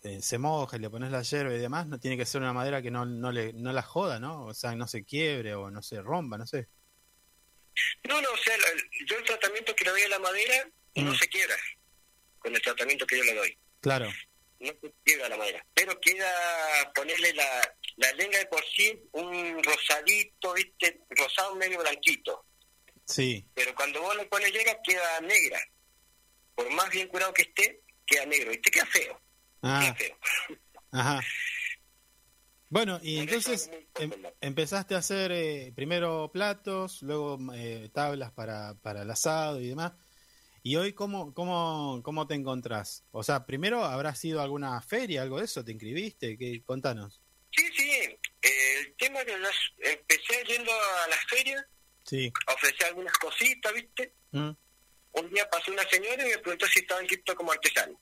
[0.03, 2.51] eh, se moja y le pones la hierba y demás, no tiene que ser una
[2.53, 4.45] madera que no, no, le, no la joda, ¿no?
[4.45, 6.67] O sea, no se quiebre o no se rompa, no sé.
[8.07, 11.11] No, no, o sea, la- yo el tratamiento que le doy a la madera no
[11.11, 11.15] Mm.
[11.15, 11.55] se quiebra
[12.39, 13.57] con el tratamiento que yo le doy.
[13.79, 14.09] Claro.
[14.59, 15.65] No se quiebra la madera.
[15.73, 16.29] Pero queda
[16.93, 20.99] ponerle la, la lenga de por sí un rosadito, ¿viste?
[21.09, 22.45] Rosado medio blanquito.
[23.05, 23.45] Sí.
[23.53, 25.59] Pero cuando vos le pones llega queda negra.
[26.55, 28.53] Por más bien curado que esté, queda negro.
[28.53, 29.21] Y te queda feo.
[29.61, 30.17] Ah, Queda feo.
[30.91, 31.21] ajá.
[32.69, 33.69] Bueno, y entonces
[33.99, 34.11] em-
[34.41, 39.93] empezaste a hacer eh, primero platos, luego eh, tablas para, para el asado y demás.
[40.63, 43.03] ¿Y hoy cómo, cómo, cómo te encontrás?
[43.11, 46.35] O sea, primero habrás ido a alguna feria, algo de eso, ¿te inscribiste?
[46.37, 46.63] ¿Qué?
[46.63, 47.21] Contanos.
[47.51, 47.91] Sí, sí.
[47.91, 48.17] eh,
[48.79, 51.63] el tema que las- empecé yendo a las ferias,
[52.05, 52.31] Sí.
[52.47, 54.13] a ofrecer algunas cositas, ¿viste?
[54.31, 54.51] Mm,
[55.13, 57.99] Un día pasó una señora y me preguntó si estaba inscrito como artesano.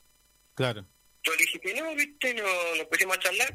[0.56, 0.86] claro.
[1.24, 2.34] Yo le dije que no, ¿viste?
[2.34, 3.54] No, nos pusimos a charlar.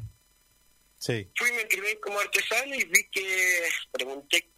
[0.99, 1.29] Sí.
[1.35, 4.49] Fui, me inscribí como artesano y vi que pregunté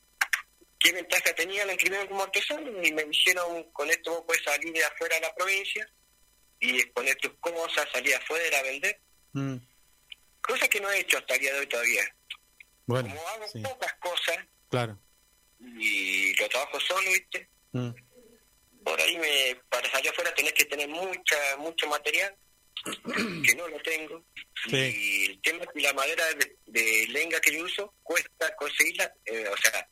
[0.77, 4.71] qué ventaja tenía la inscribirme como artesano y me dijeron, con esto vos puedes salir
[4.73, 5.91] de afuera de la provincia
[6.59, 9.01] y exponer tus cosas, salir afuera a vender.
[9.33, 9.55] Mm,
[10.41, 12.15] Cosa que no he hecho hasta el día de hoy todavía.
[12.85, 13.59] bueno, Como hago sí.
[13.63, 14.37] pocas cosas
[14.69, 14.99] Claro.
[15.59, 17.49] Y lo trabajo solo, ¿viste?
[17.71, 17.89] Mm,
[18.83, 22.35] Por ahí me, para salir afuera tenés que tener mucha mucho material,
[23.45, 24.25] que no lo tengo.
[24.69, 24.75] Sí.
[24.77, 29.13] Y el tema es que la madera de, de lenga que yo uso cuesta conseguirla,
[29.25, 29.89] eh, o sea,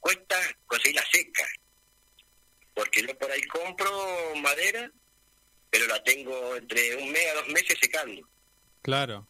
[0.00, 0.36] cuesta
[0.66, 1.46] conseguirla seca.
[2.74, 4.90] Porque yo por ahí compro madera,
[5.70, 8.28] pero la tengo entre un mes a dos meses secando,
[8.82, 9.28] claro.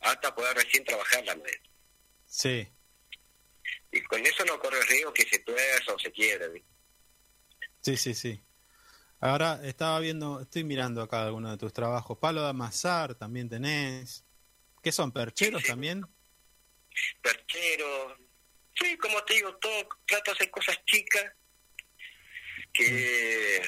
[0.00, 1.62] hasta poder recién trabajar la madera.
[2.26, 2.68] Sí.
[3.92, 6.64] Y con eso no corre riesgo que se tuerza o se quiebre.
[7.80, 8.40] Sí, sí, sí.
[9.20, 12.18] Ahora estaba viendo, estoy mirando acá algunos de tus trabajos.
[12.18, 14.24] Palo de amasar también tenés.
[14.82, 15.12] ¿Qué son?
[15.12, 15.72] ¿Percheros Sí, sí.
[15.72, 16.02] también?
[17.22, 18.16] perchero.
[18.74, 21.24] Sí, como te digo, todo trato de hacer cosas chicas
[22.72, 23.62] que,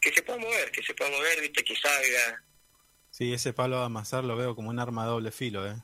[0.00, 2.44] que se pueda mover, que se pueda mover, viste, que salga.
[3.10, 5.76] Sí, ese palo de amasar lo veo como un arma doble filo, ¿eh?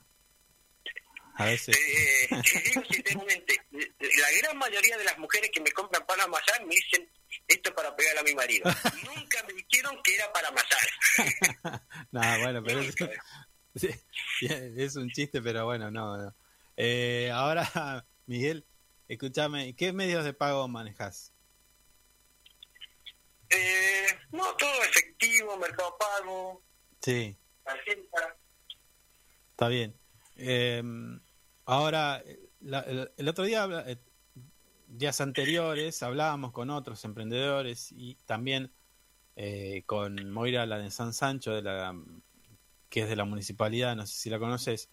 [1.39, 1.77] A veces.
[1.77, 6.65] Eh, te digo sinceramente, la gran mayoría de las mujeres que me compran para amasar
[6.67, 7.09] me dicen
[7.47, 8.65] esto es para pegar a mi marido.
[9.05, 11.83] Nunca me dijeron que era para amasar.
[12.11, 12.97] Nada, bueno, pero es,
[14.41, 16.17] es un chiste, pero bueno, no.
[16.17, 16.35] no.
[16.77, 18.67] Eh, ahora, Miguel,
[19.07, 21.33] escúchame, ¿qué medios de pago manejas?
[23.51, 26.63] Eh, no, todo efectivo, mercado pago,
[27.01, 28.37] Sí, tarjeta.
[29.53, 29.97] está bien.
[30.37, 30.83] Eh,
[31.69, 32.23] ahora,
[32.61, 33.99] la- el, el otro día, eh,
[34.89, 38.73] días anteriores, hablábamos con otros emprendedores y también
[39.37, 41.95] eh, con Moira, la de San Sancho, de la,
[42.89, 44.89] que es de la municipalidad, no sé si la conoces.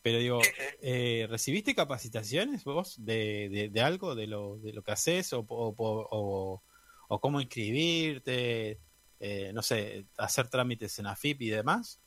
[0.00, 0.40] Pero digo,
[0.80, 5.40] eh, ¿recibiste capacitaciones vos de, de, de algo, de lo, de lo que haces, o,
[5.48, 6.62] o, o-
[7.08, 8.80] o cómo inscribirte,
[9.20, 12.00] eh, no sé, hacer trámites en AFIP y demás?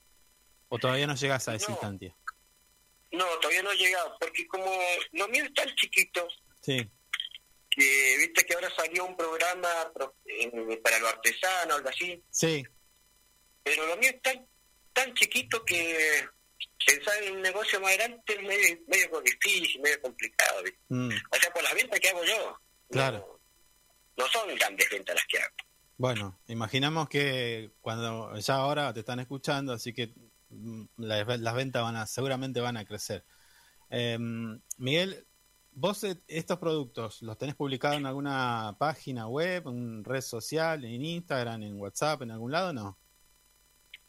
[0.67, 1.73] ¿O todavía no llegas a esa No.
[1.73, 2.15] instancia?
[3.15, 4.71] No, todavía no he llegado, porque como
[5.13, 6.89] los míos están chiquitos, Sí,
[7.69, 10.15] que viste que ahora salió un programa pro-
[10.83, 12.63] para lo artesano, algo así, sí,
[13.63, 14.47] pero lo mío es tan,
[14.93, 16.27] tan chiquito que
[16.85, 20.63] pensar en un negocio más adelante es medio, medio difícil, medio complicado.
[20.63, 20.79] ¿viste?
[20.89, 22.59] mm, O sea, por las ventas que hago yo.
[22.91, 23.39] Claro.
[24.17, 25.55] No, no son grandes ventas las que hago.
[25.97, 30.09] Bueno, imaginamos que cuando ya ahora te están escuchando, así que
[30.97, 33.25] las, las ventas van a, seguramente van a crecer.
[33.89, 34.17] Eh,
[34.77, 35.27] Miguel,
[35.71, 41.03] vos eh, estos productos los tenés publicados en alguna página web, en red social, en
[41.05, 42.97] Instagram, en WhatsApp, en algún lado, no?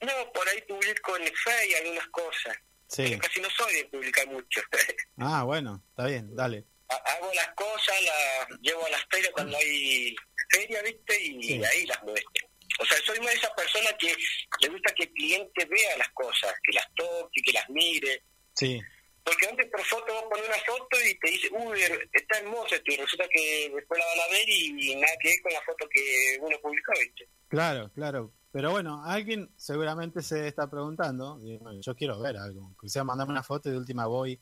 [0.00, 2.56] No, por ahí publico en el Face algunas cosas.
[2.88, 3.02] Sí.
[3.08, 4.60] Pero casi no soy de publicar mucho.
[5.18, 6.66] Ah, bueno, está bien, dale.
[6.88, 10.14] Ha- hago las cosas, las llevo a las ferias cuando hay
[10.50, 11.22] feria, ¿viste?
[11.24, 11.64] Y Sí.
[11.64, 12.48] ahí las muestro.
[12.78, 14.14] O sea, soy una de esas personas que
[14.60, 18.22] le gusta que el cliente vea las cosas, que las toque, que las mire.
[18.54, 18.80] Sí,
[19.24, 21.80] Porque antes por foto vos pones una foto y te dice, uy,
[22.12, 25.40] está hermosa esto, y resulta que después la van a ver y, nada que ver
[25.42, 27.28] con la foto que uno publicó, ¿viste?
[27.48, 28.32] claro, claro.
[28.52, 33.04] Pero bueno, alguien seguramente se está preguntando, y, bueno, yo quiero ver algo, que sea
[33.04, 34.40] mandarme una foto y de última voy,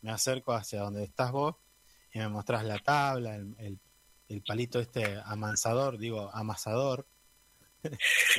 [0.00, 1.54] me acerco hacia donde estás vos
[2.12, 3.78] y me mostrás la tabla, el, el-
[4.28, 7.06] el palito este amansador, digo, amasador,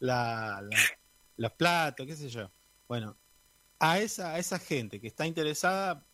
[0.00, 0.70] la, la-
[1.36, 2.50] los platos, qué sé yo.
[2.88, 3.16] Bueno,
[3.78, 6.06] a esa, a esa gente que está interesada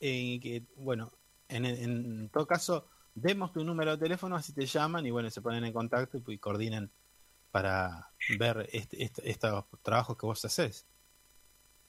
[0.00, 1.12] en que, bueno,
[1.48, 5.40] en, en todo caso, demos tu número de teléfono, así te llaman y bueno, se
[5.40, 6.90] ponen en contacto y, y coordinen
[7.50, 10.86] para ver este- este- estos trabajos que vos haces.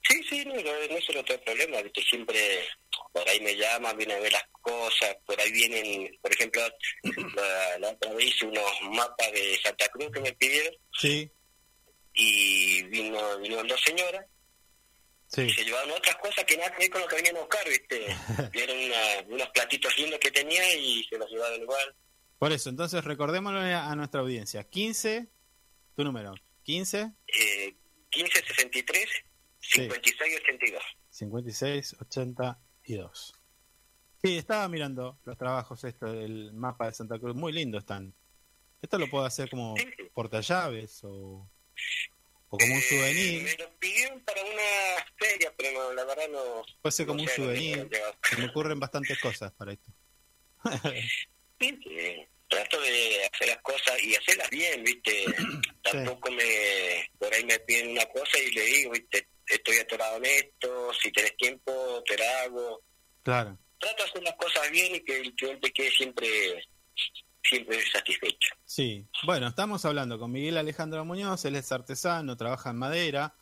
[0.03, 2.01] Sí, sí, no, no, no es otro problema, ¿viste?
[2.03, 2.39] Siempre
[3.11, 6.61] por ahí me llaman, vienen a ver las cosas, por ahí vienen, por ejemplo,
[7.35, 11.31] la, la otra vez hice unos mapas de Santa Cruz que me pidieron Sí,
[12.13, 14.25] y vino, vinieron dos señoras
[15.27, 17.41] sí, y se llevaron otras cosas que nada que ver con lo que venían a
[17.41, 18.07] buscar, ¿viste?
[18.51, 18.77] Vieron
[19.27, 21.95] unos platitos lindos que tenía y se los llevaron igual.
[22.39, 24.63] Por eso, entonces recordémoslo a, nuestra audiencia.
[24.63, 25.27] 15,
[25.95, 27.75] tu número, 15 Eh,
[28.15, 29.09] 1563
[29.59, 29.81] Sí.
[31.11, 32.57] 5682.
[32.87, 33.33] 56 82.
[34.23, 38.13] Sí, estaba mirando los trabajos, esto, el mapa de Santa Cruz, muy lindo están.
[38.81, 39.75] Esto lo puedo hacer como
[40.13, 41.49] portallaves o,
[42.49, 43.43] o como un Eh, souvenir.
[43.43, 46.63] me lo pidieron para una feria, pero no, la verdad no.
[46.81, 47.89] Puede ser como no un souvenir.
[48.23, 49.91] Se me ocurren bastantes cosas para esto.
[51.59, 52.27] Sí, sí.
[52.49, 55.25] Trato de hacer las cosas y hacerlas bien, ¿viste?
[55.81, 57.09] Tampoco me.
[57.17, 59.27] Por ahí me piden una cosa y le digo, ¿viste?
[59.47, 62.81] Estoy atorado en esto, si tenés tiempo, te la hago.
[63.23, 63.57] Claro.
[63.79, 66.27] Trato de hacer las cosas bien y que el cliente quede siempre
[67.47, 68.55] siempre satisfecho.
[68.65, 73.35] Sí, bueno, estamos hablando con Miguel Alejandro Muñoz, él es artesano, trabaja en madera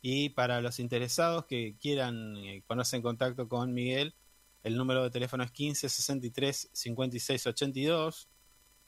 [0.00, 4.14] y para los interesados que quieran eh, ponerse en contacto con Miguel,
[4.62, 8.28] el número de teléfono es 15 63 56 82.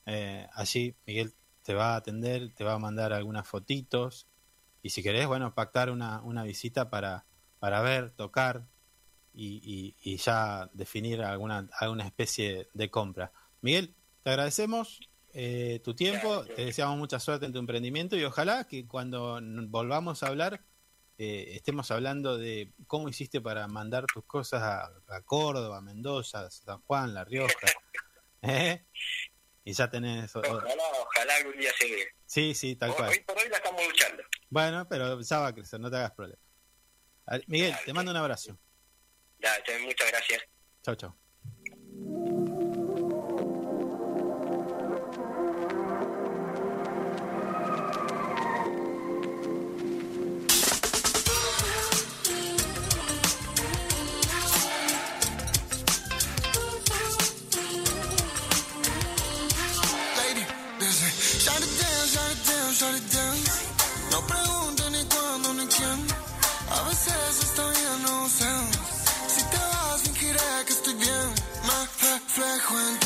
[0.07, 4.27] Eh, allí Miguel te va a atender, te va a mandar algunas fotitos
[4.87, 7.27] y si querés, bueno, pactar una, una visita para,
[7.59, 8.67] para ver, tocar
[9.35, 13.33] y, y- y ya definir alguna, alguna especie de compra.
[13.61, 15.01] Miguel, te agradecemos
[15.35, 19.39] eh, tu tiempo, te deseamos mucha suerte en tu emprendimiento y ojalá que cuando
[19.69, 20.65] volvamos a hablar
[21.19, 26.81] eh, estemos hablando de cómo hiciste para mandar tus cosas a, a Córdoba, Mendoza, San
[26.83, 27.69] Juan, La Rioja.
[28.43, 28.87] ¿eh?
[29.69, 30.35] Y ya tenés...
[30.37, 30.63] Ojalá,
[31.01, 32.09] ojalá algún día se dé.
[32.25, 33.09] sí, sí, tal Hoy- cual.
[33.11, 34.23] Hoy por hoy la estamos luchando.
[34.49, 36.41] Bueno, pero ya va a crecer, no te hagas problema.
[37.49, 38.57] Miguel, te mando un abrazo.
[39.41, 39.53] Ya,
[39.83, 40.43] muchas gracias.
[40.85, 42.36] Chau, chau.
[72.67, 73.06] cuenta.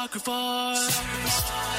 [0.00, 0.94] sacrifice.
[0.94, 1.69] sacrifice.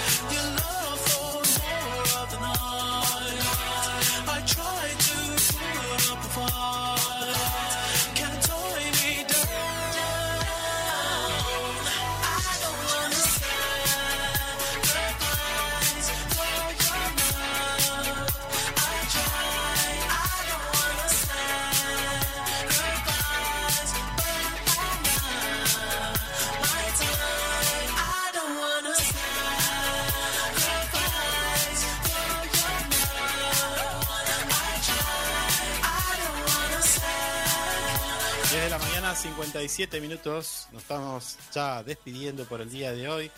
[39.72, 40.68] 57 minutos.
[40.74, 43.32] Nos estamos ya despidiendo por el día de hoy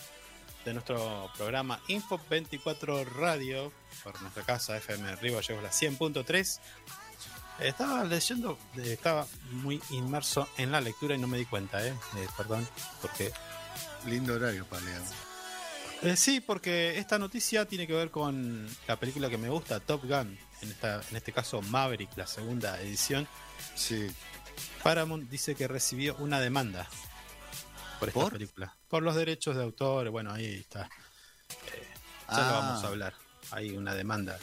[0.64, 6.60] de nuestro programa Info 24 Radio por nuestra casa FM Río Gallegos la 100.3.
[7.60, 12.26] Estaba leyendo, estaba muy inmerso en la lectura y no me di cuenta, eh, Eh,
[12.36, 12.66] perdón,
[13.00, 13.30] porque
[14.06, 15.02] Lindo horario para leer.
[16.02, 20.02] Eh, sí, porque esta noticia tiene que ver con la película que me gusta, Top
[20.02, 20.36] Gun.
[20.62, 23.28] En, esta, en este caso, Maverick, la segunda edición.
[23.76, 24.10] Sí.
[24.82, 26.86] Paramount dice que recibió una demanda
[27.98, 28.32] por esta ¿Por?
[28.32, 28.74] película.
[28.88, 30.10] Por los derechos de autor.
[30.10, 30.88] Bueno, ahí está.
[31.72, 31.88] Eh,
[32.30, 32.60] ya lo Ah.
[32.60, 33.14] vamos a hablar.
[33.50, 34.38] Hay una demanda.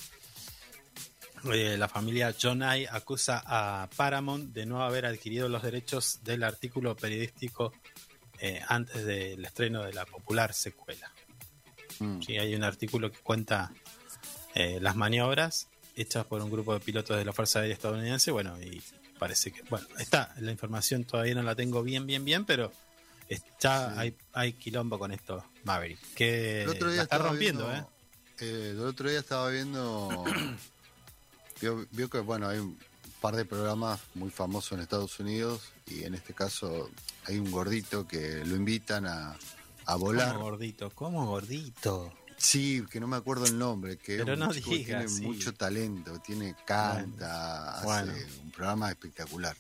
[1.51, 6.95] Eh, la familia Jonai acusa a Paramount de no haber adquirido los derechos del artículo
[6.95, 7.73] periodístico
[8.39, 11.11] eh, antes del estreno de la popular secuela.
[11.99, 12.21] Mm.
[12.21, 13.71] Sí, hay un artículo que cuenta
[14.53, 18.29] eh, las maniobras hechas por un grupo de pilotos de la Fuerza Aérea Estadounidense.
[18.31, 18.81] Bueno, y
[19.21, 22.71] parece que, bueno, está, la información todavía no la tengo bien, bien, bien, pero
[23.29, 23.99] está, Sí.
[23.99, 27.91] hay, hay quilombo con esto, Maverick, que El otro día la está rompiendo, viendo, ¿eh?
[28.39, 30.23] eh, el otro día estaba viendo.
[31.61, 32.79] vio, vio que, bueno, hay un
[33.21, 36.89] par de programas muy famosos en Estados Unidos y en este caso
[37.27, 39.37] hay un gordito que lo invitan a,
[39.85, 40.33] a volar.
[40.33, 42.11] Como gordito, como gordito.
[42.41, 45.07] Sí, que no me acuerdo el nombre, que Pero es un no chico que tiene
[45.07, 45.21] sí.
[45.21, 48.11] mucho talento, tiene canta, Bueno.
[48.13, 49.55] hace un programa espectacular.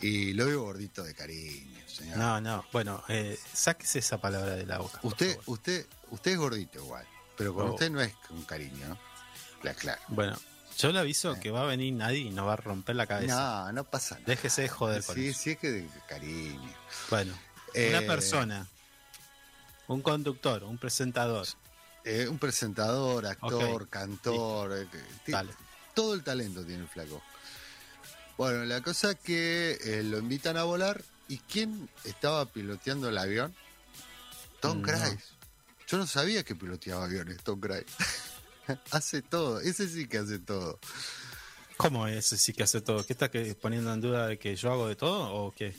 [0.00, 2.16] Y lo veo gordito de cariño, señor.
[2.16, 5.00] No, no, bueno, eh, sáquese esa palabra de la boca.
[5.00, 5.44] por usted, favor.
[5.48, 7.04] usted, usted es gordito igual,
[7.36, 7.72] pero con Oh.
[7.74, 8.98] usted no es con cariño, ¿no?
[9.62, 10.00] La claro.
[10.08, 10.38] Bueno,
[10.78, 13.34] yo le aviso que va a venir nadie y nos va a romper la cabeza.
[13.66, 14.24] No, no pasa nada.
[14.28, 15.38] Déjese de joder con Sí, eso.
[15.42, 16.72] sí es que de cariño.
[17.10, 17.34] Bueno,
[17.74, 18.66] Eh, una persona,
[19.88, 21.46] un conductor, un presentador.
[22.04, 25.36] Eh, un presentador, actor, cantor, eh,
[25.94, 27.20] todo el talento tiene el flaco.
[28.38, 33.18] Bueno, la cosa es que eh, lo invitan a volar y ¿quién estaba piloteando el
[33.18, 33.52] avión?
[34.60, 34.86] Tom No.
[34.86, 35.24] Cruise.
[35.88, 37.84] Yo no sabía que piloteaba aviones, Tom Cruise.
[38.92, 40.78] hace todo, ese sí que hace todo.
[41.76, 43.04] ¿Cómo es ese sí que hace todo?
[43.04, 45.74] ¿Qué está que- poniendo en duda de que yo hago de todo o qué?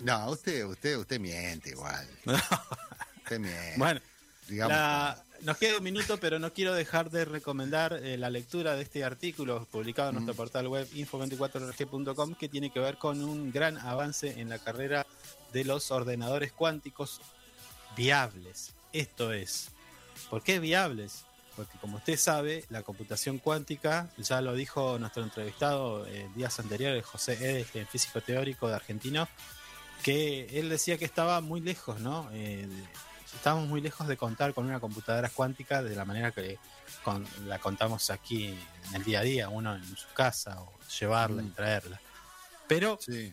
[0.00, 2.08] No, usted, usted, usted miente igual.
[3.30, 3.74] Miente.
[3.76, 4.00] bueno,
[4.48, 4.76] digamos.
[4.76, 8.82] la- nos queda un minuto, pero no quiero dejar de recomendar eh, la lectura de
[8.82, 10.18] este artículo publicado en Mm.
[10.20, 15.06] nuestro portal web info24rg.com que tiene que ver con un gran avance en la carrera
[15.52, 17.20] de los ordenadores cuánticos
[17.96, 18.72] viables.
[18.92, 19.68] Esto es,
[20.30, 21.24] ¿por qué viables?
[21.56, 27.04] Porque como usted sabe, la computación cuántica, ya lo dijo nuestro entrevistado eh, días anteriores,
[27.04, 29.28] José Edes, físico teórico de argentino,
[30.02, 32.28] que él decía que estaba muy lejos, ¿no?
[32.32, 32.84] Eh, de-
[33.36, 36.58] estábamos muy lejos de contar con una computadora cuántica de la manera que
[37.02, 38.46] con- la contamos aquí
[38.88, 41.52] en el día a día, uno en su casa, o llevarla y Mm.
[41.54, 42.00] traerla.
[42.66, 43.32] Pero Sí.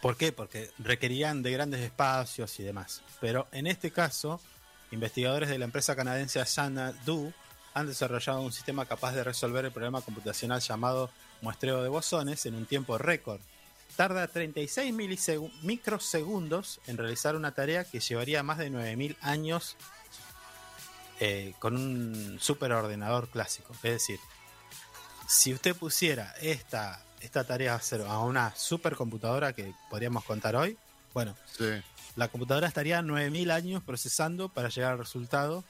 [0.00, 0.32] ¿Por qué?
[0.32, 3.02] Porque requerían de grandes espacios y demás.
[3.20, 4.40] Pero en este caso,
[4.90, 7.32] investigadores de la empresa canadiense Xanadu
[7.74, 11.08] han desarrollado un sistema capaz de resolver el problema computacional llamado
[11.40, 13.40] muestreo de bosones en un tiempo récord.
[13.96, 19.76] Tarda 36 milisegu- microsegundos en realizar una tarea que llevaría más de 9000 años
[21.20, 23.74] eh, con un superordenador clásico.
[23.82, 24.18] Es decir,
[25.28, 30.76] si usted pusiera esta, esta tarea a hacer a una supercomputadora que podríamos contar hoy,
[31.14, 31.66] bueno, Sí.
[32.16, 35.64] la computadora estaría 9000 años procesando para llegar al resultado.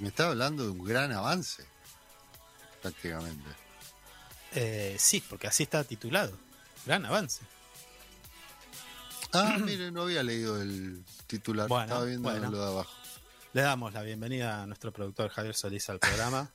[0.00, 1.64] Me está hablando de un gran avance.
[2.82, 3.48] Prácticamente.
[4.54, 6.32] Eh, sí, porque así está titulado.
[6.88, 7.42] Gran avance.
[9.34, 11.68] Ah, mire, no había leído el titular.
[11.68, 12.50] Bueno, Estaba viendo bueno.
[12.50, 12.94] lo de abajo.
[13.52, 16.50] Le damos la bienvenida a nuestro productor Javier Solís al programa.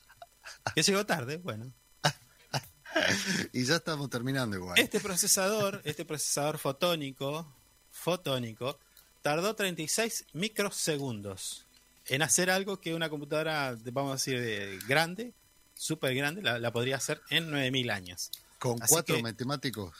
[0.74, 1.70] que llegó tarde, bueno.
[3.52, 4.78] Y ya estamos terminando igual.
[4.78, 7.46] Este procesador, este procesador fotónico,
[7.90, 8.78] fotónico,
[9.20, 11.66] tardó 36 microsegundos
[12.06, 15.34] en hacer algo que una computadora, vamos a decir, grande,
[15.74, 18.30] súper grande, la, la podría hacer en 9000 años.
[18.64, 19.94] Con Así cuatro que- matemáticos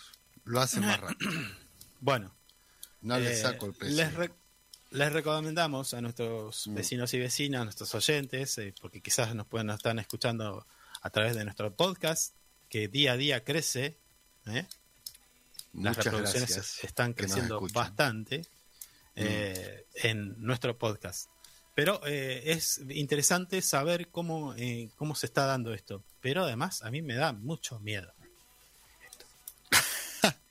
[0.44, 1.30] lo hacen más rápido.
[2.00, 2.34] Bueno,
[3.00, 3.94] No le Eh, saco el peso.
[3.94, 4.32] Les, re-
[4.90, 6.74] les recomendamos a nuestros Mm.
[6.74, 10.66] vecinos y vecinas, a nuestros oyentes, eh, porque quizás nos pueden estar escuchando
[11.02, 12.34] a través de nuestro podcast,
[12.70, 13.98] que día a día crece.
[14.46, 14.66] ¿eh?
[15.74, 18.46] Las Muchas reproducciones están creciendo bastante
[19.16, 21.28] eh, en nuestro podcast.
[21.74, 24.54] Pero eh, es interesante saber cómo,
[24.96, 26.02] cómo se está dando esto.
[26.20, 28.12] Pero además a mí me da mucho miedo.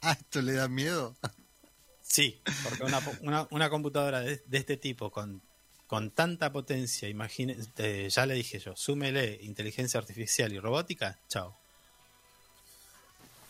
[0.03, 1.15] Ah, ¿esto le da miedo?
[2.01, 5.41] Sí, porque una, una, una computadora de, de este tipo con,
[5.87, 11.57] con tanta potencia, imagine, eh, ya le dije yo, súmele inteligencia artificial y robótica, chao.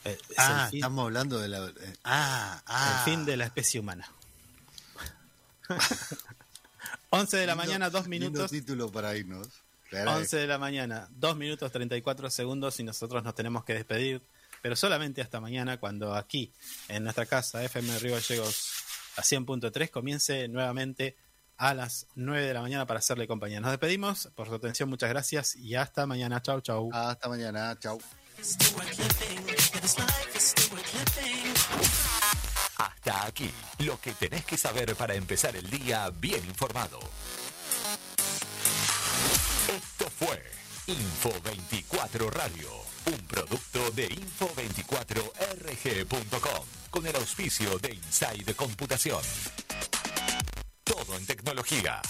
[0.05, 1.65] Eh, es Ah, fin, estamos hablando de la...
[1.67, 3.01] eh, Ah, el ah.
[3.05, 4.07] fin de la especie humana.
[7.09, 8.51] 11 de la Lindo- mañana, 2 lindo minutos.
[8.51, 9.47] título para irnos.
[9.89, 10.21] Te agradezco.
[10.21, 14.21] 11 de la mañana, 2 minutos 34 segundos y nosotros nos tenemos que despedir,
[14.63, 16.53] pero solamente hasta mañana cuando aquí
[16.87, 18.71] en nuestra casa FM Río Gallegos
[19.17, 21.17] a 100.3 comience nuevamente
[21.57, 23.59] a las 9 de la mañana para hacerle compañía.
[23.59, 26.41] Nos despedimos por su atención, muchas gracias y hasta mañana.
[26.41, 26.89] Chau, chau.
[26.93, 27.99] Hasta mañana, chau.
[32.77, 36.99] Hasta aquí, lo que tenés que saber para empezar el día bien informado.
[39.67, 40.41] Esto fue
[40.87, 49.21] Info 24 Radio, un producto de info24rg.com, con el auspicio de Inside Computación.
[50.83, 52.01] Todo en tecnología.